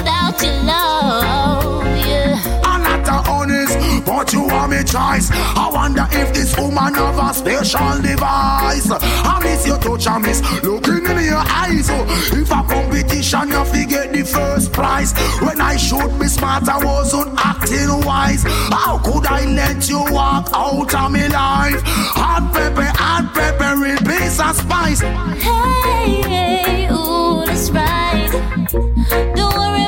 you 4.71 4.79
are 4.79 4.83
choice. 4.83 5.29
I 5.31 5.69
wonder 5.71 6.07
if 6.11 6.33
this 6.33 6.57
woman 6.57 6.93
have 6.93 7.17
a 7.17 7.33
special 7.33 8.01
device. 8.01 8.89
I 8.91 9.39
miss 9.43 9.67
your 9.67 9.77
touch, 9.79 10.07
I 10.07 10.17
miss 10.19 10.41
looking 10.63 11.05
in 11.05 11.25
your 11.25 11.43
eyes. 11.43 11.89
Oh, 11.89 12.05
if 12.33 12.51
a 12.51 12.63
competition, 12.63 13.49
you 13.49 13.65
forget 13.65 14.13
the 14.13 14.23
first 14.23 14.71
prize. 14.71 15.13
When 15.41 15.59
I 15.59 15.75
should 15.77 16.19
be 16.19 16.27
smart, 16.27 16.67
I 16.67 16.83
wasn't 16.83 17.33
acting 17.37 18.05
wise. 18.05 18.43
How 18.43 18.99
could 19.03 19.25
I 19.27 19.45
let 19.45 19.89
you 19.89 20.03
walk 20.09 20.49
out 20.53 20.93
of 20.93 21.11
my 21.11 21.27
life? 21.27 21.81
Hot 22.15 22.53
pepper, 22.53 22.91
hot 22.95 23.33
pepper, 23.33 23.81
real 23.81 23.97
piece 23.97 24.39
of 24.39 24.55
spice. 24.55 25.01
Hey, 25.01 26.21
hey, 26.21 26.87
ooh, 26.91 27.45
that's 27.45 27.69
right. 27.71 28.29
Don't 29.35 29.55
worry, 29.57 29.87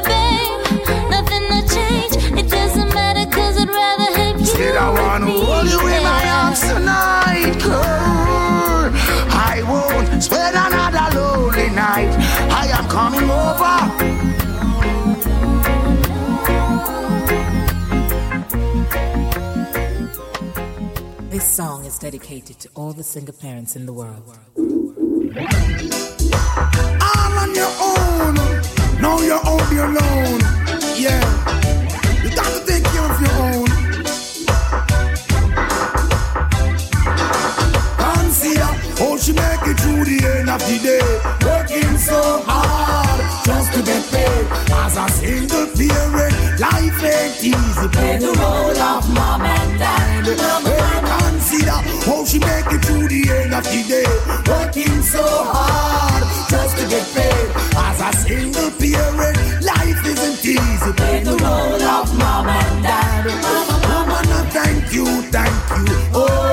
in 6.64 6.86
my 6.86 7.36
yeah. 7.46 7.56
arms 7.56 7.60
tonight, 7.60 7.60
girl. 7.64 8.92
I 9.32 9.64
won't 9.68 10.24
spend 10.24 10.56
another 10.56 11.20
lonely 11.20 11.70
night. 11.70 12.12
I 12.52 12.68
am 12.68 12.88
coming 12.88 13.30
over. 13.30 13.76
This 21.30 21.46
song 21.46 21.86
is 21.86 22.00
dedicated 22.00 22.60
to 22.60 22.70
all 22.76 22.94
the 22.94 23.04
single 23.04 23.34
parents 23.34 23.76
in 23.76 23.86
the 23.86 23.94
world. 23.94 24.24
All 27.02 27.40
on 27.40 27.56
your 27.56 27.72
own. 27.82 28.36
Now 29.02 29.20
you're 29.20 29.42
your 29.74 29.88
own. 29.88 30.40
Yeah. 30.98 31.65
How 39.16 39.22
she 39.22 39.32
make 39.32 39.64
it 39.64 39.80
through 39.80 40.04
the 40.04 40.20
end 40.36 40.50
of 40.50 40.60
the 40.68 40.78
day. 40.84 41.00
Working 41.48 41.98
so 41.98 42.44
hard 42.44 43.20
just 43.46 43.72
to 43.74 43.82
get 43.82 44.04
paid. 44.12 44.46
As 44.76 44.98
a 44.98 45.08
single 45.16 45.68
parent, 45.72 46.36
life 46.60 47.04
ain't 47.04 47.36
easy. 47.40 47.88
Play 47.96 48.18
the 48.18 48.32
role 48.36 48.76
of 48.76 49.08
mom 49.14 49.42
and 49.42 49.80
dad. 49.80 50.26
Hey, 50.26 51.00
consider 51.16 51.80
how 52.08 52.26
she 52.26 52.40
make 52.40 52.68
it 52.76 52.84
through 52.84 53.08
the 53.08 53.22
end 53.40 53.54
of 53.54 53.64
the 53.64 53.82
day. 53.88 54.12
Working 54.52 55.02
so 55.02 55.24
hard 55.24 56.24
just 56.50 56.76
to 56.78 56.84
get 56.92 57.06
paid. 57.16 57.50
As 57.88 58.02
a 58.04 58.12
single 58.20 58.72
parent, 58.72 59.38
life 59.64 60.02
isn't 60.06 60.44
easy. 60.44 60.92
Play 61.00 61.24
the 61.24 61.38
role 61.40 61.82
of 61.82 62.18
mom 62.18 62.48
and 62.48 62.84
dad. 62.84 63.26
Mama, 63.88 64.50
thank 64.52 64.92
you, 64.92 65.06
thank 65.32 65.56
you. 65.88 65.96
Oh, 66.14 66.45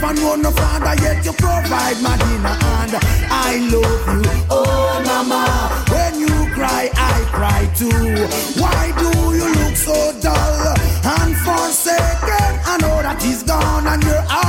never 0.00 0.20
know 0.20 0.34
no 0.36 0.50
father 0.50 0.94
yet 1.02 1.24
you 1.24 1.32
provide 1.32 2.00
my 2.02 2.16
dinner 2.16 2.56
and 2.78 2.94
I 3.30 3.58
love 3.70 4.24
you. 4.24 4.46
Oh, 4.50 5.02
mama. 5.04 5.44
When 5.92 6.20
you 6.20 6.54
cry, 6.54 6.90
I 6.94 7.24
cry 7.32 7.70
too. 7.74 7.88
Why 8.60 8.92
do 8.98 9.10
you 9.36 9.48
look 9.60 9.76
so 9.76 10.12
dull 10.20 10.74
and 11.04 11.36
forsaken? 11.44 12.50
I 12.64 12.78
know 12.80 13.02
that 13.02 13.22
he's 13.22 13.42
gone 13.42 13.86
and 13.86 14.02
your 14.02 14.22
heart 14.22 14.39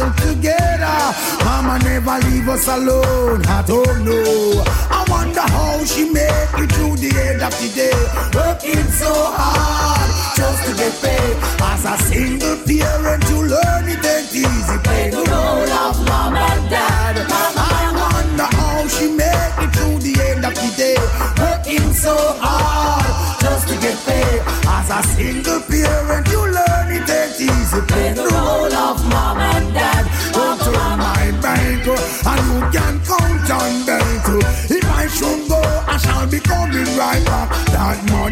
still 0.00 0.32
together. 0.32 0.98
Mama 1.44 1.78
never 1.84 2.18
leave 2.28 2.48
us 2.48 2.68
alone. 2.68 3.42
I 3.46 3.62
don't 3.66 4.04
know. 4.04 4.64
I 4.90 5.04
wonder 5.08 5.40
how 5.40 5.84
she 5.84 6.10
make 6.10 6.52
it 6.56 6.72
through 6.72 6.96
the 6.96 7.12
end 7.28 7.42
of 7.42 7.52
the 7.60 7.68
day, 7.74 8.00
working 8.34 8.88
so 8.92 9.12
hard 9.12 10.08
just 10.36 10.60
to 10.66 10.72
get 10.76 10.94
paid. 11.02 11.36
As 11.60 11.84
a 11.84 11.96
single 12.08 12.56
parent, 12.64 13.24
you 13.28 13.38
learn 13.44 13.84
it 13.88 14.04
ain't 14.04 14.34
easy. 14.34 14.78
Play 14.84 15.10
the 15.10 15.22
role 15.28 15.72
of 15.84 15.96
mom 16.08 16.34
and 16.34 16.70
dad. 16.70 17.16
I 17.28 17.92
wonder 17.92 18.48
how 18.56 18.86
she 18.88 19.08
make 19.10 19.56
it 19.64 19.70
through 19.76 19.98
the 20.00 20.14
end 20.30 20.44
of 20.44 20.54
the 20.54 20.70
day, 20.76 20.96
working 21.40 21.92
so 21.92 22.16
hard 22.40 23.40
just 23.40 23.68
to 23.68 23.74
get 23.80 23.98
paid. 24.06 24.40
As 24.66 24.88
a 24.90 25.00
single 25.14 25.60
parent, 25.68 26.26
you 26.28 26.40
learn 26.40 26.88
it 26.96 27.10
ain't 27.10 27.40
easy. 27.40 27.80
Play 27.90 28.12
the 28.12 28.29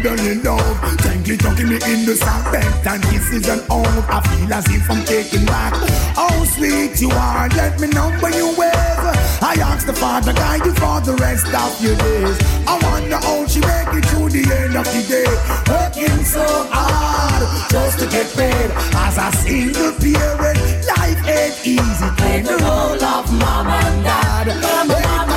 Motherly 0.01 0.35
love, 0.35 0.97
gently 1.03 1.35
tucking 1.35 1.67
me 1.67 1.75
in 1.75 2.05
the 2.05 2.15
sack, 2.15 2.53
bent 2.53 2.87
and 2.87 3.03
kisses 3.03 3.49
and 3.49 3.61
all. 3.69 3.83
I 4.07 4.21
feel 4.23 4.53
as 4.53 4.65
if 4.69 4.89
I'm 4.89 5.03
taking 5.03 5.45
back. 5.45 5.73
Oh, 6.15 6.45
sweet 6.55 7.01
you 7.01 7.11
are, 7.11 7.49
let 7.49 7.81
me 7.81 7.89
know 7.89 8.09
when 8.21 8.31
you 8.31 8.47
wave. 8.55 8.71
I 9.43 9.59
ask 9.59 9.85
the 9.85 9.91
Father, 9.93 10.31
guide 10.31 10.65
you 10.65 10.71
for 10.71 11.01
the 11.01 11.15
rest 11.19 11.47
of 11.47 11.83
your 11.83 11.97
days. 11.97 12.39
I 12.65 12.79
wonder 12.79 13.17
how 13.17 13.45
she 13.47 13.59
make 13.59 13.91
it 13.99 14.05
through 14.07 14.29
the 14.29 14.47
end 14.47 14.77
of 14.77 14.87
the 14.87 15.03
day. 15.03 15.27
Working 15.67 16.23
so 16.23 16.47
hard 16.71 17.69
just 17.69 17.99
to 17.99 18.07
get 18.07 18.31
paid. 18.39 18.71
As 18.95 19.17
a 19.19 19.35
single 19.43 19.91
parent, 19.99 20.59
life 20.95 21.27
ain't 21.27 21.59
easy. 21.67 22.09
Playing 22.15 22.45
the 22.45 22.57
role 22.63 23.03
of 23.03 23.33
mom 23.33 23.67
and 23.67 24.03
dad. 24.05 24.29
Hey, 24.47 24.69
consider 24.79 25.28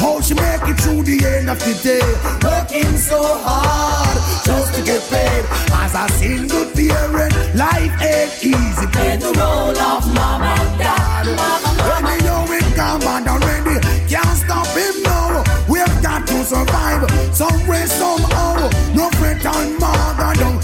how 0.00 0.20
she 0.20 0.34
make 0.34 0.64
it 0.64 0.80
through 0.80 1.02
the 1.02 1.20
end 1.24 1.50
of 1.50 1.58
the 1.60 1.74
day. 1.84 2.08
Working 2.40 2.96
so 2.96 3.20
hard 3.20 4.16
just 4.44 4.74
to 4.74 4.82
get 4.82 5.02
paid. 5.12 5.44
As 5.76 5.94
a 5.94 6.08
single 6.16 6.64
parent, 6.72 7.34
life 7.54 7.94
ain't 8.00 8.32
easy. 8.42 8.86
Playing 8.96 9.20
the 9.20 9.32
role 9.36 9.76
of 9.76 10.02
mom 10.14 10.42
and 10.42 10.78
dad. 10.80 11.26
When 11.90 12.02
they 12.08 12.20
know 12.24 12.44
it 12.48 12.64
come 12.74 13.02
and 13.02 13.28
already, 13.28 13.76
can't 14.08 14.36
stop 14.40 14.66
him 14.72 15.02
now. 15.02 15.44
We've 15.68 16.02
got 16.02 16.26
to 16.26 16.44
survive 16.44 17.04
some 17.34 17.60
way, 17.68 17.84
somehow. 17.86 18.70
No 18.94 19.10
fret 19.20 19.44
and 19.44 19.78
mother 19.78 20.32
down. 20.40 20.59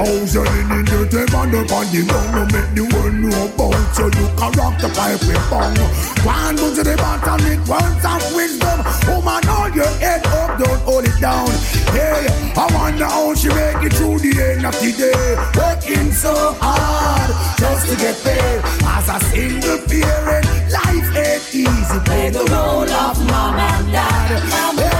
The 0.00 0.06
exposure 0.06 0.48
in 0.60 0.84
the 0.86 1.04
devil 1.12 1.60
upon 1.60 1.92
the. 1.92 2.00
No 2.32 2.44
make 2.48 2.72
the 2.72 2.84
world 2.88 3.14
know 3.20 3.52
about 3.52 3.98
you. 3.98 4.08
You 4.16 4.28
can 4.32 4.52
rock 4.56 4.80
the 4.80 4.88
pipe 4.96 5.20
with 5.28 5.44
bong. 5.50 5.76
One 6.24 6.56
move 6.56 6.74
to 6.76 6.82
the 6.82 6.96
bottom, 6.96 7.44
it 7.44 7.60
words 7.68 8.04
of 8.08 8.34
wisdom. 8.34 8.80
Woman, 9.04 9.44
hold 9.44 9.74
your 9.74 9.92
head 10.00 10.24
up, 10.26 10.58
don't 10.58 10.80
hold 10.88 11.04
it 11.04 11.20
down. 11.20 11.52
Hey, 11.92 12.32
I 12.56 12.66
wonder 12.72 13.04
how 13.04 13.34
she 13.34 13.48
make 13.48 13.84
it 13.84 13.92
through 13.92 14.20
the 14.20 14.32
end 14.40 14.64
of 14.64 14.72
the 14.80 14.92
day. 14.96 15.36
Working 15.52 16.12
so 16.12 16.56
hard 16.56 17.28
just 17.60 17.92
to 17.92 17.96
get 18.00 18.16
paid. 18.24 18.64
As 18.80 19.04
a 19.04 19.20
single 19.28 19.84
parent, 19.84 20.48
life 20.72 21.12
ain't 21.12 21.44
easy. 21.52 21.98
Play 22.08 22.30
the 22.30 22.44
role 22.48 22.88
of 22.88 23.20
mom 23.28 23.60
and 23.60 23.92
dad. 23.92 24.40
Consider 24.48 24.99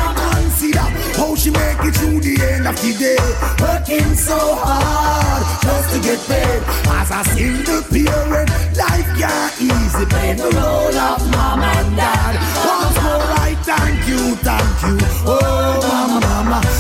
how 1.21 1.35
she 1.35 1.51
make 1.51 1.81
it 1.85 1.95
through 1.97 2.19
the 2.21 2.35
end 2.51 2.67
of 2.67 2.77
the 2.81 2.93
day. 2.97 3.21
Working 3.61 4.15
so 4.17 4.39
hard 4.65 5.43
just 5.63 5.89
to 5.93 5.99
get 6.01 6.21
paid. 6.25 6.61
As 6.97 7.11
a 7.13 7.21
single 7.37 7.83
parent, 7.93 8.49
life 8.81 9.11
can't 9.21 9.55
easy. 9.61 10.05
Play 10.13 10.33
the 10.41 10.49
role 10.57 10.99
of 11.09 11.21
mom 11.31 11.61
and 11.61 11.97
dad. 11.97 12.35
Once 12.65 12.99
more, 13.05 13.29
I 13.47 13.51
thank 13.69 13.99
you, 14.09 14.23
thank 14.47 14.77
you. 14.89 14.97
Oh, 15.29 15.77
mama, 15.85 16.19
mama. 16.27 16.80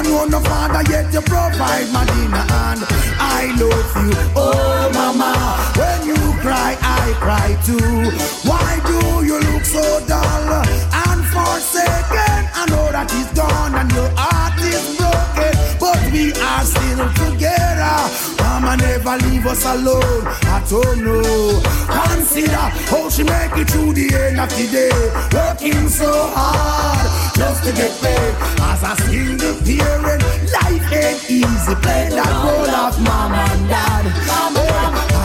I 0.00 0.02
know 0.02 0.24
no 0.24 0.40
father 0.40 0.80
yet 0.90 1.12
you 1.12 1.20
provide 1.20 1.92
my 1.92 2.06
dinner 2.06 2.46
and 2.64 2.80
I 3.20 3.52
love 3.60 3.92
you. 4.00 4.16
Oh, 4.34 4.88
mama. 4.94 5.36
When 5.76 6.08
you 6.08 6.16
cry, 6.40 6.72
I 6.80 7.12
cry 7.20 7.52
too. 7.68 8.08
Why 8.48 8.80
do 8.88 8.96
you 9.26 9.38
look 9.52 9.62
so 9.62 10.00
dull 10.08 10.64
and 11.04 11.20
forsaken? 11.28 12.48
I 12.56 12.64
know 12.70 12.88
that 12.96 13.10
he's 13.12 13.28
gone 13.36 13.74
and 13.74 13.92
your 13.92 14.08
heart 14.16 14.56
is 14.64 14.96
broken, 14.96 15.29
but 15.78 16.00
we 16.12 16.32
are 16.32 16.64
still 16.64 17.08
together. 17.14 17.96
Mama 18.38 18.76
never 18.76 19.16
leave 19.26 19.46
us 19.46 19.64
alone. 19.64 20.26
I 20.44 20.64
don't 20.68 21.04
know. 21.04 21.62
Consider 21.88 22.66
how 22.90 23.08
she 23.08 23.22
make 23.24 23.56
it 23.56 23.70
through 23.70 23.92
the 23.94 24.12
end 24.14 24.40
of 24.40 24.50
the 24.50 24.66
day, 24.70 24.92
working 25.32 25.88
so 25.88 26.10
hard 26.34 27.06
just 27.36 27.64
to 27.64 27.72
get 27.72 27.92
paid. 28.00 28.34
As 28.60 28.82
a 28.82 28.94
single 29.08 29.54
parent, 29.64 30.22
life 30.52 30.92
ain't 30.92 31.30
easy. 31.30 31.74
Play 31.82 32.08
that 32.10 32.32
role 32.44 32.70
of 32.70 33.00
mom 33.00 33.32
and 33.32 33.68
dad. 33.68 34.04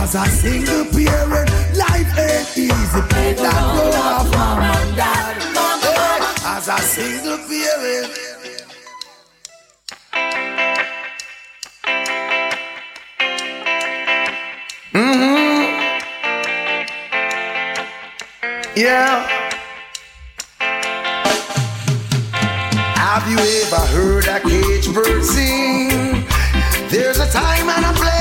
As 0.02 0.16
a 0.16 0.26
single 0.30 0.86
parent, 0.94 1.50
life 1.76 2.18
ain't 2.18 2.58
easy. 2.58 3.02
Play 3.10 3.34
that 3.34 3.62
role 3.76 3.94
of 3.94 4.32
mom 4.32 4.62
and 4.62 4.96
dad. 4.96 5.42
As 6.46 6.68
a 6.68 6.78
single 6.78 7.25
Mm-hmm. 14.96 16.00
Yeah. 18.78 19.28
Have 22.96 23.30
you 23.30 23.38
ever 23.38 23.82
heard 23.92 24.28
a 24.28 24.40
cage 24.40 24.94
bird 24.94 25.26
sing? 25.26 25.90
There's 26.88 27.20
a 27.20 27.30
time 27.30 27.68
and 27.68 27.86
a 27.86 28.00
place 28.00 28.15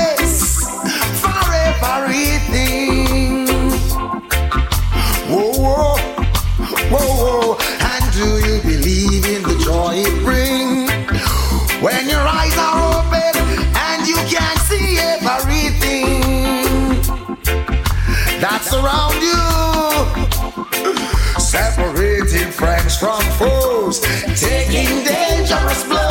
taking 24.75 25.03
dangerous 25.05 25.83
blows, 25.85 26.04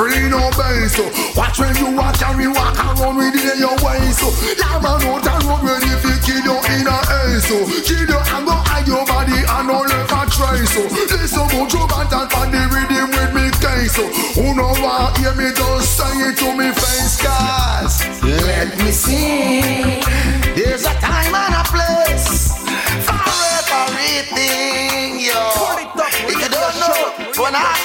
free 0.00 0.32
no 0.32 0.40
base. 0.56 0.96
So 0.96 1.04
oh. 1.04 1.32
watch 1.36 1.60
when 1.60 1.76
you 1.76 1.92
walk 1.92 2.16
carry 2.16 2.48
walk 2.48 2.72
around 2.80 3.20
with 3.20 3.36
it 3.36 3.44
in 3.52 3.58
your 3.60 3.76
waist. 3.84 4.24
Oh. 4.24 4.32
So 4.32 4.56
lamb 4.56 4.88
and 4.88 5.04
out 5.12 5.28
and 5.28 5.44
run 5.44 5.60
ready 5.60 5.92
if 5.92 6.00
you 6.08 6.16
kill 6.24 6.40
you 6.40 6.56
in 6.72 6.88
a 6.88 6.98
ace. 7.20 7.44
So 7.44 7.56
kill 7.84 8.08
you 8.08 8.16
and 8.16 8.44
go 8.48 8.56
hide 8.64 8.88
your 8.88 9.04
body 9.04 9.36
and 9.36 9.68
don't 9.68 9.84
left 9.92 10.16
a 10.16 10.20
trace. 10.32 10.72
So 10.72 10.88
listen 10.88 11.44
about 11.44 11.68
your 11.68 11.84
band 11.84 12.12
and 12.16 12.28
find 12.32 12.48
the 12.48 12.62
rhythm 12.72 13.12
with 13.12 13.32
me 13.36 13.44
case. 13.60 13.92
So 13.92 14.08
who 14.40 14.56
know 14.56 14.72
what 14.80 15.20
hear 15.20 15.36
me 15.36 15.52
just 15.52 15.92
say 15.92 16.32
it 16.32 16.40
to 16.40 16.48
me 16.56 16.72
face 16.72 17.20
guys. 17.20 18.00
Let 18.24 18.72
me 18.80 18.90
see. 18.96 20.00
There's 20.56 20.88
a 20.88 20.94
time 20.96 21.34
and 21.36 21.54
a 21.60 21.64
place 21.68 22.56
for 23.04 23.20
everything, 23.68 25.20
yo. 25.20 25.44
If 26.24 26.40
you 26.40 26.48
don't 26.48 26.76
know, 26.80 27.42
when 27.42 27.54
I, 27.54 27.80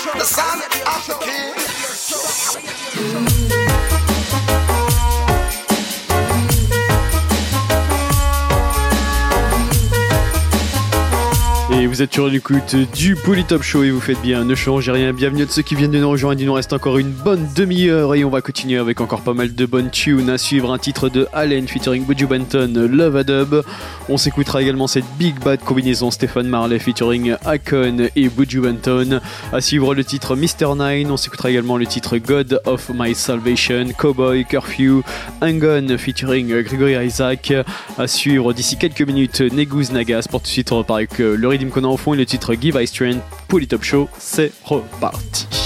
êtes 12.05 12.13
sur 12.13 12.27
l'écoute 12.27 12.75
du 12.93 13.15
Polytop 13.15 13.63
Show 13.63 13.83
et 13.83 13.89
vous 13.89 13.99
faites 13.99 14.21
bien, 14.21 14.43
ne 14.43 14.53
changez 14.53 14.91
rien. 14.91 15.11
Bienvenue 15.11 15.41
à 15.41 15.47
ceux 15.47 15.63
qui 15.63 15.73
viennent 15.73 15.89
de 15.89 15.97
nous 15.97 16.09
rejoindre. 16.09 16.39
Il 16.39 16.45
nous 16.45 16.53
reste 16.53 16.71
encore 16.71 16.99
une 16.99 17.09
bonne 17.09 17.47
demi-heure 17.55 18.13
et 18.13 18.23
on 18.23 18.29
va 18.29 18.41
continuer 18.41 18.77
avec 18.77 19.01
encore 19.01 19.21
pas 19.21 19.33
mal 19.33 19.55
de 19.55 19.65
bonnes 19.65 19.89
tunes. 19.89 20.29
À 20.29 20.37
suivre 20.37 20.71
un 20.71 20.77
titre 20.77 21.09
de 21.09 21.27
Allen 21.33 21.67
featuring 21.67 22.05
Buju 22.05 22.27
Benton, 22.27 22.71
Love 22.91 23.15
a 23.15 23.23
Dub. 23.23 23.63
On 24.07 24.17
s'écoutera 24.17 24.61
également 24.61 24.85
cette 24.85 25.05
Big 25.17 25.39
Bad 25.39 25.61
combinaison 25.61 26.11
Stéphane 26.11 26.47
Marley 26.47 26.77
featuring 26.77 27.37
Akon 27.43 28.09
et 28.15 28.29
Buju 28.29 28.61
Benton. 28.61 29.19
À 29.51 29.61
suivre 29.61 29.95
le 29.95 30.03
titre 30.03 30.35
Mr. 30.35 30.75
Nine. 30.77 31.09
On 31.09 31.17
s'écoutera 31.17 31.49
également 31.49 31.77
le 31.77 31.87
titre 31.87 32.17
God 32.19 32.61
of 32.65 32.91
My 32.93 33.15
Salvation, 33.15 33.87
Cowboy, 33.97 34.45
Curfew, 34.45 35.01
Angon 35.41 35.97
featuring 35.97 36.61
Gregory 36.61 37.03
Isaac. 37.03 37.51
À 37.97 38.05
suivre 38.05 38.53
d'ici 38.53 38.77
quelques 38.77 39.01
minutes 39.01 39.41
Neguz 39.41 39.91
Nagas. 39.91 40.27
Pour 40.29 40.41
tout 40.41 40.47
de 40.47 40.51
suite, 40.51 40.69
repart 40.69 40.97
avec 40.97 41.19
euh, 41.19 41.35
le 41.35 41.47
rythme 41.47 41.69
qu'on 41.69 41.83
a 41.83 41.94
au 41.95 41.97
fond 41.97 42.13
le 42.13 42.25
titre 42.25 42.55
Give 42.55 42.77
I 42.77 42.85
Strength. 42.85 43.21
Polytop 43.47 43.81
Show, 43.81 44.09
c'est 44.19 44.51
reparti. 44.65 45.64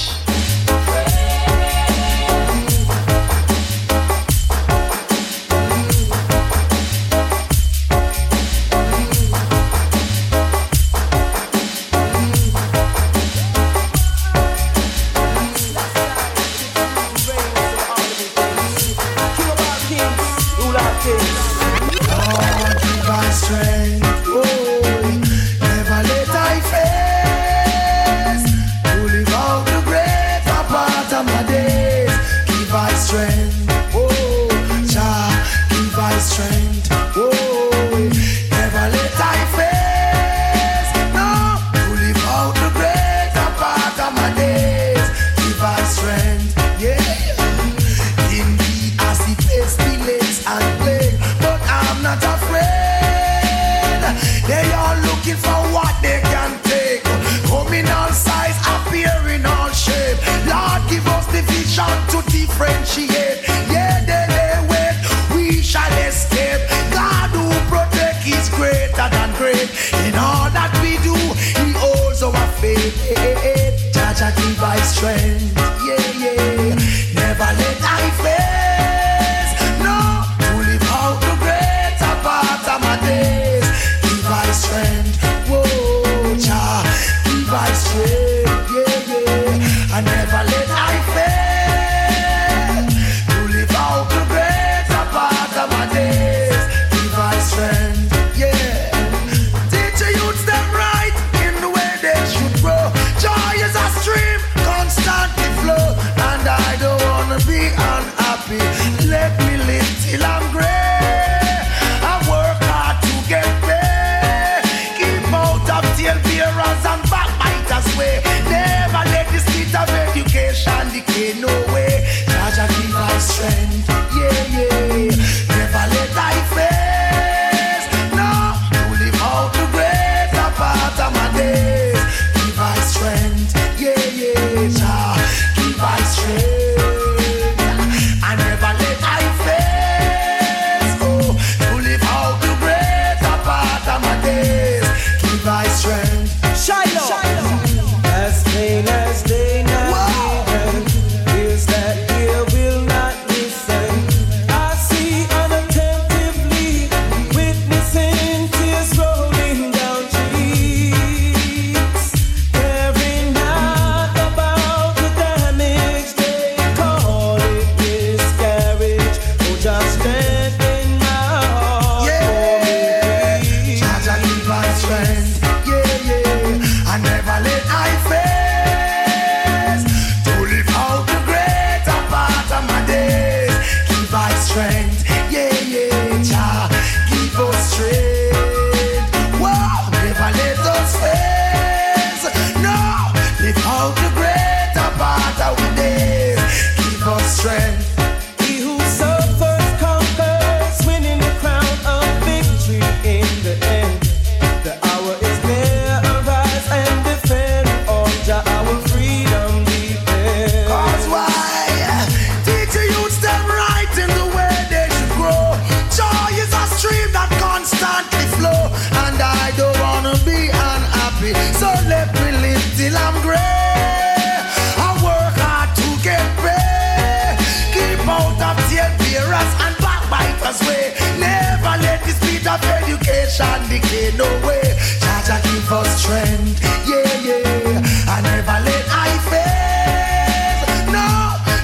Education 233.39 233.69
decay, 233.69 234.11
no 234.17 234.27
way. 234.45 234.75
Jah 234.99 235.23
Jah 235.25 235.39
give 235.43 235.71
us 235.71 235.87
strength, 236.01 236.59
yeah, 236.83 237.07
yeah. 237.23 238.11
I 238.11 238.19
never 238.21 238.59
let 238.67 238.85
I 238.91 239.09
fail, 239.31 240.91
no. 240.91 241.07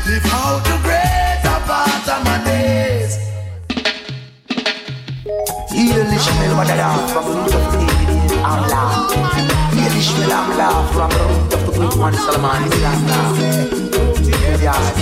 Live 0.08 0.26
out 0.40 0.64
the 0.64 0.78
greater 0.88 1.60
part 1.68 2.08
of 2.08 2.20
my 2.24 2.38
days. 2.46 3.20
From 7.12 7.26
root 7.28 7.54
of 7.54 7.68
from 10.94 11.12
root 11.12 11.54
of 11.54 11.72
the. 11.72 12.66
Nagus, 14.66 14.95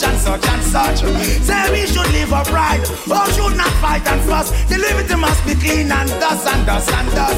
such 0.00 0.08
and 0.08 0.18
such 0.20 0.46
and 0.48 0.62
such. 0.62 0.98
Say 1.44 1.70
we 1.72 1.86
should 1.86 2.10
live 2.12 2.32
upright, 2.32 2.80
or 3.10 3.26
should 3.32 3.56
not 3.56 3.72
fight 3.82 4.06
and 4.06 4.20
fuss. 4.22 4.50
The 4.68 4.78
liberty 4.78 5.14
must 5.14 5.44
be 5.46 5.54
clean 5.54 5.92
and 5.92 6.08
thus 6.20 6.46
and 6.46 6.66
thus 6.66 6.88
and 6.92 7.08
thus. 7.08 7.36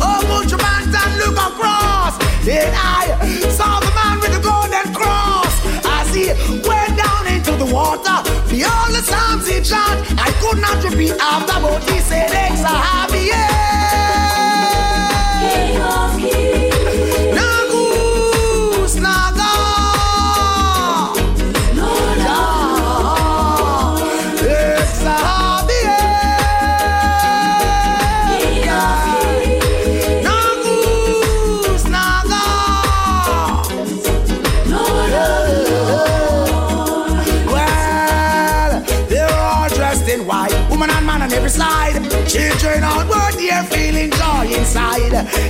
Oh, 0.00 0.20
put 0.26 0.50
your 0.50 0.60
hands 0.60 0.94
and 0.94 1.12
look 1.18 1.38
across. 1.38 2.18
Then 2.44 2.72
I 2.74 3.14
saw 3.50 3.78
the 3.80 3.92
man 3.94 4.18
with 4.20 4.32
the 4.34 4.42
golden 4.42 4.92
cross 4.94 5.54
as 5.86 6.12
he 6.14 6.26
went 6.66 6.96
down 6.98 7.26
into 7.28 7.52
the 7.52 7.72
water. 7.72 8.18
The 8.50 9.06
psalms 9.06 9.46
he 9.48 9.62
chant, 9.62 9.98
I 10.18 10.30
could 10.42 10.60
not 10.60 10.82
repeat 10.84 11.12
after, 11.12 11.60
but 11.62 11.82
he 11.88 12.00
said, 12.00 12.30
a 12.32 12.66
happy 12.66 13.30
Nagus, 13.30 13.69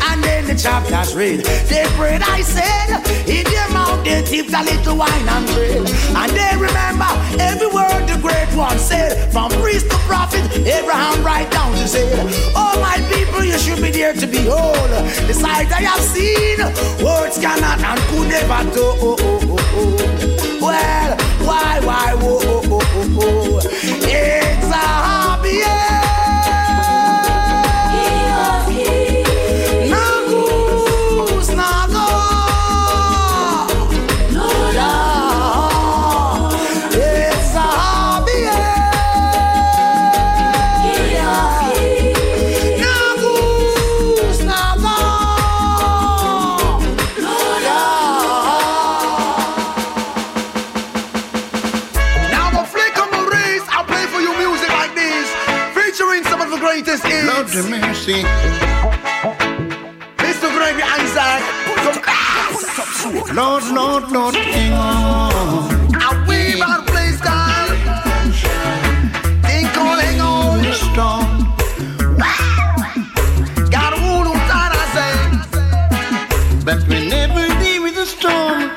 And 0.08 0.22
then 0.22 0.46
the 0.46 0.54
chapters 0.54 1.14
read, 1.14 1.40
they 1.70 1.84
prayed, 1.96 2.22
I 2.22 2.42
said, 2.42 2.88
in 3.28 3.44
their 3.44 3.68
mouth 3.70 4.04
they 4.04 4.22
tipped 4.22 4.52
a 4.52 4.62
little 4.62 4.96
wine 4.96 5.28
and 5.28 5.46
bread. 5.54 5.84
And 6.16 6.30
they 6.32 6.54
remember 6.56 7.10
every 7.38 7.68
word 7.68 8.06
the 8.08 8.18
great 8.20 8.50
one 8.56 8.78
said, 8.78 9.32
from 9.32 9.50
priest 9.62 9.90
to 9.90 9.96
prophet, 10.08 10.44
Abraham 10.66 11.24
right 11.24 11.50
down 11.50 11.72
to 11.72 11.86
say, 11.88 12.06
Oh 12.54 12.74
my 12.80 12.98
people, 13.12 13.44
you 13.44 13.58
should 13.58 13.82
be 13.82 13.90
there 13.90 14.12
to 14.12 14.26
behold. 14.26 14.90
The 15.28 15.34
sight 15.34 15.70
I 15.72 15.82
have 15.90 16.00
seen, 16.00 16.58
words 17.04 17.38
cannot 17.38 17.80
and 17.80 18.00
could 18.10 18.28
never 18.28 18.62
do. 18.74 18.86
Oh, 19.02 19.16
oh, 19.20 19.56
oh. 19.76 20.58
Well, 20.60 21.16
why, 21.46 21.80
why, 21.82 22.14
whoa, 22.14 22.38
oh, 22.42 22.62
oh, 22.64 22.80
oh, 22.82 23.18
oh. 23.22 23.60
It's 24.02 24.66
a 24.66 24.76
happy 24.76 25.62
Nagus, 25.62 26.09
hits. 57.40 57.54
Lord 57.54 57.70
mercy. 57.70 58.22
Mr. 60.18 60.48
Gregory 60.54 60.82
Isaac, 60.82 61.42
put 61.66 61.80
some 61.84 63.34
Lord, 63.34 63.64
Lord, 63.72 64.10
Lord, 64.10 64.34
hang 64.34 64.72
on. 64.72 65.94
I 65.94 66.24
weave 66.28 66.60
out 66.60 66.86
play 66.86 67.12
style. 67.12 67.68
Think 69.42 69.76
on, 69.78 69.98
hang 69.98 70.20
on. 70.20 70.62
The 70.62 70.74
storm. 70.74 71.56
Got 73.70 73.92
a 73.94 74.00
wound 74.02 74.28
on 74.28 74.36
tight, 74.50 74.72
I 74.72 74.86
say. 74.96 75.14
But 76.64 76.86
whenever 76.88 77.46
there 77.60 77.86
is 77.86 77.96
a 77.96 78.06
storm, 78.06 78.70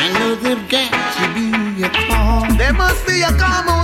I 0.00 0.12
know 0.18 0.34
there's 0.36 0.62
got 0.68 0.90
to 1.16 1.24
be 1.34 1.84
a 1.84 1.90
calm. 2.08 2.56
There 2.58 2.72
must 2.72 3.06
be 3.06 3.22
a 3.22 3.32
calm 3.38 3.81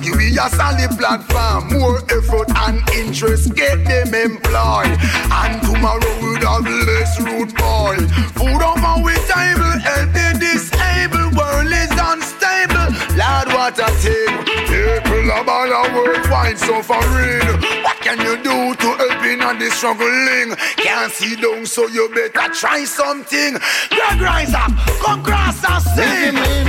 give 0.00 0.16
we 0.16 0.36
a 0.38 0.48
solid 0.50 0.90
platform. 0.98 1.68
More 1.72 1.98
effort 2.10 2.50
and 2.66 2.82
interest 2.94 3.54
get 3.54 3.84
them 3.84 4.14
employed. 4.14 4.96
And 5.30 5.62
tomorrow 5.62 6.12
we'll 6.20 6.40
have 6.46 6.66
less 6.66 7.20
root 7.20 7.54
boy. 7.54 7.96
Food 8.36 8.62
on 8.62 8.80
our 8.80 9.14
table, 9.30 9.74
help 9.80 10.12
the 10.12 10.28
disabled. 10.38 11.36
World 11.36 11.72
is 11.72 11.92
unstable. 11.92 12.88
Lord, 13.16 13.48
what 13.54 13.78
a 13.78 13.88
thing. 14.02 14.34
People 14.68 15.30
are 15.32 15.48
all 15.48 15.72
a 15.72 15.94
worldwide 15.94 16.58
suffering. 16.58 17.46
What 17.82 17.98
can 18.00 18.18
you 18.20 18.36
do 18.42 18.74
to 18.74 18.88
help 18.96 19.24
in 19.24 19.42
on 19.42 19.58
the 19.58 19.70
struggling? 19.70 20.56
Can't 20.76 21.12
see 21.12 21.36
down, 21.36 21.66
so 21.66 21.86
you 21.88 22.08
better 22.08 22.52
try 22.52 22.84
something. 22.84 23.58
Greg 23.90 24.20
rise 24.20 24.54
up, 24.54 24.72
come 25.02 25.22
cross 25.22 25.64
and 25.64 25.82
sing. 25.82 26.65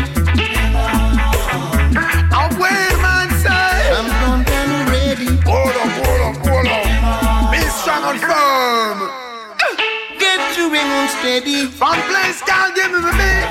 Steady. 11.28 11.66
From 11.66 12.00
place, 12.08 12.42
can't 12.42 12.74
give 12.76 12.92
me 12.92 13.00
the 13.08 13.12
beat. 13.20 13.48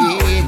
Yeah. 0.00 0.46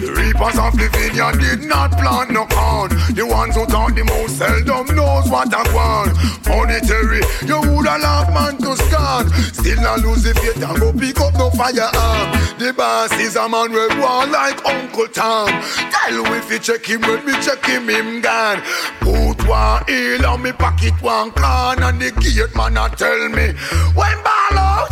The 0.00 0.10
reapers 0.18 0.58
of 0.58 0.72
the 0.80 0.88
vineyard 0.92 1.38
did 1.38 1.68
not 1.68 1.92
plant 1.92 2.30
no 2.32 2.46
corn. 2.46 2.90
The 3.14 3.24
ones 3.24 3.54
who 3.54 3.66
talk 3.66 3.94
the 3.94 4.04
most 4.04 4.36
seldom 4.38 4.96
knows 4.96 5.30
what 5.30 5.54
I 5.54 5.62
want. 5.72 6.12
Monetary, 6.48 7.22
you 7.46 7.60
woulda 7.70 7.96
laugh 8.02 8.28
man 8.34 8.56
to 8.58 8.76
scorn. 8.76 9.30
Still 9.54 9.80
not 9.80 10.00
lose 10.00 10.24
the 10.24 10.34
faith 10.34 10.62
and 10.62 10.80
go 10.80 10.92
pick 10.92 11.20
up 11.20 11.34
no 11.34 11.50
firearm. 11.50 12.26
The 12.58 12.74
boss 12.76 13.12
is 13.18 13.36
a 13.36 13.48
man 13.48 13.72
with 13.72 13.96
one 14.00 14.32
like 14.32 14.64
Uncle 14.66 15.06
Tom. 15.06 15.48
Tell 15.92 16.24
him 16.24 16.32
if 16.34 16.50
you 16.50 16.58
check 16.58 16.84
him 16.84 17.02
when 17.02 17.24
me 17.24 17.32
check 17.40 17.64
him, 17.64 17.88
him 17.88 18.20
gone. 18.20 18.60
Put 19.00 19.31
one 19.52 19.84
heel 19.86 20.24
on 20.26 20.42
me 20.42 20.50
pocket 20.52 20.96
one 21.02 21.30
can 21.32 21.82
and 21.82 22.00
the 22.00 22.10
gate 22.22 22.54
man 22.56 22.76
a 22.76 22.88
tell 22.96 23.28
me 23.28 23.52
when 23.98 24.16
ball 24.24 24.56
out. 24.56 24.90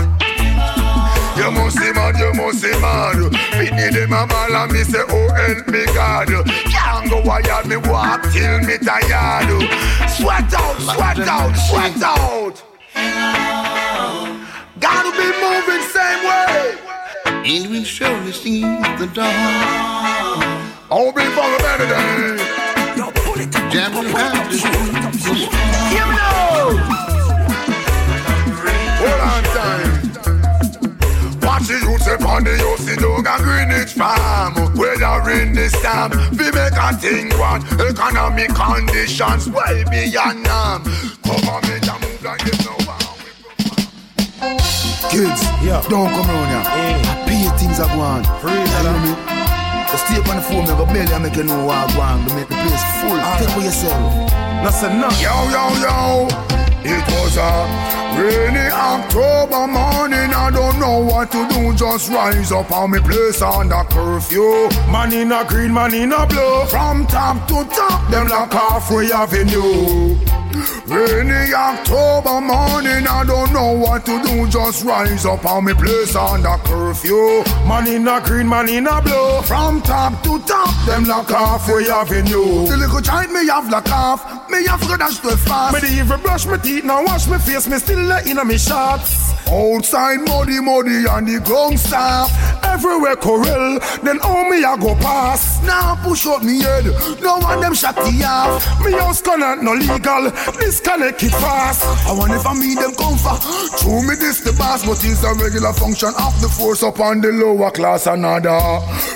You 1.39 1.51
must 1.51 1.79
see 1.79 1.93
mad, 1.93 2.19
you 2.19 2.33
must 2.35 2.61
see 2.61 2.77
mad. 2.85 3.17
Pitney 3.57 3.89
them 3.95 4.13
a 4.13 4.27
ball 4.27 4.55
and 4.61 4.73
me 4.73 4.83
say, 4.85 5.05
oh 5.09 5.29
help 5.33 5.67
me 5.69 5.87
God. 5.97 6.29
Can't 6.75 7.11
go 7.11 7.23
wild, 7.23 7.67
me 7.67 7.77
walk 7.89 8.23
till 8.33 8.59
me 8.69 8.77
tired. 8.79 9.51
Sweat 10.17 10.53
out, 10.53 10.79
sweat 10.93 11.19
out, 11.37 11.55
sweat 11.69 12.03
out. 12.03 12.57
Gotta 14.79 15.11
be 15.21 15.29
moving 15.45 15.85
same 15.97 16.23
way. 16.29 16.79
And 17.51 17.71
we 17.71 17.85
surely 17.85 18.33
see 18.33 18.61
the 18.61 19.09
dawn. 19.15 20.71
I'll 20.91 21.13
be 21.13 21.25
for 21.37 21.49
a 21.57 21.59
better 21.65 21.89
day. 21.89 22.60
Jamming 23.53 24.15
around 24.15 24.51
this 24.51 24.63
Hear 24.63 26.07
me. 26.07 26.19
Hold 29.01 29.21
on 29.21 29.43
time. 29.55 29.93
Watch 31.43 31.67
the 31.69 31.79
youth 31.83 32.09
up 32.09 32.23
on 32.29 32.45
the 32.45 32.57
house 32.59 32.89
in 32.89 32.99
Dog 33.01 33.27
and 33.27 33.43
Greenwich 33.45 33.93
farm. 33.95 34.55
Whether 34.77 35.31
in 35.31 35.55
the 35.55 35.69
storm, 35.69 36.11
we 36.37 36.51
make 36.53 36.79
a 36.79 36.93
thing 36.97 37.31
one. 37.39 37.63
Economic 37.81 38.55
conditions 38.55 39.49
beyond 39.49 40.43
norm. 40.45 40.83
Government 41.23 41.89
a 41.89 41.95
move 42.01 42.23
like 42.23 42.43
there's 42.45 42.65
no 42.67 42.73
one. 42.87 43.01
Kids, 45.11 45.43
yeah. 45.63 45.83
don't 45.89 46.11
come 46.11 46.31
around 46.31 46.49
here. 46.51 47.03
I 47.05 47.25
pay 47.27 47.49
things 47.59 47.81
are 47.81 47.89
going. 47.97 48.25
Free, 48.41 48.53
you 48.53 48.83
know 48.85 49.35
me? 49.35 49.40
Just 49.91 50.07
stay 50.07 50.19
on 50.31 50.37
the 50.37 50.43
phone, 50.43 50.63
me 50.63 50.75
go 50.79 50.87
belly 50.87 51.13
and 51.13 51.23
make 51.25 51.35
you 51.35 51.43
know 51.43 51.67
what 51.67 51.91
I 51.91 51.99
want 51.99 52.29
to 52.29 52.35
make 52.37 52.49
the 52.49 52.55
place 52.55 52.85
full. 53.03 53.19
Take 53.39 53.51
for 53.51 53.61
yourself. 53.61 54.31
That's 54.63 54.83
enough. 54.85 55.21
Yo, 55.21 55.35
yo, 55.51 55.65
yo. 55.83 56.61
It 56.83 57.05
was 57.13 57.37
a 57.37 57.51
rainy 58.17 58.71
October 58.71 59.67
morning. 59.67 60.31
I 60.33 60.51
don't 60.53 60.79
know 60.79 61.01
what 61.01 61.31
to 61.33 61.47
do. 61.49 61.75
Just 61.75 62.09
rise 62.11 62.53
up 62.53 62.71
on 62.71 62.93
me 62.93 63.01
place 63.01 63.43
under 63.43 63.83
curfew. 63.91 64.69
Man 64.93 65.13
in 65.13 65.33
a 65.33 65.45
green, 65.45 65.75
man 65.75 65.93
in 65.93 66.13
a 66.13 66.25
blue. 66.25 66.65
From 66.67 67.07
top 67.07 67.49
to 67.49 67.65
top, 67.75 68.11
them 68.11 68.29
like 68.29 68.53
halfway 68.53 69.11
avenue. 69.11 70.17
Rainy 70.87 71.55
October 71.55 72.41
morning, 72.41 73.07
I 73.07 73.25
don't 73.25 73.53
know 73.53 73.73
what 73.73 74.05
to 74.07 74.21
do. 74.23 74.49
Just 74.49 74.85
rise 74.85 75.25
up 75.25 75.45
on 75.45 75.65
me 75.65 75.75
place 75.75 76.17
under 76.17 76.57
curfew. 76.65 77.45
Man 77.69 77.87
in 77.87 78.09
a 78.09 78.21
green, 78.21 78.49
man 78.49 78.69
in 78.69 78.87
a 78.87 79.01
blue. 79.01 79.43
From 79.43 79.81
top 79.83 80.23
to 80.25 80.41
top, 80.41 80.87
them 80.87 81.05
like 81.05 81.29
halfway 81.29 81.89
avenue. 81.89 82.67
The 82.67 82.77
little 82.77 83.01
child 83.01 83.31
me 83.31 83.47
have 83.47 83.71
like 83.71 83.87
half, 83.87 84.51
me 84.51 84.67
have 84.67 84.81
to 84.89 84.97
dash 84.97 85.19
to 85.19 85.37
fast. 85.37 85.83
Me 85.83 86.01
even 86.01 86.21
brush 86.21 86.47
my 86.47 86.57
teeth, 86.57 86.85
now 86.85 87.05
wash 87.05 87.29
my 87.29 87.39
face, 87.39 87.69
me 87.69 87.79
still 87.79 88.01
let 88.01 88.27
in 88.27 88.39
a 88.39 88.45
me 88.45 88.59
shots. 88.59 89.31
Outside 89.51 90.21
muddy, 90.21 90.61
muddy, 90.61 91.07
and 91.09 91.27
the 91.27 91.41
ground 91.45 91.79
soft. 91.79 92.35
Everywhere 92.65 93.17
corral, 93.17 93.81
then 94.03 94.19
how 94.19 94.49
me 94.49 94.63
a 94.63 94.77
go 94.77 94.95
pass? 94.97 95.63
Now 95.65 95.97
push 96.03 96.27
up 96.27 96.43
me 96.43 96.61
head, 96.61 96.85
no 97.21 97.39
one 97.39 97.61
them 97.61 97.75
shot 97.75 97.97
the 97.97 98.25
off. 98.25 98.65
Me 98.85 98.93
house 98.93 99.21
connect 99.21 99.63
no 99.63 99.73
legal, 99.75 100.31
disconnect 100.59 101.23
it 101.23 101.31
fast. 101.33 101.85
I 102.07 102.13
wonder 102.13 102.37
if 102.37 102.47
I 102.47 102.55
meet 102.55 102.79
them 102.79 102.95
comfort. 102.95 103.41
True 103.79 104.03
me 104.07 104.15
this 104.15 104.41
the 104.41 104.53
boss, 104.53 104.85
but 104.85 105.03
it's 105.05 105.23
a 105.23 105.35
regular 105.35 105.73
function 105.73 106.11
of 106.19 106.41
the 106.41 106.49
force 106.49 106.83
upon 106.83 107.21
the 107.21 107.33
lower 107.33 107.71
class 107.71 108.07
another. 108.07 108.61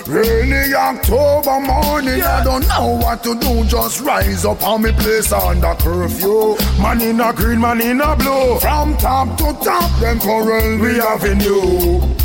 Rainy 0.06 0.74
October 0.74 1.60
morning, 1.60 2.22
I 2.22 2.44
don't 2.44 2.66
know 2.68 2.98
what 3.00 3.22
to 3.24 3.34
do. 3.38 3.64
Just 3.64 4.00
rise 4.00 4.44
up 4.44 4.62
on 4.62 4.82
me 4.82 4.92
place 4.92 5.32
under 5.32 5.74
curfew. 5.74 6.56
Man 6.80 7.00
in 7.00 7.20
a 7.20 7.32
green, 7.32 7.60
man 7.60 7.80
in 7.80 8.00
a 8.00 8.16
blue. 8.16 8.58
From 8.60 8.96
top 8.96 9.36
to 9.38 9.52
top, 9.64 9.90
them 10.00 10.18
corral 10.20 10.78
we 10.78 11.00
avenue. 11.00 12.23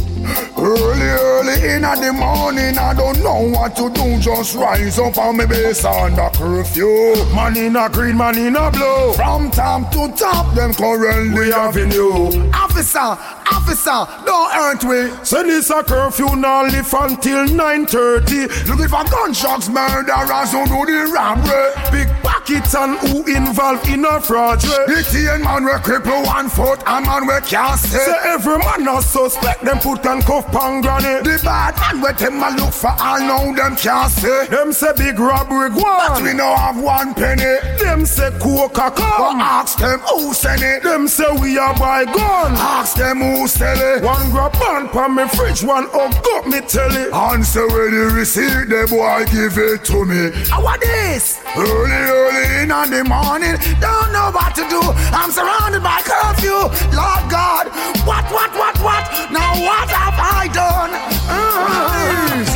Early, 0.58 1.08
early 1.08 1.76
in 1.76 1.82
the 1.82 2.14
morning, 2.14 2.78
I 2.78 2.94
don't 2.94 3.20
know 3.24 3.50
what 3.50 3.76
to 3.78 3.90
do. 3.90 4.20
Just 4.20 4.56
rise 4.56 5.00
up 5.00 5.18
on 5.18 5.38
me 5.38 5.46
base 5.46 5.86
under 5.86 6.30
curfew. 6.30 7.16
Man 7.34 7.56
in 7.58 7.76
a 7.76 7.90
green, 7.90 8.18
man 8.18 8.38
in 8.38 8.56
a 8.56 8.70
blue. 8.70 9.14
From 9.14 9.50
top 9.52 9.92
to 9.92 10.12
top, 10.16 10.54
them 10.56 10.74
currently 10.74 11.54
avenue. 11.54 12.50
Officer, 12.54 13.00
officer, 13.00 14.06
don't 14.26 14.52
hurt 14.52 14.84
we. 14.84 15.26
Send 15.26 15.50
this 15.50 15.70
a 15.70 15.84
curfew 15.84 16.36
now 16.36 16.64
live 16.64 16.94
until 16.94 17.48
9.30. 17.48 18.68
Looking 18.68 18.88
for 18.88 19.04
gunshots, 19.06 19.70
murderers 19.70 20.52
who 20.52 20.66
do 20.66 20.86
the 20.86 21.12
robbery. 21.14 21.72
Big 21.92 22.10
pockets 22.22 22.76
and 22.76 22.98
who 23.00 23.26
involved 23.34 23.88
in 23.88 24.06
a 24.06 24.20
fraud. 24.20 24.60
The 24.62 25.06
teen 25.10 25.44
man 25.44 25.64
we 25.66 25.72
cripple 25.80 26.26
one 26.26 26.50
foot, 26.50 26.82
a 26.86 27.02
man 27.02 27.28
we 27.28 27.40
can't 27.48 27.80
stay. 27.80 27.98
Say 27.98 28.18
every 28.26 28.58
man 28.58 28.88
a 28.88 29.02
suspect, 29.02 29.64
them 29.64 29.80
put 29.80 30.04
and 30.20 30.28
cuff 30.28 30.52
pan 30.52 30.82
granny. 30.82 31.24
The 31.24 31.40
bad 31.44 31.76
man 31.80 32.02
we 32.02 32.12
them 32.14 32.44
a 32.44 32.50
look 32.58 32.74
for 32.74 32.92
all 33.00 33.20
now 33.20 33.54
them 33.54 33.76
can't 33.76 34.12
say. 34.12 34.48
Them 34.48 34.74
say 34.74 34.92
big 34.96 35.20
robbery 35.20 35.70
go 35.70 35.86
on. 35.86 36.16
But 36.16 36.24
we 36.24 36.34
no 36.34 36.56
have 36.56 36.80
one 36.82 37.14
penny. 37.14 37.60
Them 37.80 38.06
say 38.06 38.32
coca 38.40 38.92
come. 38.92 39.40
But 39.40 39.42
ask 39.42 39.80
them 39.80 40.00
who 40.00 40.34
send 40.34 40.62
it. 40.62 40.84
Them 40.84 41.08
say 41.08 41.30
we 41.40 41.58
are 41.58 41.78
buy 41.78 42.06
gun. 42.06 42.54
Ask 42.56 42.98
them 42.98 43.20
who 43.20 43.48
sell 43.48 43.78
it. 43.78 44.04
One 44.04 44.30
grab 44.32 44.54
pan 44.54 44.90
pan 44.90 45.16
me 45.16 45.28
fridge, 45.30 45.64
one 45.64 45.86
up 45.94 46.12
got 46.24 46.48
me 46.48 46.62
telly. 46.62 47.12
Answer 47.12 47.68
where 47.68 47.92
the 47.92 48.16
receipt, 48.16 48.70
the 48.70 48.88
boy 48.90 49.26
give 49.32 49.58
it 49.58 49.84
to 49.86 50.06
me. 50.06 50.32
How 50.50 50.64
what 50.64 50.82
this? 50.82 51.40
Early, 51.56 51.92
early 51.92 52.64
in 52.64 52.70
the 52.70 53.04
morning, 53.04 53.58
don't 53.80 54.12
know 54.14 54.32
what 54.32 54.56
to 54.56 54.64
do. 54.70 54.82
I'm 55.12 55.32
surrounded 55.32 55.84
by 55.84 56.02
curfew. 56.04 56.70
Lord 56.96 57.24
God, 57.30 57.68
what, 58.06 58.26
what, 58.32 58.52
what, 58.56 58.78
what? 58.80 59.04
Now 59.32 59.54
what 59.62 59.90
have 60.12 60.20
I 60.20 60.48
done? 60.48 60.92
Uh, 61.30 62.49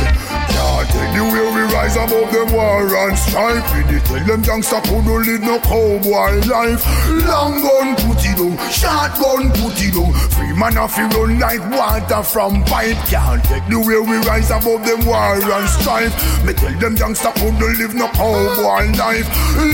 rise 1.94 2.12
above 2.12 2.32
them 2.32 2.52
war 2.52 3.08
and 3.08 3.18
strife. 3.18 3.74
We 3.74 3.92
did 3.92 4.04
tell 4.04 4.24
them 4.26 4.42
gangsta 4.42 4.82
couldn't 4.82 5.26
live 5.26 5.42
no 5.42 5.58
cowboy 5.60 6.46
life. 6.46 6.84
Long 7.26 7.62
gun 7.62 7.96
put 7.96 8.24
it 8.24 8.36
down, 8.36 8.56
shotgun 8.70 9.50
put 9.50 9.80
it 9.80 9.94
down. 9.94 10.12
Free 10.30 10.52
man 10.52 10.76
off 10.78 10.96
run 10.96 11.38
like 11.38 11.60
water 11.70 12.22
from 12.22 12.64
pipe. 12.64 12.96
Can't 13.08 13.42
take 13.44 13.66
the 13.68 13.78
way 13.78 13.98
we 14.00 14.16
rise 14.26 14.50
above 14.50 14.84
them 14.86 15.06
war 15.06 15.34
and 15.34 15.68
strife. 15.68 16.14
Me 16.44 16.52
tell 16.52 16.74
them 16.78 16.96
gangsta 16.96 17.32
couldn't 17.34 17.78
live 17.78 17.94
no 17.94 18.08
cowboy 18.08 18.90
life. 18.98 19.28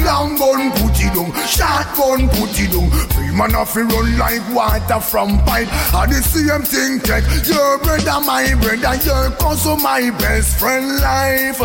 Long 0.04 0.36
gun 0.36 0.70
put 0.72 1.00
it 1.00 1.12
down, 1.14 1.32
shotgun 1.46 2.28
put 2.28 2.58
it 2.58 2.72
down. 2.72 2.90
Free 3.10 3.32
man 3.36 3.54
off 3.54 3.76
run 3.76 4.18
like 4.18 4.42
water 4.54 5.00
from 5.00 5.38
pipe. 5.44 5.68
And 5.94 6.12
the 6.12 6.22
same 6.22 6.62
thing 6.62 7.00
take 7.00 7.24
your 7.46 7.78
brother, 7.78 8.20
my 8.24 8.54
brother, 8.60 8.96
your 9.04 9.30
cousin, 9.38 9.82
my 9.82 10.10
best 10.18 10.58
friend 10.58 11.00
life. 11.00 11.60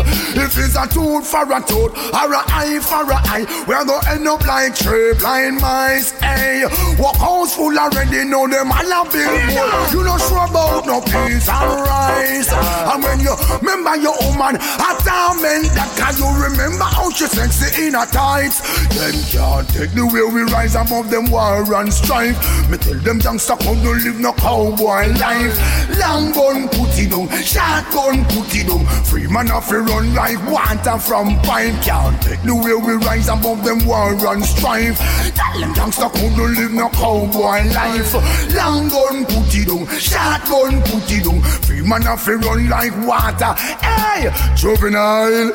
If 0.46 0.56
it's 0.58 0.76
a 0.76 0.86
tooth 0.86 1.26
for 1.26 1.42
a 1.42 1.58
tooth 1.58 1.90
or 2.14 2.30
a 2.30 2.42
eye 2.54 2.78
for 2.78 3.02
a 3.02 3.18
eye, 3.34 3.64
we're 3.66 3.84
gonna 3.84 4.14
end 4.14 4.28
up 4.28 4.46
like 4.46 4.76
three 4.76 5.12
blind 5.18 5.60
mice. 5.60 6.12
Hey, 6.20 6.62
walk 7.00 7.16
house 7.16 7.56
full 7.56 7.76
already, 7.76 8.22
know 8.22 8.46
them 8.46 8.70
all 8.70 8.78
a 8.78 9.02
billboard. 9.10 9.90
You 9.90 10.04
not 10.06 10.22
sure 10.22 10.46
about 10.46 10.86
no 10.86 11.00
peace 11.02 11.50
and 11.50 11.80
rise. 11.82 12.46
And 12.54 13.02
when 13.02 13.18
you 13.26 13.34
remember 13.58 13.96
your 13.98 14.14
woman, 14.22 14.54
a 14.54 14.90
torment 15.02 15.66
that 15.74 15.90
can 15.98 16.14
you 16.14 16.30
remember 16.30 16.84
how 16.84 17.10
she 17.10 17.26
sexy 17.26 17.88
in 17.88 17.94
her 17.94 18.06
tights. 18.06 18.62
Them 18.94 19.18
can't 19.26 19.68
take 19.74 19.98
the 19.98 20.06
way 20.06 20.22
we 20.30 20.46
rise 20.54 20.76
above 20.76 21.10
them 21.10 21.26
war 21.28 21.66
and 21.74 21.92
strife. 21.92 22.38
Me 22.70 22.78
tell 22.78 22.94
them 23.02 23.18
youngster 23.18 23.56
come 23.56 23.82
to 23.82 23.90
live 23.98 24.20
no 24.20 24.32
cowboy 24.32 25.10
life. 25.18 25.58
Long 25.98 26.30
gun 26.30 26.68
put 26.68 26.94
it 26.94 27.10
down, 27.10 27.26
shotgun 27.42 28.22
put 28.30 28.54
it 28.54 28.70
down. 28.70 28.86
Free 29.02 29.26
man 29.26 29.50
off 29.50 29.72
run 29.72 30.14
like 30.36 30.50
water 30.50 30.98
from. 30.98 31.36
Can't 31.46 32.22
take 32.22 32.42
the 32.42 32.54
way 32.54 32.74
we 32.74 32.94
rise 33.04 33.28
above 33.28 33.64
them 33.64 33.86
war 33.86 34.12
and 34.32 34.44
strife. 34.44 34.98
Tell 35.34 35.60
them 35.60 35.74
youngster 35.74 36.08
to 36.08 36.42
live 36.42 36.72
no 36.72 36.88
cowboy 36.90 37.64
life. 37.72 38.14
Long 38.54 38.88
gun 38.88 39.24
put 39.24 39.54
it 39.54 39.68
down, 39.68 39.86
shotgun 39.98 40.82
put 40.82 41.10
it 41.10 41.24
down. 41.24 41.42
Free 41.62 41.82
man 41.82 42.06
off 42.06 42.26
run 42.26 42.68
like 42.68 42.92
water. 43.06 43.54
Hey, 43.82 44.30
juvenile, 44.56 45.52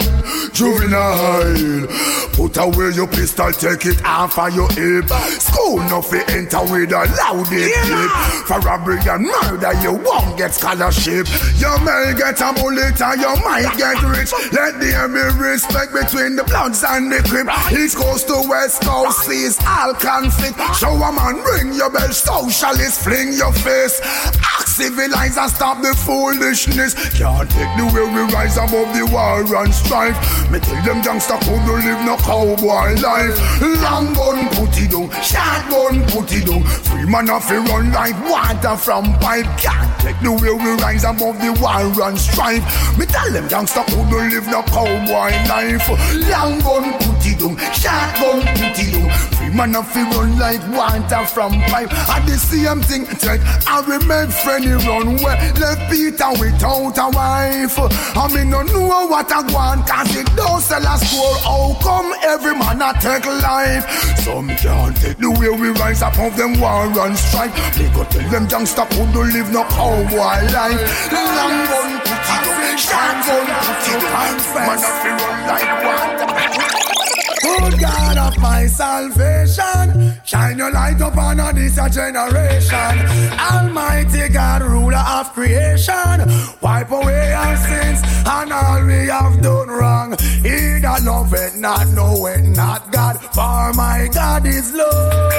juvenile. 0.53 1.87
Put 2.33 2.57
away 2.57 2.91
your 2.95 3.07
pistol, 3.07 3.51
take 3.51 3.85
it 3.85 4.03
off 4.05 4.37
of 4.37 4.55
your 4.55 4.69
hip. 4.71 5.09
School 5.39 5.77
nothing 5.89 6.23
enter 6.29 6.61
with 6.63 6.91
a 6.91 7.05
loud 7.17 7.45
clip. 7.45 7.71
For 8.47 8.59
robbery 8.59 8.99
and 9.07 9.25
murder, 9.25 9.73
you 9.81 9.93
won't 9.93 10.37
get 10.37 10.53
scholarship. 10.53 11.27
You 11.57 11.71
may 11.83 12.13
get 12.17 12.39
a 12.41 12.53
bullet 12.53 13.01
and 13.01 13.21
you 13.21 13.35
might 13.43 13.77
get 13.77 14.01
rich. 14.03 14.31
Let 14.51 14.70
there 14.79 15.07
be 15.07 15.21
respect 15.39 15.93
between 15.93 16.35
the 16.35 16.43
bloods 16.43 16.83
and 16.83 17.11
the 17.11 17.19
crip. 17.27 17.47
East 17.71 17.97
coast 17.97 18.27
to 18.27 18.43
west 18.47 18.81
coast 18.81 19.25
sees 19.25 19.57
all 19.65 19.93
conflict. 19.93 20.57
Show 20.75 20.93
a 20.93 21.11
man, 21.11 21.41
ring 21.43 21.73
your 21.73 21.89
bell, 21.89 22.11
socialist, 22.11 23.01
fling 23.01 23.33
your 23.33 23.53
face. 23.53 23.99
Act 24.03 24.69
civilize 24.69 25.37
and 25.37 25.51
stop 25.51 25.81
the 25.81 25.93
foolishness. 25.93 26.93
Can't 27.17 27.49
take 27.49 27.73
the 27.77 27.85
way 27.93 28.05
we 28.07 28.21
rise 28.33 28.57
above 28.57 28.89
the 28.95 29.05
war 29.11 29.43
and 29.43 29.73
strife. 29.73 30.17
Me 30.49 30.59
tell 30.59 30.81
them 30.83 31.03
youngster 31.03 31.37
couldn't 31.43 31.67
live 31.67 32.01
no 32.05 32.17
cowboy 32.17 32.95
life. 33.01 33.35
Long 33.81 34.13
gun 34.13 34.47
put 34.55 34.77
it 34.77 34.91
down, 34.91 35.09
shotgun 35.21 36.01
put 36.09 36.31
it 36.31 36.47
down. 36.47 36.63
Free 36.63 37.05
man 37.05 37.29
off 37.29 37.49
run 37.49 37.91
like 37.91 38.17
water 38.29 38.77
from 38.77 39.13
pipe. 39.19 39.45
Can't 39.57 39.91
take 39.99 40.19
the 40.21 40.31
way 40.31 40.53
we 40.53 40.71
rise 40.81 41.03
above 41.03 41.37
the 41.39 41.51
war 41.61 42.07
and 42.07 42.17
strife. 42.17 42.63
Me 42.97 43.05
tell 43.05 43.31
them 43.31 43.47
youngster 43.49 43.83
couldn't 43.87 44.29
live 44.31 44.47
no 44.47 44.60
cowboy 44.63 45.31
life. 45.49 45.89
Long 46.29 46.59
gun 46.59 46.93
put 46.99 47.25
it 47.25 47.39
down, 47.39 47.57
shotgun 47.73 48.41
put 48.41 48.79
it 48.79 48.93
down. 48.93 49.30
Man 49.53 49.75
off 49.75 49.95
run 49.95 50.39
like 50.39 50.61
water 50.71 51.25
from 51.25 51.53
pipe. 51.67 51.91
And 52.09 52.27
the 52.27 52.37
same 52.37 52.81
thing 52.81 53.05
take 53.19 53.41
I 53.67 53.81
remember 53.81 54.31
friendly 54.31 54.73
run 54.87 55.17
where 55.21 55.37
left 55.59 55.91
Peter 55.91 56.31
without 56.39 56.97
a 56.97 57.07
wife. 57.11 57.75
I 58.15 58.27
mean 58.33 58.49
no 58.49 58.61
know 58.63 59.07
what 59.07 59.31
I 59.31 59.41
want 59.51 59.87
cause 59.87 60.15
it 60.15 60.27
don't 60.35 60.61
sell 60.61 60.81
a 60.81 60.97
score. 60.97 61.35
How 61.43 61.77
come 61.81 62.13
every 62.23 62.55
man 62.55 62.81
a 62.81 62.93
take 62.99 63.25
life? 63.25 63.83
Some 64.19 64.49
can't 64.55 64.95
take 64.95 65.17
the 65.17 65.31
way 65.31 65.49
we 65.49 65.69
rise 65.79 66.01
up 66.01 66.17
of 66.17 66.37
them 66.37 66.59
war 66.59 66.87
and 66.87 67.17
strife. 67.17 67.53
They 67.75 67.89
go 67.89 68.03
tell 68.05 68.29
them 68.29 68.47
youngster 68.47 68.85
don't 68.89 69.33
live 69.33 69.51
no 69.51 69.63
cowboy 69.65 70.47
life. 70.53 71.11
Long 71.11 71.57
gun 71.67 72.01
shotgun. 72.77 73.45
Man 74.55 74.77
a 74.77 74.91
fi 75.01 75.09
run 75.09 75.47
like 75.47 75.71
water. 75.83 76.90
Good 77.59 77.79
God 77.79 78.17
of 78.17 78.37
my 78.41 78.65
salvation, 78.67 80.00
shine 80.31 80.57
your 80.57 80.71
light 80.71 81.01
upon 81.01 81.41
all 81.41 81.53
this 81.53 81.77
a 81.77 81.89
generation. 81.89 82.95
Almighty 83.37 84.29
God, 84.29 84.61
ruler 84.61 85.03
of 85.17 85.33
creation, 85.33 86.23
wipe 86.61 86.89
away 86.89 87.33
our 87.33 87.57
sins 87.57 87.99
and 88.25 88.53
all 88.53 88.85
we 88.85 89.07
have 89.07 89.41
done 89.41 89.67
wrong. 89.67 90.11
He 90.41 90.79
that 90.79 91.01
loveth 91.03 91.57
not, 91.57 91.87
knoweth 91.89 92.47
not 92.55 92.91
God, 92.93 93.19
for 93.35 93.73
my 93.73 94.07
God 94.13 94.45
is 94.45 94.73
love. 94.73 95.31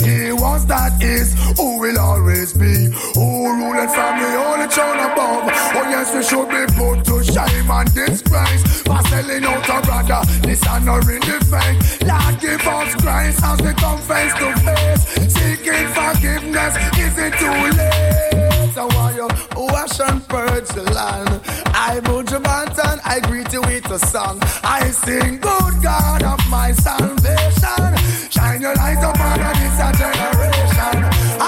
He 0.00 0.32
was 0.32 0.66
that 0.66 1.02
is, 1.02 1.32
who 1.56 1.80
will 1.80 1.98
always 1.98 2.52
be, 2.52 2.92
who 3.14 3.26
ruleth 3.56 3.94
from 3.94 4.14
the 4.20 4.30
holy 4.36 4.68
throne 4.68 5.00
above. 5.00 5.48
Oh 5.76 5.86
yes, 5.88 6.14
we 6.14 6.22
should 6.22 6.48
be 6.48 6.62
put 6.76 7.04
to 7.08 7.24
shame 7.24 7.70
and 7.70 7.94
disgrace 7.94 8.62
for 8.82 9.00
selling 9.08 9.44
out 9.44 9.68
a 9.68 9.80
brother, 9.86 10.22
dishonoring 10.42 11.20
the 11.20 11.38
faith. 11.48 12.02
Lord, 12.02 12.40
give 12.40 12.66
us 12.66 12.94
grace 12.96 13.40
as 13.42 13.60
we 13.62 13.72
come 13.74 13.98
face 14.10 14.34
to 14.42 14.48
face. 14.66 15.02
Seeking 15.34 15.86
forgiveness, 15.94 16.74
is 16.98 17.14
it 17.26 17.32
too 17.38 17.58
late? 17.78 18.74
So 18.74 18.86
while 18.94 19.14
you 19.14 19.28
wash 19.54 20.00
and 20.00 20.26
purge 20.28 20.68
the 20.68 20.82
land, 20.98 21.40
I 21.88 22.00
Buju 22.02 22.42
Banton, 22.42 22.98
I 23.04 23.20
greet 23.20 23.52
you 23.52 23.62
with 23.62 23.88
a 23.90 23.98
song. 23.98 24.38
I 24.64 24.90
sing, 24.90 25.38
good 25.38 25.74
God 25.82 26.22
of 26.24 26.40
my 26.50 26.72
salvation. 26.72 27.90
Shine 28.30 28.60
your 28.60 28.74
light 28.74 29.02
upon 29.10 29.38
this 29.60 29.78
generation. 30.00 30.96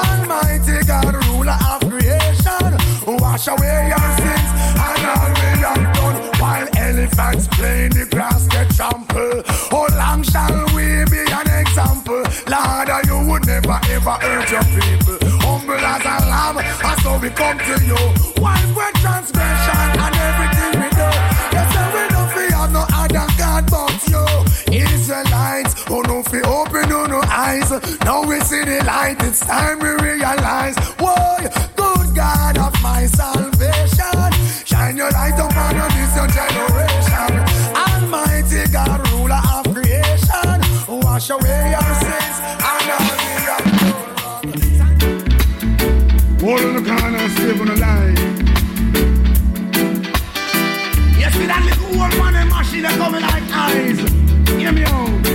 Almighty 0.03 0.79
God, 0.87 1.15
ruler 1.27 1.59
of 1.73 1.81
creation. 1.91 2.65
Wash 3.19 3.49
away 3.49 3.79
your 3.93 4.09
sins 4.23 4.51
and 4.87 5.03
all 5.13 5.31
we 5.39 5.51
have 5.51 5.97
done. 5.97 6.23
While 6.41 6.69
elephants 6.77 7.47
play 7.57 7.87
in 7.87 7.91
the 7.91 8.07
grass 8.11 8.47
get 8.49 8.71
trampled. 8.77 9.47
How 9.71 9.87
long 9.97 10.23
shall 10.23 10.67
we 10.75 11.05
be 11.11 11.23
an 11.41 11.49
example? 11.61 12.23
Would 13.33 13.47
never 13.47 13.81
ever 13.89 14.11
hurt 14.21 14.51
your 14.51 14.63
people. 14.63 15.17
Humble 15.41 15.73
as 15.73 16.05
a 16.05 16.29
lamb, 16.29 16.59
and 16.59 17.01
so 17.01 17.17
we 17.17 17.31
come 17.31 17.57
to 17.57 17.81
you. 17.81 17.97
One 18.45 18.61
great 18.75 18.95
transgression 19.01 19.89
and 20.05 20.15
everything 20.21 20.73
we 20.77 20.89
do. 20.93 21.09
You 21.57 21.65
say 21.73 21.87
we 21.97 22.03
don't 22.13 22.29
fear 22.37 22.69
no 22.69 22.85
other 22.93 23.25
God 23.41 23.65
but 23.73 23.97
you. 24.13 24.85
Israelites, 24.85 25.83
who 25.89 26.03
no 26.03 26.23
fi 26.25 26.43
open 26.43 26.91
no 26.91 27.07
no 27.07 27.23
eyes. 27.25 27.71
Now 28.05 28.21
we 28.23 28.39
see 28.41 28.65
the 28.67 28.85
light, 28.85 29.17
it's 29.21 29.41
time 29.41 29.79
we 29.79 29.89
realize. 30.05 30.77
Why, 31.01 31.49
good 31.75 32.15
God 32.15 32.59
of 32.59 32.75
my 32.83 33.07
salvation, 33.07 34.29
shine 34.67 34.99
your 34.99 35.11
light 35.11 35.41
upon 35.41 35.81
this 35.97 36.17
your 36.17 36.29
generation. 36.29 37.33
Almighty 37.81 38.71
God, 38.71 39.01
ruler 39.09 39.41
of 39.57 39.73
creation, 39.73 41.01
wash 41.01 41.31
away 41.31 41.71
your 41.71 41.95
sins 41.95 42.62
save 47.43 47.61
on 47.61 47.67
the. 47.67 47.75
You 51.19 51.31
see 51.31 51.47
that 51.47 51.63
little 51.67 52.01
old 52.01 52.15
man 52.19 52.35
and 52.37 52.51
machine 52.51 52.83
that 52.83 52.97
coming 52.99 53.23
like 53.23 53.43
eyes. 53.51 53.99
Hear 54.61 54.73
me 54.73 54.85
out. 54.85 55.27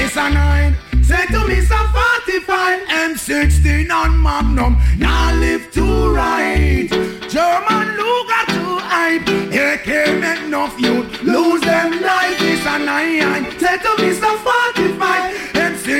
It's 0.00 0.16
a 0.16 0.26
nine. 0.30 0.76
Say 1.02 1.26
to 1.26 1.46
me, 1.46 1.60
some 1.60 1.88
45 2.26 2.80
M16 2.88 3.90
on 3.90 4.20
Magnum. 4.22 4.76
Now 4.98 5.34
live 5.34 5.70
to 5.72 6.14
right. 6.14 6.90
German 7.34 7.86
Luger 7.98 8.44
to 8.54 8.64
hype. 8.90 9.28
AK 9.54 9.88
make 10.20 10.42
enough 10.46 10.74
youth 10.80 11.22
lose 11.22 11.60
them 11.60 11.90
life. 12.02 12.38
It's 12.40 12.66
a 12.66 12.78
nine. 12.78 13.44
Say 13.58 13.76
to 13.78 13.90
me, 14.02 14.12
some 14.14 14.38
45 14.38 14.79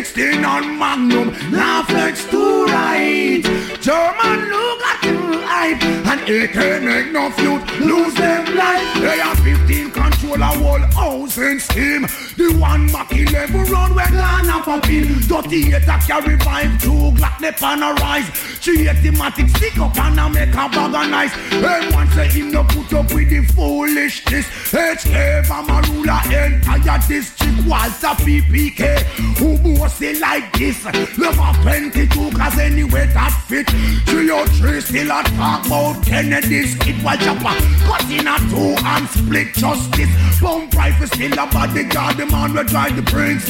M16 0.01 0.49
on 0.49 0.79
Magnum. 0.79 1.29
Now 1.53 1.83
flex 1.83 2.25
to 2.31 2.65
right. 2.65 3.43
German 3.83 4.51
Luger 4.51 5.00
to 5.11 5.39
hype. 5.47 5.83
And 6.11 6.21
AK 6.23 6.83
make 6.83 7.13
no 7.13 7.29
youth 7.43 7.81
lose 7.81 8.15
them 8.15 8.45
life. 8.57 8.97
AR-15 8.97 9.93
control 9.93 10.43
a 10.43 10.47
whole 10.47 10.87
housing 10.99 11.59
scheme. 11.59 12.03
The 12.37 12.57
one 12.59 12.87
Mac 12.93 13.13
11 13.13 13.65
round 13.73 13.95
where 13.95 14.11
Ghana 14.11 14.63
pop 14.63 14.89
in. 14.89 15.21
38 15.21 15.75
a 15.75 15.99
carry 16.07 16.37
vibe, 16.39 16.81
two 16.81 17.11
Glock 17.19 17.39
they 17.41 17.53
pan 17.53 17.83
a 17.83 17.93
rise. 17.95 18.29
380 18.61 19.17
matic 19.19 19.49
stick 19.57 19.79
up 19.79 19.97
and 19.99 20.21
a 20.21 20.29
make 20.31 20.49
a 20.49 20.69
bag 20.69 20.95
of 20.95 21.11
nice. 21.11 21.35
And 21.53 21.95
one 21.95 22.09
say 22.11 22.29
him 22.29 22.53
no 22.53 22.65
put 22.65 22.93
up 22.93 23.13
with 23.13 23.31
the 23.31 23.43
foolishness. 23.55 24.47
HK 24.73 25.49
Mama 25.49 25.83
ruler 25.89 26.21
entire 26.31 26.99
district 27.09 27.67
Walther 27.67 28.15
PPK. 28.23 29.03
Who 29.39 29.59
boss 29.59 30.01
it 30.03 30.21
like 30.21 30.53
this? 30.57 30.85
Love 31.19 31.39
a 31.39 31.63
22 31.63 32.31
cause 32.37 32.59
anyway 32.59 33.07
that 33.15 33.33
fit. 33.49 33.69
303 34.07 34.81
still 35.01 35.19
a 35.19 35.23
talk 35.23 35.67
about 35.67 36.05
Kennedy's 36.05 36.75
hit 36.83 36.97
while 37.03 37.17
chopper. 37.17 37.57
Cut 37.85 38.11
in 38.11 38.27
a 38.27 38.37
two 38.51 38.75
and 38.85 39.09
split 39.09 39.55
justice. 39.55 40.41
Bump 40.41 40.75
rifle 40.75 41.07
still 41.07 41.33
a 41.33 41.47
bodyguard. 41.47 42.17
The 42.17 42.27
man 42.27 42.53
will 42.53 42.65
drive 42.65 42.97
the 42.97 43.03
prince. 43.03 43.49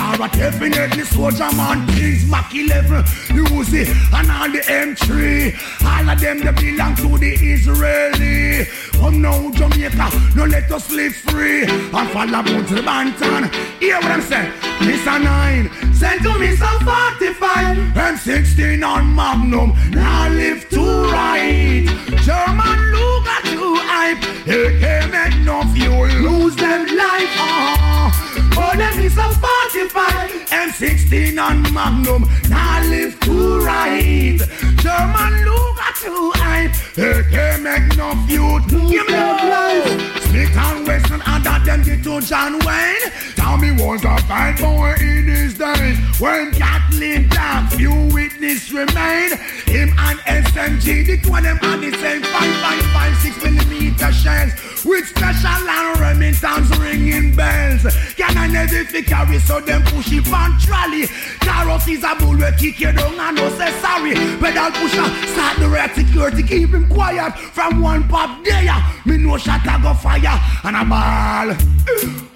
All, 0.00 0.28
definitely 0.28 1.04
soldier 1.04 1.50
man. 1.56 1.86
Kings 1.88 2.28
Mac 2.30 2.54
11, 2.54 3.02
Uzi 3.50 3.86
and 4.14 4.30
all 4.30 4.50
the 4.50 4.60
M3. 4.60 5.54
All 5.84 6.10
of 6.10 6.20
them 6.20 6.38
they 6.38 6.52
belong 6.52 6.94
to 6.96 7.18
the 7.18 7.32
Israeli. 7.32 8.66
Come 8.92 9.22
now 9.22 9.50
Jamaica, 9.52 10.10
no 10.36 10.44
let 10.44 10.70
us 10.70 10.90
live 10.90 11.14
free. 11.14 11.64
And 11.64 12.08
follow 12.10 12.42
to 12.42 12.74
the 12.74 12.82
Banton. 12.82 13.50
Hear 13.80 13.96
what 13.96 14.12
I'm 14.12 14.22
saying? 14.22 14.52
A 14.80 15.18
9, 15.18 15.94
send 15.94 16.22
to 16.22 16.38
me 16.38 16.54
some 16.56 16.80
45. 16.80 17.76
M16 17.94 18.86
on 18.86 19.14
Magnum, 19.14 19.72
now 19.90 20.28
live 20.28 20.59
to 20.68 21.10
right. 21.10 21.86
German 22.22 22.78
Luger 22.92 23.40
to 23.52 23.74
hype. 23.90 24.22
AK 24.46 25.10
make 25.10 25.38
no 25.44 25.62
fuel, 25.72 26.06
lose 26.08 26.56
them 26.56 26.86
life. 26.86 27.34
Uh-huh. 27.38 28.10
Oh, 28.56 28.76
them 28.76 28.98
is 29.00 29.16
a 29.16 29.28
45. 29.28 30.30
M16 30.50 31.40
on 31.40 31.62
Magnum, 31.72 32.28
now 32.48 32.82
live 32.84 33.18
to 33.20 33.60
right. 33.60 34.38
German 34.76 35.44
Luger 35.46 35.92
to 36.02 36.32
hype. 36.36 36.74
AK 36.98 37.62
make 37.62 37.96
no 37.96 38.14
fuel, 38.26 38.60
give 38.90 39.06
me 39.06 39.12
no 39.12 39.36
life. 39.48 40.19
Wesson 40.32 41.22
and 41.26 41.44
that 41.44 41.62
them 41.64 41.82
get 41.82 42.02
to 42.04 42.20
John 42.20 42.58
Wayne. 42.66 43.10
Tommy 43.34 43.72
was 43.72 44.02
a 44.02 44.16
bad 44.26 44.60
boy 44.60 44.94
in 45.00 45.26
his 45.26 45.54
days. 45.54 45.98
When 46.20 46.52
Kathleen 46.52 47.28
died, 47.28 47.72
few 47.72 47.92
witness 48.14 48.70
remain. 48.70 49.36
Him 49.66 49.90
and 49.98 50.18
SMG, 50.20 51.06
the 51.06 51.16
two 51.18 51.34
of 51.34 51.42
them 51.42 51.56
had 51.58 51.80
the 51.80 51.90
same 51.98 52.22
5.56 52.22 53.42
millimeter 53.42 54.12
shells. 54.12 54.69
With 54.82 55.08
special 55.08 55.68
and 55.68 55.98
Remingtons 55.98 56.70
ringing 56.80 57.36
bells. 57.36 57.82
Can 58.16 58.36
I 58.38 58.46
never 58.46 59.02
carry 59.02 59.38
so 59.40 59.60
them 59.60 59.82
push 59.82 60.10
it 60.12 60.26
on 60.32 60.58
trolley. 60.58 61.06
Carrots 61.40 61.86
is 61.86 62.02
a 62.02 62.14
bull 62.18 62.36
we 62.36 62.50
kick 62.58 62.80
you 62.80 62.92
down 62.92 63.20
and 63.20 63.36
no 63.36 63.50
say 63.58 63.70
sorry. 63.80 64.14
Pedal 64.14 64.70
pusher, 64.72 65.04
start 65.32 65.58
the 65.58 65.68
red 65.68 65.94
security, 65.94 66.42
keep 66.42 66.70
him 66.70 66.88
quiet. 66.88 67.36
From 67.36 67.82
one 67.82 68.08
pop 68.08 68.42
there, 68.44 68.74
me 69.04 69.18
no 69.18 69.36
shot 69.36 69.66
I 69.66 69.82
go 69.82 69.92
fire 69.92 70.40
and 70.64 70.76
a 70.76 70.84
ball. 70.88 71.56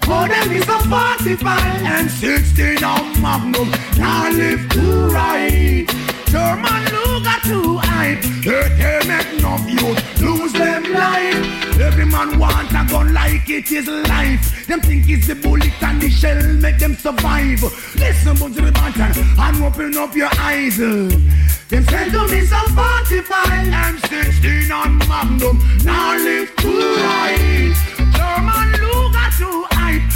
Oh, 0.07 0.27
them 0.27 0.51
is 0.51 0.67
a 0.69 0.79
45 0.87 1.83
and 1.83 2.11
16 2.11 2.83
on 2.83 3.21
Magnum. 3.21 3.71
Now 3.97 4.29
live 4.29 4.69
to 4.69 5.07
right. 5.07 5.87
German 6.27 6.83
Luger 6.93 7.39
to 7.49 7.77
hype. 7.77 8.21
They 8.43 8.99
make 9.07 9.41
no 9.41 9.57
youth 9.65 10.21
lose 10.21 10.53
them 10.53 10.93
life. 10.93 11.64
Every 11.79 12.05
man 12.05 12.39
want 12.39 12.71
a 12.71 12.85
gun 12.89 13.13
like 13.13 13.49
it 13.49 13.69
is 13.69 13.87
life. 13.87 14.65
Them 14.65 14.79
think 14.79 15.09
it's 15.09 15.27
the 15.27 15.35
bullet 15.35 15.83
and 15.83 16.01
the 16.01 16.09
shell 16.09 16.41
make 16.53 16.79
them 16.79 16.95
survive. 16.95 17.61
Listen 17.95 18.35
to 18.35 18.49
the 18.49 18.71
Banton 18.71 19.37
and 19.37 19.63
open 19.63 19.97
up 19.97 20.15
your 20.15 20.29
eyes. 20.39 20.77
Them 20.77 21.83
send 21.83 22.11
to 22.13 22.27
me 22.27 22.45
some 22.45 22.67
45 22.75 23.49
and 23.49 23.99
16 23.99 24.71
on 24.71 24.97
Magnum. 24.99 25.59
Now 25.83 26.15
live 26.15 26.55
to 26.55 26.71
right. 27.03 27.75
German 28.15 28.71
Luger 28.81 29.29
to 29.39 29.65
hype. 29.71 30.15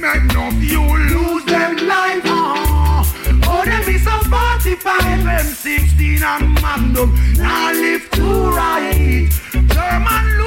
Make 0.00 0.34
no 0.34 0.50
fuel 0.60 0.98
lose 0.98 1.44
them 1.46 1.76
life. 1.88 2.22
Oh, 2.26 3.02
oh 3.48 3.64
them 3.64 3.88
is 3.88 4.04
some 4.04 4.20
45 4.20 5.00
M16 5.24 6.20
and 6.20 6.54
Magnum. 6.60 7.14
Now 7.38 7.72
live 7.72 8.10
to 8.10 8.50
right. 8.50 9.30
German 9.52 10.38
Luger. 10.38 10.45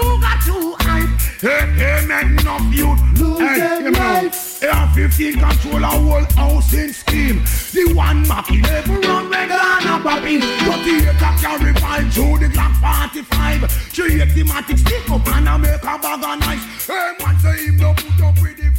Hey, 1.41 1.72
hey, 1.72 2.06
make 2.06 2.44
no 2.44 2.57
youth 2.70 2.99
lose 3.18 3.40
hey, 3.40 3.84
them 3.84 3.94
life. 3.94 4.61
AR-15 4.61 5.40
control 5.40 5.84
a 5.84 5.88
whole 5.88 6.26
housing 6.36 6.91
scheme. 6.91 7.41
The 7.72 7.94
one 7.95 8.28
Mac 8.28 8.52
11 8.52 8.99
run 8.99 9.30
when 9.30 9.48
Ghana 9.48 10.03
popping. 10.03 10.41
38 10.41 11.07
a 11.07 11.32
carry 11.40 11.74
file 11.76 12.10
through 12.11 12.40
the 12.40 12.52
Glock 12.52 12.76
45. 13.14 13.72
380 13.72 14.44
matic 14.44 14.80
stick 14.80 15.10
up 15.10 15.26
and 15.30 15.48
I 15.48 15.56
make 15.56 15.82
a 15.82 15.98
bag 15.98 16.24
of 16.24 16.40
nice. 16.41 16.86
Hey, 16.86 17.14
man 17.24 17.40
say 17.40 17.68
him 17.68 17.78
don't 17.78 17.95
put 17.95 18.22
up 18.22 18.36
with 18.41 18.57
the 18.57 18.70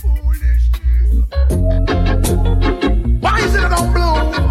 Why 3.20 3.38
is 3.40 3.54
it 3.54 3.70
don't 3.70 3.90
blow? 3.94 4.50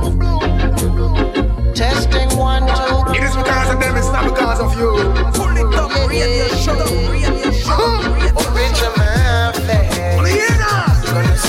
Testing 1.76 2.36
one, 2.36 2.66
two. 2.66 3.14
It 3.14 3.24
is 3.24 3.36
because 3.36 3.70
of 3.72 3.80
them, 3.80 3.96
it's 3.96 4.08
not 4.08 4.26
because 4.26 4.60
of 4.60 4.74
you. 4.80 4.98
Pull 5.38 5.56
it 5.56 5.76
up, 5.78 6.10
radio, 6.10 6.48
shut 6.58 6.80
up, 6.80 6.90
radio, 6.90 7.39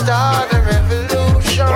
start 0.04 0.52
a 0.52 0.60
revolution. 0.62 1.66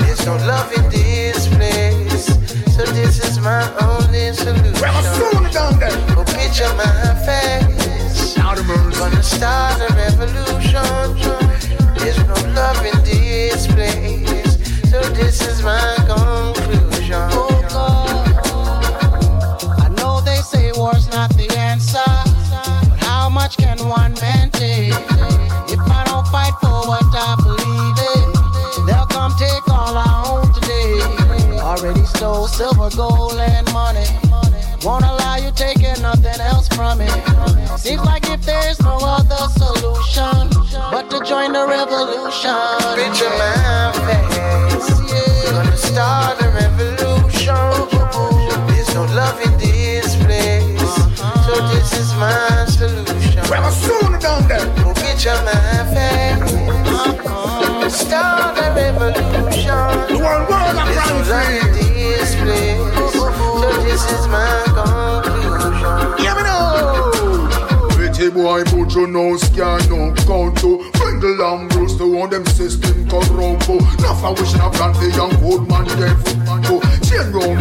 There's 0.00 0.24
no 0.24 0.36
love 0.46 0.72
in 0.72 0.88
this 0.88 1.48
place. 1.54 2.26
So 2.74 2.82
this 2.96 3.22
is 3.22 3.38
my 3.40 3.62
only 3.82 4.32
solution. 4.32 4.74
Oh, 6.16 6.24
picture 6.26 6.72
my 6.80 7.14
face. 7.26 8.34
Gonna 8.98 9.22
start 9.22 9.80
a 9.80 9.88
revolution. 9.94 10.84
There's 11.98 12.18
no 12.32 12.38
love 12.54 12.84
in 12.84 12.98
this 13.04 13.66
place. 13.66 14.52
So 14.90 15.00
this 15.18 15.40
is 15.46 15.62
my 15.62 15.94
conclusion. 16.10 17.22
Oh 17.32 17.48
God. 17.68 18.26
I 19.84 19.88
know 19.98 20.20
they 20.20 20.36
say 20.36 20.72
war's 20.74 21.08
not 21.10 21.30
the 21.36 21.48
answer. 21.56 22.12
But 22.88 22.98
how 23.00 23.28
much 23.28 23.56
can 23.56 23.78
one 23.86 24.14
man 24.20 24.50
take? 24.50 25.09
What 26.90 27.06
I 27.14 27.36
believe 27.46 27.98
in, 28.10 28.84
they'll 28.84 29.06
come 29.06 29.32
take 29.38 29.62
all 29.70 29.94
I 29.94 30.10
own 30.26 30.52
today. 30.58 30.98
Already 31.62 32.04
stole 32.04 32.48
silver, 32.48 32.90
gold, 32.96 33.38
and 33.38 33.72
money. 33.72 34.04
Won't 34.82 35.04
allow 35.04 35.36
you 35.36 35.52
taking 35.52 35.94
nothing 36.02 36.40
else 36.40 36.66
from 36.68 37.00
it. 37.00 37.14
Seems 37.78 38.02
like 38.02 38.28
if 38.28 38.42
there's 38.44 38.80
no 38.82 38.98
other 39.02 39.42
solution 39.54 40.50
but 40.90 41.08
to 41.10 41.22
join 41.22 41.52
the 41.52 41.64
revolution. 41.64 42.58
Picture 42.98 43.30
my 43.38 43.94
face. 44.06 44.90
Gonna 45.46 45.76
start 45.76 46.42
a 46.42 46.48
revolution. 46.50 47.70
There's 48.66 48.92
no 48.98 49.04
love 49.14 49.38
in 49.46 49.52
this 49.62 50.16
place. 50.24 50.94
So 51.46 51.54
this 51.70 51.92
is 52.02 52.10
my 52.14 52.66
solution. 52.66 53.42
Well, 53.48 53.70
soon 53.70 54.18
down 54.18 54.48
there. 54.48 54.66
Picture 54.94 55.38
my 55.44 55.86
face. 55.94 56.59
Start 58.90 59.16
a 59.16 59.22
revolution. 59.22 59.70
The 60.08 60.14
one 60.18 60.42
world 60.50 60.76
I'm 60.76 60.86
There's 60.90 61.06
no 61.06 61.18
love 61.30 61.54
in 61.54 61.94
this 61.94 62.34
place. 62.34 62.78
So 63.14 63.70
this 63.84 64.02
is 64.10 64.26
my 64.26 64.50
conclusion. 64.74 66.24
Yeah, 66.24 66.34
me 66.34 66.42
know. 66.42 67.86
Pretty 67.90 68.30
boy, 68.30 68.64
put 68.64 68.92
your 68.94 69.06
nose 69.06 69.42
scan 69.42 69.78
no 69.88 70.12
count 70.26 70.58
to 70.58 70.90
Pringle 70.94 71.40
and 71.40 71.70
Bruce, 71.70 71.94
the 71.94 72.06
one 72.06 72.30
them 72.30 72.44
system 72.46 73.08
corrupt 73.08 73.68
Enough 73.68 74.24
I 74.24 74.30
wish 74.30 74.54
I 74.54 74.68
plan 74.70 74.92
the 74.94 75.10
young 75.14 75.34
old 75.44 75.68
man 75.68 75.84
dead 75.84 76.16
for 76.26 76.36
man 76.42 76.62
go 76.62 76.80
Chain 77.06 77.30
round 77.30 77.59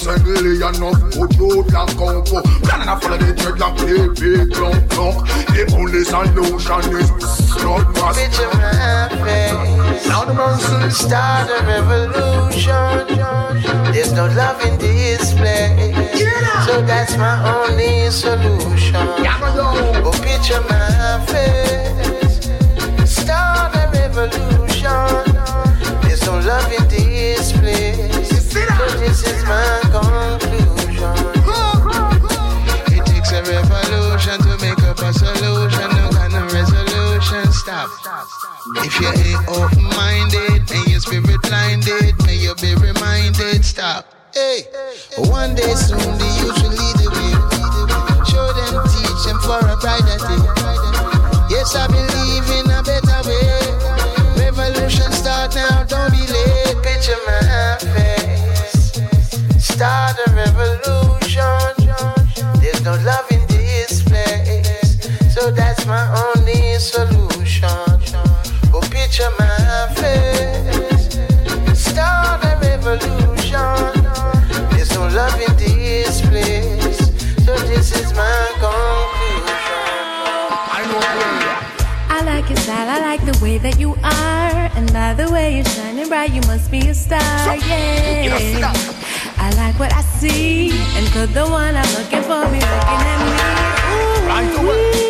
Innocently 0.00 0.56
enough, 0.62 1.00
put 1.10 1.34
you 1.36 1.64
black 1.64 1.88
comfort 1.98 2.44
Planning 2.62 2.86
to 2.86 2.96
follow 3.02 3.18
the 3.18 3.34
dreadlock, 3.34 3.76
play 3.78 4.06
big 4.14 4.56
long 4.56 4.88
clock 4.88 5.26
The 5.50 5.66
only 5.74 6.04
solution 6.04 6.94
is 6.94 7.10
blood 7.58 7.86
mass 7.96 8.14
Picture 8.16 8.46
my 8.54 9.08
face. 9.26 10.06
Now 10.06 10.24
the 10.24 10.34
mercy 10.34 10.90
Start 10.90 11.50
a 11.50 11.66
revolution. 11.66 13.18
There's 13.92 14.12
no 14.12 14.26
love 14.28 14.64
in 14.64 14.78
this 14.78 15.34
place. 15.34 16.22
So 16.64 16.80
that's 16.82 17.16
my 17.16 17.34
only 17.56 18.08
solution. 18.10 18.94
Oh, 18.94 20.12
picture 20.22 20.60
my 20.70 21.26
face. 21.26 23.10
Start 23.10 23.74
a 23.74 23.90
revolution. 23.98 24.88
There's 26.02 26.24
no 26.24 26.38
love 26.38 26.72
in 26.72 26.88
this 26.88 27.50
place. 27.50 28.27
This 28.98 29.22
is 29.26 29.44
my 29.44 29.80
conclusion. 29.94 31.14
It 32.90 33.06
takes 33.06 33.30
a 33.32 33.42
revolution 33.42 34.38
to 34.42 34.58
make 34.60 34.82
up 34.84 34.98
a 34.98 35.12
solution. 35.12 35.88
Resolution. 36.52 37.52
Stop. 37.52 37.88
If 38.76 39.00
you 39.00 39.08
ain't 39.08 39.48
open 39.48 39.84
minded 39.96 40.70
and 40.70 40.86
your 40.88 41.00
spirit 41.00 41.40
blinded, 41.42 42.14
may 42.26 42.36
you 42.36 42.54
be 42.56 42.74
reminded. 42.74 43.64
Stop. 43.64 44.06
Hey, 44.34 44.64
one 45.16 45.54
day 45.54 45.74
soon 45.74 45.98
the 45.98 46.28
youth 46.38 46.58
will 46.62 46.70
lead 46.70 46.96
the 46.98 47.08
way. 47.14 47.32
Show 48.28 48.52
them, 48.52 48.74
teach 48.90 49.22
them 49.26 49.38
for 49.40 49.58
a 49.58 49.76
brighter 49.76 50.18
day. 50.18 50.40
Yes, 51.50 51.74
I 51.76 51.86
believe. 51.86 52.07
my 65.88 66.04
only 66.36 66.78
solution. 66.78 67.68
My 69.38 69.90
face. 69.96 71.18
I 82.10 82.22
like 82.24 82.48
your 82.48 82.58
style, 82.58 82.88
I 82.88 83.00
like 83.00 83.24
the 83.24 83.38
way 83.42 83.58
that 83.58 83.80
you 83.80 83.94
are. 84.04 84.70
And 84.76 84.92
by 84.92 85.14
the 85.14 85.30
way 85.32 85.56
you're 85.56 85.64
shining 85.64 86.08
bright, 86.08 86.32
you 86.32 86.42
must 86.42 86.70
be 86.70 86.88
a 86.88 86.94
star. 86.94 87.18
Yeah. 87.56 88.72
I 89.38 89.50
like 89.56 89.78
what 89.80 89.92
I 89.94 90.02
see. 90.02 90.70
The 90.70 91.46
one 91.48 91.74
I'm 91.74 91.88
looking 91.98 92.22
for 92.22 92.44
be 92.46 92.60
looking 92.60 93.02
at 93.10 93.18
me? 93.24 93.32
Ooh. 93.90 94.28
Right 94.28 94.52
away 94.60 95.07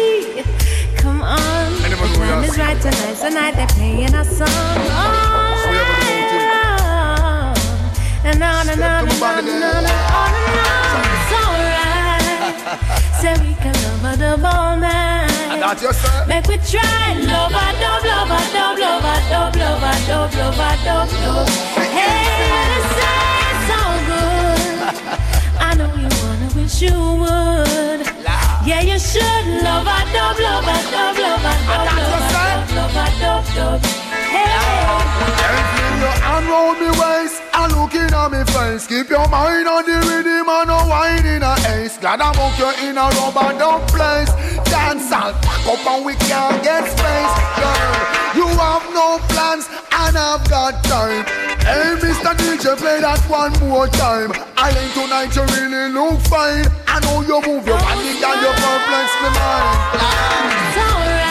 time 2.19 2.45
is 2.45 2.59
right 2.59 2.81
tonight. 2.81 3.17
Tonight 3.17 3.55
they're 3.55 3.67
playing 3.69 4.15
our 4.15 4.25
song. 4.25 4.49
On 4.49 5.19
and 8.25 8.43
on 8.43 8.69
and 8.69 8.83
on 8.83 9.09
and 9.09 9.23
on 9.23 9.39
and 9.39 9.63
on 9.63 9.85
and 9.85 10.05
on 10.19 10.33
and 10.35 10.59
on. 10.69 11.03
It's 11.15 11.33
alright. 11.39 12.59
Say 13.21 13.35
we 13.47 13.55
can 13.55 13.75
love 13.85 14.03
her 14.03 14.17
the 14.17 14.31
all 14.47 14.77
night. 14.77 15.31
And 15.53 15.63
that's 15.63 15.83
your 15.83 15.93
sir. 15.93 16.27
Make 16.29 16.47
we 16.47 16.57
try 16.59 17.15
love 17.15 17.53
her, 17.53 17.73
dub, 17.81 18.05
love 18.05 18.29
her, 18.29 18.45
dub, 18.53 18.79
love 18.79 19.03
her, 19.03 19.21
dub, 19.31 19.57
love 19.57 19.83
her, 19.83 19.99
dub, 20.07 20.35
love 20.35 20.57
her, 20.57 20.77
dub, 20.85 21.09
dub. 21.09 21.49
Hey, 21.97 22.69
this 22.75 22.91
is 22.99 23.59
so 23.71 23.81
good. 24.11 24.77
I 25.59 25.75
know 25.79 25.91
you 25.95 26.09
wanna 26.23 26.49
wish 26.55 26.83
you 26.83 26.97
would. 27.23 28.18
Yeah, 28.69 28.83
you 28.83 28.99
should 28.99 29.47
love 29.65 29.87
her, 29.87 30.05
dub, 30.13 30.39
love 30.39 30.63
her, 30.63 30.91
dub, 30.93 31.17
love 31.17 31.41
her, 31.41 31.57
dub, 31.65 31.89
love 31.89 32.21
her, 32.21 32.37
dub, 32.37 32.77
love 32.77 32.93
her, 32.93 33.11
dub, 33.19 33.45
dub. 33.57 33.81
Hey. 34.29 34.45
Feel 35.73 35.97
your 36.05 36.17
hand 36.21 36.47
round 36.53 36.77
me 36.77 36.91
waist 37.01 37.41
and 37.55 37.73
looking 37.73 38.13
at 38.13 38.29
me 38.29 38.45
face. 38.53 38.87
Keep 38.87 39.09
your 39.09 39.27
mind 39.29 39.67
on 39.67 39.87
the 39.87 39.97
rhythm 40.05 40.51
and 40.51 40.69
no 40.69 40.85
wine 40.87 41.25
in 41.25 41.43
a 41.43 41.57
ace. 41.81 41.97
Glad 41.97 42.21
I 42.21 42.29
book 42.37 42.59
you 42.61 42.69
in 42.87 42.99
a 42.99 43.09
rubber 43.09 43.59
dub 43.59 43.89
place. 43.89 44.29
Dance 44.69 45.13
all 45.13 45.33
pack 45.41 45.67
up 45.67 45.87
and 45.87 46.05
we 46.05 46.13
can't 46.29 46.63
get 46.63 46.85
space. 46.93 47.37
Girl, 47.57 48.37
you 48.37 48.47
have 48.53 48.85
no 48.93 49.17
plans 49.33 49.65
and 49.97 50.19
I've 50.19 50.47
got 50.51 50.85
time. 50.85 51.48
Hey, 51.69 52.01
Mr. 52.01 52.33
DJ, 52.41 52.79
play 52.79 53.01
that 53.05 53.21
one 53.29 53.53
more 53.61 53.89
time. 53.89 54.33
I 54.57 54.73
think 54.73 54.89
tonight 54.97 55.37
you 55.37 55.45
really 55.53 55.93
look 55.93 56.17
fine. 56.25 56.65
I 56.89 56.97
know 57.05 57.21
you 57.21 57.45
move 57.45 57.69
your 57.69 57.77
body 57.77 58.09
and 58.09 58.41
you 58.41 58.53
perplex 58.57 59.13
me 59.21 59.29
mind. 59.37 59.77
It's 60.65 60.81
alright. 60.81 61.29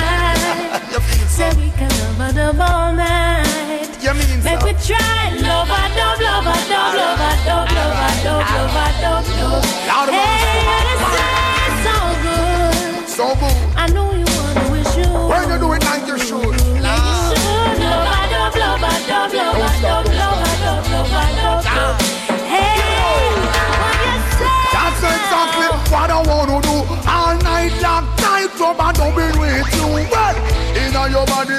Say 1.25 1.49
we 1.57 1.73
can 1.73 1.89
love 1.89 2.21
her 2.21 2.29
dub 2.37 2.61
all 2.61 2.93
night. 2.93 3.89
You 3.97 4.13
mean 4.13 4.45
Make 4.45 4.61
we 4.61 4.77
try 4.77 5.33
love 5.41 5.73
dub, 5.73 6.21
love 6.21 6.45
her 6.45 6.61
dub, 6.69 6.93
love 6.93 7.17
her 7.17 7.33
dub, 7.41 7.65
love 7.73 7.97
her 7.97 8.13
dub, 8.21 8.45
love 8.45 8.77
her 8.77 8.93
dub, 9.01 9.25
dub. 9.25 9.65
Loud 9.89 10.13
Hey, 10.13 10.69
this 10.85 11.01
is 11.65 11.81
so 11.81 11.97
good. 12.21 13.09
So 13.09 13.25
good. 13.41 13.57
I 13.73 13.89
know 13.89 14.13
you 14.13 14.21
wanna 14.37 14.69
wish 14.69 15.01
you. 15.01 15.09
When 15.09 15.49
you 15.49 15.57
do 15.57 15.73
it 15.73 15.81
like 15.81 16.05
you 16.05 16.17
should. 16.21 16.37
Yeah, 16.37 16.61
you 16.61 16.76
should 16.76 16.76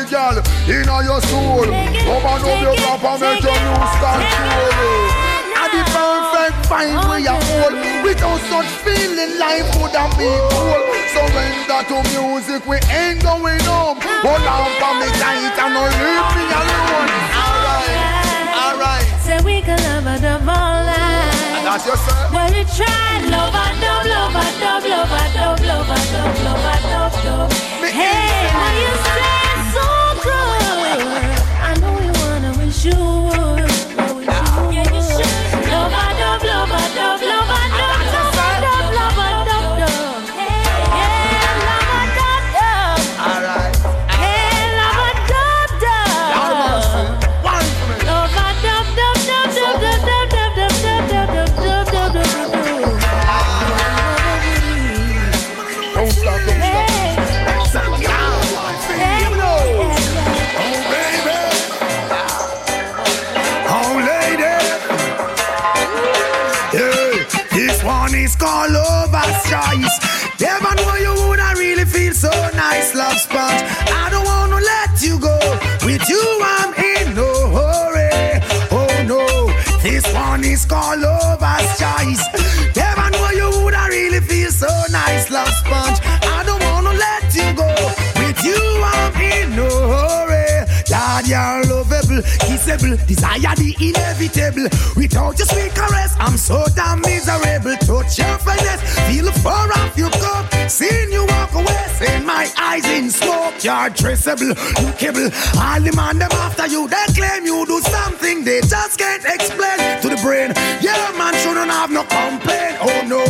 girl, 0.09 0.41
inna 0.65 1.05
your 1.05 1.21
soul. 1.29 1.69
Rub 1.69 2.25
and 2.25 2.41
dub 2.41 2.61
your 2.65 2.77
cup 2.81 3.05
and 3.05 3.21
make 3.21 3.45
you 3.45 3.53
lose 3.53 3.97
control. 4.01 5.29
And 5.59 5.71
the 5.73 5.83
perfect 5.93 6.57
find 6.67 6.97
we 7.13 7.29
are 7.29 7.37
all. 7.37 7.75
Without 8.03 8.41
such 8.49 8.73
feeling, 8.85 9.39
life 9.39 9.69
would 9.77 9.93
have 9.93 10.13
been 10.17 10.41
cool. 10.49 10.81
Surrender 11.13 11.81
to 11.93 11.97
music, 12.09 12.65
we 12.67 12.81
ain't 12.89 13.23
going 13.23 13.61
home. 13.69 13.99
Uh-huh. 14.01 14.25
Hold 14.25 14.49
on 14.49 14.69
for 14.81 14.93
me 14.97 15.09
tight 15.21 15.45
and 15.45 15.73
don't 15.77 15.93
leave 16.01 16.29
me 16.37 16.45
alone. 16.57 17.09
Alright, 17.37 17.93
alright. 18.65 19.09
Say 19.21 19.39
we 19.45 19.61
can 19.61 19.77
love 19.77 20.05
her 20.09 20.19
dub 20.25 20.49
all. 20.49 20.89
And 20.89 21.67
that's 21.69 21.85
your 21.85 21.97
sir. 21.97 22.17
Well, 22.33 22.49
we 22.49 22.65
tried 22.65 23.29
love 23.29 23.53
her 23.53 23.73
dub, 23.77 24.07
love 24.09 24.33
her 24.33 24.51
dub, 24.57 24.85
love 24.89 25.13
her 25.13 25.29
dub, 25.37 25.61
love 25.69 25.87
her 25.87 26.03
dub, 26.17 26.37
love 26.49 26.65
her 26.65 26.81
dub, 26.89 27.13
dub. 27.25 27.53
Hey, 27.85 28.49
now 28.53 28.73
you 28.73 28.95
say 29.05 29.38
you 32.85 33.18
Choice. 69.49 69.97
Never 70.41 70.75
know 70.75 70.95
you 70.97 71.29
would 71.29 71.41
I 71.41 71.55
really 71.55 71.87
feel 71.87 72.13
so 72.13 72.31
nice, 72.55 72.95
love 72.95 73.19
sponge. 73.19 73.63
I 74.03 74.09
don't 74.11 74.25
wanna 74.25 74.61
let 74.61 75.01
you 75.01 75.19
go. 75.19 75.39
With 75.87 76.07
you, 76.09 76.23
I'm 76.43 76.75
in 76.75 77.15
no 77.15 77.31
hurry. 77.57 78.43
Oh 78.71 78.93
no, 79.07 79.25
this 79.83 80.05
one 80.13 80.45
is 80.45 80.67
called 80.67 81.01
Lover's 81.01 81.79
Choice. 81.79 82.25
You 83.35 83.51
would 83.63 83.75
really 83.91 84.21
feel 84.21 84.51
so 84.51 84.69
nice, 84.91 85.31
love 85.31 85.49
sponge. 85.49 85.99
I 86.03 86.43
don't 86.45 86.63
wanna 86.65 86.93
let 86.93 87.35
you 87.35 87.53
go. 87.55 87.71
With 88.21 88.43
you, 88.45 88.61
I'm 88.85 89.15
in 89.21 89.57
no 89.57 89.69
hurry. 89.69 90.29
You're 91.27 91.63
lovable, 91.67 92.23
kissable, 92.49 92.97
desire 93.07 93.55
the 93.57 93.77
inevitable. 93.81 94.69
Without 94.97 95.37
your 95.37 95.47
sweet 95.47 95.75
caress, 95.75 96.17
I'm 96.19 96.39
so 96.39 96.65
damn 96.75 97.03
miserable. 97.03 97.77
Touch 97.85 98.17
your 98.19 98.39
finesse, 98.39 98.81
feel 99.19 99.33
fur 99.33 99.69
off 99.81 99.97
your 99.97 100.11
cup. 100.11 100.47
Seeing 100.69 101.11
you 101.11 101.27
walk 101.27 101.53
away, 101.55 101.85
seeing 101.99 102.25
my 102.25 102.47
eyes 102.59 102.85
in 102.87 103.11
smoke. 103.11 103.55
You're 103.63 103.91
traceable, 103.91 104.49
you 104.49 104.55
lookable. 104.55 105.29
All 105.59 105.81
the 105.81 105.93
man 105.97 106.19
them 106.19 106.31
after 106.33 106.67
you, 106.67 106.89
they 106.89 107.07
claim 107.15 107.45
you 107.45 107.67
do 107.67 107.81
something 107.81 108.45
they 108.45 108.61
just 108.61 108.99
can't 108.99 109.25
explain 109.25 109.79
to 110.03 110.09
the 110.09 110.21
brain. 110.23 110.53
Yeah, 110.81 111.13
man 111.19 111.35
shouldn't 111.43 111.71
have 111.71 111.91
no 111.91 112.03
complaint. 112.05 112.77
Oh 112.81 113.03
no, 113.07 113.25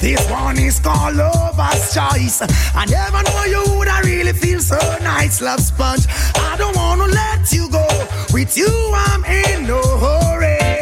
this 0.00 0.22
one 0.30 0.58
is 0.58 0.78
called 0.80 1.16
lover's 1.16 1.94
choice. 1.94 2.42
I 2.74 2.84
never 2.86 3.22
know 3.22 3.44
you 3.44 3.78
would 3.78 3.88
I 3.88 4.00
really 4.02 4.32
feel 4.32 4.60
so 4.60 4.78
nice, 5.02 5.40
love 5.40 5.60
sponge. 5.60 6.06
I 6.36 6.56
don't 6.58 6.76
wanna 6.76 7.06
let 7.06 7.52
you 7.52 7.70
go. 7.70 7.86
With 8.32 8.56
you, 8.56 8.70
I'm 8.94 9.24
in 9.24 9.66
no 9.66 9.80
hurry. 9.80 10.81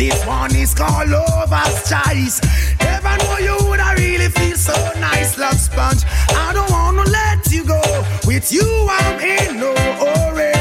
This 0.00 0.24
one 0.24 0.56
is 0.56 0.72
called 0.72 1.10
lover's 1.10 1.76
choice. 1.86 2.40
Never 2.80 3.18
know 3.18 3.36
you 3.36 3.68
would 3.68 3.80
I 3.80 3.92
really 3.96 4.30
feel 4.30 4.56
so 4.56 4.72
nice, 4.98 5.36
love 5.36 5.60
sponge. 5.60 6.04
I 6.30 6.54
don't 6.54 6.70
wanna 6.70 7.04
let 7.04 7.52
you 7.52 7.66
go. 7.66 7.82
With 8.26 8.50
you, 8.50 8.64
I'm 8.88 9.20
in 9.20 9.60
no 9.60 9.74
hurry. 10.00 10.54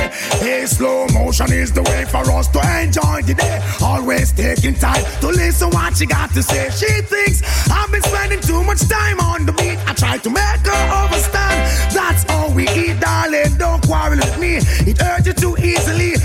Hey, 0.43 0.65
slow 0.65 1.07
motion 1.13 1.53
is 1.53 1.71
the 1.71 1.83
way 1.83 2.03
for 2.03 2.29
us 2.29 2.49
to 2.49 2.59
enjoy 2.83 3.21
the 3.21 3.33
day. 3.33 3.61
Always 3.81 4.33
taking 4.33 4.73
time 4.75 5.05
to 5.21 5.27
listen 5.27 5.69
what 5.69 5.95
she 5.95 6.05
got 6.05 6.31
to 6.33 6.43
say. 6.43 6.69
She 6.71 7.01
thinks 7.03 7.41
I've 7.71 7.89
been 7.93 8.01
spending 8.01 8.41
too 8.41 8.61
much 8.65 8.81
time 8.89 9.21
on 9.21 9.45
the 9.45 9.53
beat. 9.53 9.79
I 9.87 9.93
try 9.93 10.17
to 10.17 10.29
make 10.29 10.67
her 10.67 10.83
understand. 11.03 11.59
That's 11.95 12.25
all 12.29 12.51
we 12.51 12.67
eat, 12.75 12.99
darling. 12.99 13.55
Don't 13.57 13.81
quarrel 13.87 14.17
with 14.17 14.37
me. 14.37 14.57
It 14.83 14.97
hurts 15.01 15.27
you 15.27 15.33
too 15.33 15.55
easily. 15.63 16.15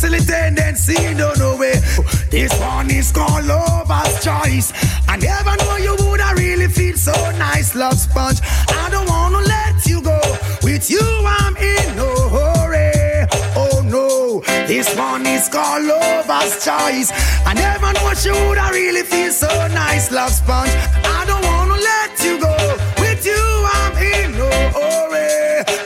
Silly 0.00 0.20
tendency. 0.20 0.94
Don't 1.14 1.38
know. 1.38 1.58
This 2.30 2.52
one 2.58 2.90
is 2.90 3.12
called 3.12 3.44
lover's 3.44 4.14
choice. 4.24 4.72
I 5.06 5.16
never 5.16 5.54
know 5.62 5.76
you 5.76 5.94
would 6.04 6.20
I 6.20 6.32
really 6.32 6.68
feel 6.68 6.96
so 6.96 7.12
nice, 7.32 7.74
love 7.74 7.98
sponge. 7.98 8.40
I 8.68 8.88
don't 8.90 9.08
wanna 9.08 9.42
let 9.56 9.86
you 9.86 10.00
go. 10.00 10.18
With 10.62 10.90
you, 10.90 11.06
I'm 11.38 11.54
in 11.56 11.96
no 11.96 12.10
hurry. 12.34 13.26
Oh 13.56 13.82
no, 13.84 14.40
this 14.66 14.88
one 14.96 15.26
is 15.26 15.48
called 15.48 15.84
lover's 15.84 16.54
choice. 16.64 17.08
I 17.44 17.52
never 17.54 17.92
know 17.92 18.12
you 18.24 18.32
would 18.48 18.58
I 18.58 18.70
really 18.70 19.02
feel 19.02 19.32
so 19.32 19.52
nice, 19.68 20.10
love 20.10 20.30
sponge. 20.30 20.70
I 21.18 21.19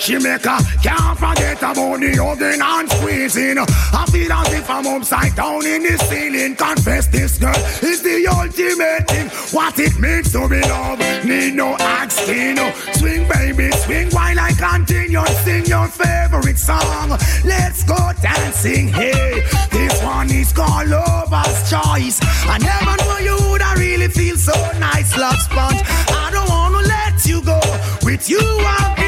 hurry. 0.05 0.18
She 0.18 0.24
make 0.24 0.47
a 0.47 0.59
can't 0.82 1.18
forget 1.18 1.59
about 1.59 2.01
the 2.01 2.16
hugging 2.16 2.60
and 2.60 2.90
squeezing. 2.90 3.59
I 3.59 4.06
feel 4.10 4.32
as 4.32 4.52
if 4.52 4.70
I'm 4.70 4.86
upside 4.86 5.35
down 5.35 5.66
in 5.66 5.82
the 5.82 5.98
ceiling. 5.98 6.56
Confess 6.56 7.06
this 7.09 7.39
girl 7.39 7.55
is 7.82 8.02
the 8.02 8.26
ultimate 8.28 9.09
thing. 9.09 9.28
what 9.52 9.78
it 9.78 9.98
means 9.98 10.32
to 10.32 10.48
be 10.48 10.60
loved. 10.60 11.02
Need 11.24 11.55
no 11.55 11.76
asking. 11.78 12.56
Swing, 12.94 13.28
baby, 13.28 13.70
swing 13.72 14.10
while 14.10 14.39
I 14.39 14.52
continue 14.52 15.24
sing 15.44 15.66
your 15.66 15.89
favorite 15.89 16.59
song. 16.59 17.10
Let's 17.44 17.85
go 17.85 18.12
dancing. 18.20 18.89
Hey, 18.89 19.43
this 19.70 20.02
one 20.02 20.31
is 20.31 20.52
called 20.52 20.89
Lover's 20.89 21.70
Choice. 21.70 22.20
I 22.47 22.59
never 22.59 22.94
knew 23.02 23.31
you 23.31 23.51
would 23.51 23.62
I 23.62 23.74
really 23.74 24.09
feel 24.09 24.36
so 24.36 24.55
nice, 24.78 25.16
love 25.16 25.40
sponge. 25.40 25.81
I 26.09 26.31
don't 26.32 26.48
wanna 26.48 26.86
let 26.86 27.24
you 27.26 27.43
go. 27.43 27.60
With 28.05 28.28
you, 28.28 28.40
I'm. 28.40 29.03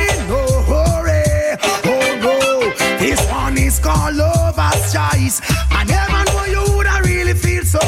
Oh 1.63 2.19
no, 2.23 2.71
this 2.99 3.21
one 3.31 3.59
is 3.59 3.79
called 3.79 4.17
Lover's 4.17 4.93
Choice. 4.93 5.41
I 5.71 5.85
never 5.85 6.21
knew 6.31 6.61
you 6.61 6.77
would 6.77 6.87
I 6.87 7.01
really 7.01 7.35
feel 7.35 7.65
so 7.65 7.81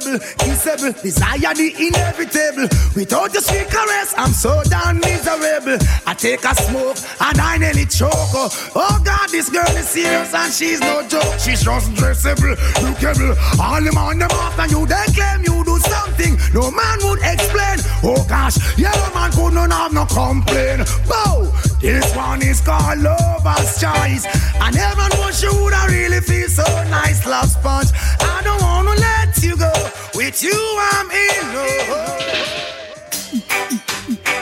so 0.00 0.10
lovable, 0.10 0.24
kissable, 0.38 1.02
desire 1.02 1.54
the 1.54 1.74
inevitable. 1.76 2.68
Without 2.94 3.32
your 3.32 3.42
sweet 3.42 3.68
caress, 3.68 4.14
I'm 4.16 4.32
so 4.32 4.62
damn 4.64 5.00
miserable. 5.00 5.78
I 6.06 6.14
take 6.14 6.44
a 6.44 6.54
smoke 6.54 6.96
and 7.20 7.40
I 7.40 7.58
nearly 7.58 7.86
choke. 7.86 8.12
Oh, 8.12 9.02
God, 9.04 9.28
this 9.30 9.50
girl 9.50 9.76
is 9.76 9.88
serious 9.88 10.34
and 10.34 10.52
she's 10.52 10.80
no 10.80 11.06
joke. 11.08 11.38
She's 11.38 11.62
just 11.62 11.90
dressable, 11.92 12.56
lookable. 12.80 13.36
All 13.60 13.82
them 13.82 13.96
on 13.98 14.18
them 14.18 14.30
after 14.30 14.66
you, 14.74 14.86
they 14.86 15.04
claim 15.14 15.42
you 15.44 15.64
do 15.64 15.78
something 15.78 16.38
no 16.54 16.70
man 16.70 16.98
would 17.02 17.20
explain. 17.22 17.78
Oh 18.04 18.24
gosh, 18.28 18.56
yeah, 18.78 18.92
man 19.14 19.32
could 19.32 19.54
not 19.54 19.72
have 19.72 19.92
no 19.92 20.04
complain. 20.06 20.84
Bow, 21.08 21.50
this 21.82 22.14
one 22.14 22.40
is 22.42 22.60
called 22.60 23.00
Lover's 23.00 23.80
Choice. 23.80 24.24
I 24.60 24.70
never 24.70 25.04
know 25.16 25.30
she 25.32 25.48
would 25.48 25.74
I 25.74 25.86
really 25.88 26.20
feel 26.20 26.48
so 26.48 26.64
nice, 26.88 27.26
love 27.26 27.50
sponge. 27.50 27.90
I 28.20 28.40
don't 28.44 28.62
wanna 28.62 28.94
let 28.94 29.42
you 29.42 29.56
go. 29.56 29.72
With 30.14 30.42
you, 30.42 30.58
I'm 30.92 31.10
in 31.10 31.42
no 31.52 31.66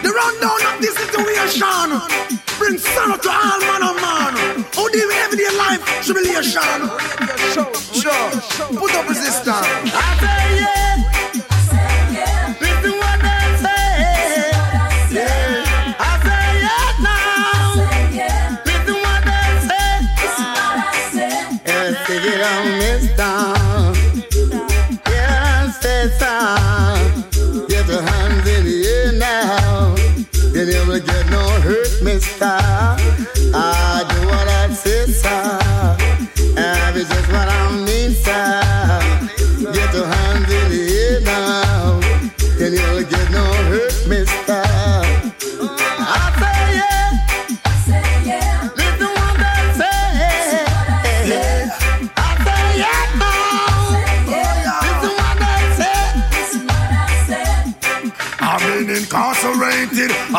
The 0.04 0.10
rundown 0.20 0.60
of 0.68 0.80
this 0.80 0.94
situation 0.96 2.40
bring 2.60 2.78
sorrow 2.78 3.16
to 3.16 3.30
all 3.30 3.60
man 3.60 3.82
and 3.88 3.96
man. 4.04 4.64
Who 4.76 4.84
with 4.84 5.24
everyday 5.24 5.50
life 5.56 5.80
tribulation. 6.04 6.62
Sure, 8.00 8.78
put 8.78 8.94
up 8.94 9.08
resistance. 9.08 9.66
I 9.92 10.16
say 10.20 10.60
yeah. 10.60 10.79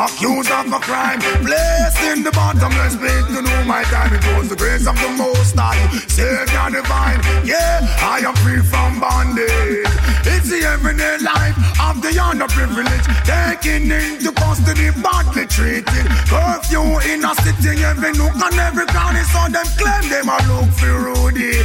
Accused 0.01 0.49
of 0.49 0.65
a 0.73 0.79
crime, 0.79 1.19
placed 1.45 2.01
in 2.09 2.23
the 2.23 2.31
bottomless 2.31 2.95
pit 2.95 3.27
to 3.29 3.39
know 3.41 3.63
my 3.65 3.83
time. 3.83 4.11
It 4.13 4.23
was 4.35 4.49
the 4.49 4.55
grace 4.55 4.87
of 4.87 4.95
the 4.97 5.09
Most 5.17 5.55
High, 5.55 5.77
Savior 6.07 6.71
divine. 6.73 7.21
Yeah, 7.45 7.85
I 8.01 8.23
am 8.25 8.33
free 8.41 8.63
from 8.65 8.99
bondage. 8.99 9.85
It's 10.25 10.49
the 10.49 10.65
everyday 10.65 11.19
life 11.21 11.53
of 11.85 12.01
the 12.01 12.17
underprivileged, 12.17 13.05
taken 13.29 13.91
into 13.91 14.31
custody, 14.33 14.89
badly 15.05 15.45
treated. 15.45 16.09
Curfew 16.25 16.97
in 17.05 17.21
a 17.23 17.35
city, 17.45 17.77
every 17.83 18.13
nook 18.17 18.33
and 18.33 18.57
every 18.57 18.87
corner, 18.89 19.21
so 19.29 19.45
them 19.53 19.69
claim 19.77 20.09
them 20.09 20.33
a 20.33 20.41
look 20.49 20.65
for 20.81 20.97
Rudy. 21.05 21.61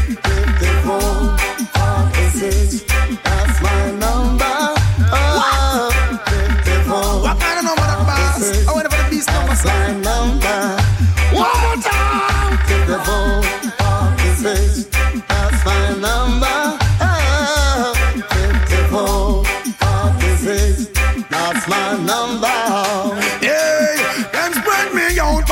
That's 0.60 0.84
my 0.84 1.00
number. 3.24 3.45
The 9.26 9.32
number, 9.32 9.46
That's 9.46 9.64
my 9.64 9.92
number. 10.02 10.76
One 11.32 11.60
more 11.62 11.76
time. 11.82 12.58
54, 12.66 13.42
46. 13.78 14.84
That's 15.28 15.64
my 15.64 15.88
number. 16.00 16.58
Oh, 17.00 17.94
54, 18.14 19.44
46. 19.44 20.86
That's 21.30 21.68
my 21.68 21.96
number. 22.04 22.56
Spread 24.56 24.94
me 24.94 25.18
out 25.20 25.46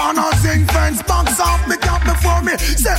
box 1.03 1.41
off 1.41 1.67
me 1.69 1.77
before 2.05 2.43
me. 2.43 2.57
Say, 2.59 2.97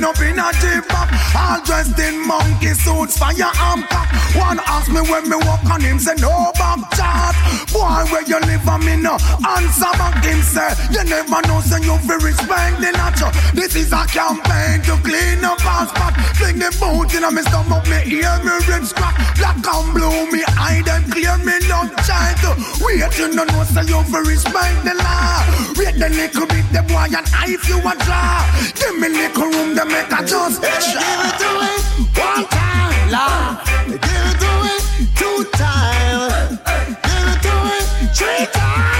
end 0.00 0.04
up 0.04 0.20
in 0.20 0.38
a 0.38 0.82
back. 0.88 1.08
All 1.36 1.60
dressed 1.64 1.98
in 1.98 2.26
monkey 2.26 2.72
suits, 2.74 3.18
fire 3.18 3.52
arm 3.60 3.82
cock. 3.84 4.08
One 4.34 4.60
ask 4.66 4.90
me 4.90 5.00
when 5.00 5.28
me 5.28 5.36
walk 5.36 5.64
on 5.70 5.80
him, 5.80 5.98
say, 5.98 6.14
no 6.16 6.52
back 6.54 6.80
chat. 6.96 7.34
Boy, 7.72 8.04
where 8.10 8.24
you 8.24 8.40
live, 8.40 8.66
I 8.66 8.78
me 8.78 8.96
no 8.96 9.14
answer 9.44 9.92
back 9.98 10.24
him, 10.24 10.40
say, 10.42 10.72
you 10.90 11.04
never 11.04 11.40
know, 11.46 11.60
say, 11.60 11.80
you 11.84 11.96
fi 12.06 12.16
respect 12.16 12.80
the 12.80 12.90
nacho. 12.96 13.28
This 13.52 13.76
is 13.76 13.92
a 13.92 14.06
campaign 14.06 14.82
to 14.88 14.96
clean 15.04 15.44
up 15.44 15.64
our 15.64 15.86
spot. 15.88 16.14
Fling 16.36 16.58
the 16.58 16.70
boot 16.80 17.12
in 17.14 17.24
a 17.24 17.30
me 17.30 17.42
stomach, 17.42 17.84
me 17.88 18.00
ear, 18.20 18.40
me 18.44 18.56
ribs 18.66 18.92
crack. 18.92 19.14
Black 19.36 19.60
and 19.60 19.92
blue, 19.92 20.30
me 20.32 20.42
eye, 20.56 20.82
them 20.84 21.04
clear, 21.10 21.36
me 21.44 21.56
love 21.68 21.92
child. 22.06 22.56
Wait, 22.80 23.04
you 23.18 23.28
no 23.34 23.44
know, 23.44 23.64
say, 23.64 23.84
you 23.84 24.00
fi 24.08 24.18
respect 24.24 24.84
the 24.84 24.94
law. 24.94 25.44
Wait 25.76 25.94
the 25.98 26.08
little 26.08 26.46
bit, 26.46 26.64
the 26.72 26.82
boy, 26.88 27.06
and 27.12 27.26
I 27.34 27.56
you 27.68 27.78
a 27.78 27.92
draw. 28.04 28.40
Give 28.74 28.98
me 28.98 29.08
little 29.08 29.50
room, 29.50 29.74
the 29.74 29.89
make 29.90 30.12
a 30.12 30.24
just 30.24 30.62
Give 30.62 30.70
it 30.70 31.34
to 31.40 31.50
me 31.60 31.72
one 32.14 32.44
time, 32.46 33.10
Lord. 33.10 34.00
Give 34.06 34.26
it 34.30 34.36
to 34.42 34.50
me 34.62 34.74
two 35.18 35.38
times. 35.58 36.58
Give 37.06 37.26
it 37.32 37.42
to 37.42 37.52
me 37.64 37.78
three 38.14 38.46
times. 38.52 38.99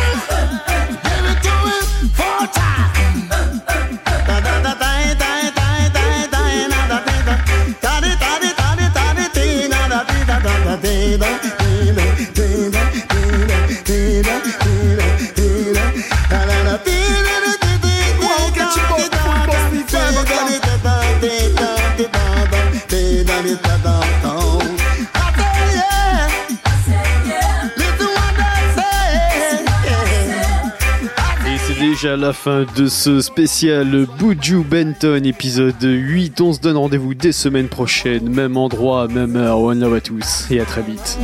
Déjà 32.02 32.16
la 32.16 32.32
fin 32.32 32.64
de 32.76 32.86
ce 32.86 33.20
spécial 33.20 34.06
Buju 34.18 34.64
Benton 34.64 35.22
épisode 35.22 35.82
8. 35.82 36.40
On 36.40 36.54
se 36.54 36.60
donne 36.60 36.78
rendez-vous 36.78 37.12
dès 37.12 37.32
semaine 37.32 37.68
prochaine, 37.68 38.30
même 38.30 38.56
endroit, 38.56 39.06
même 39.06 39.36
heure. 39.36 39.60
One 39.60 39.80
love 39.80 39.94
à 39.94 40.00
tous 40.00 40.46
et 40.50 40.60
à 40.60 40.64
très 40.64 40.80
vite. 40.80 41.18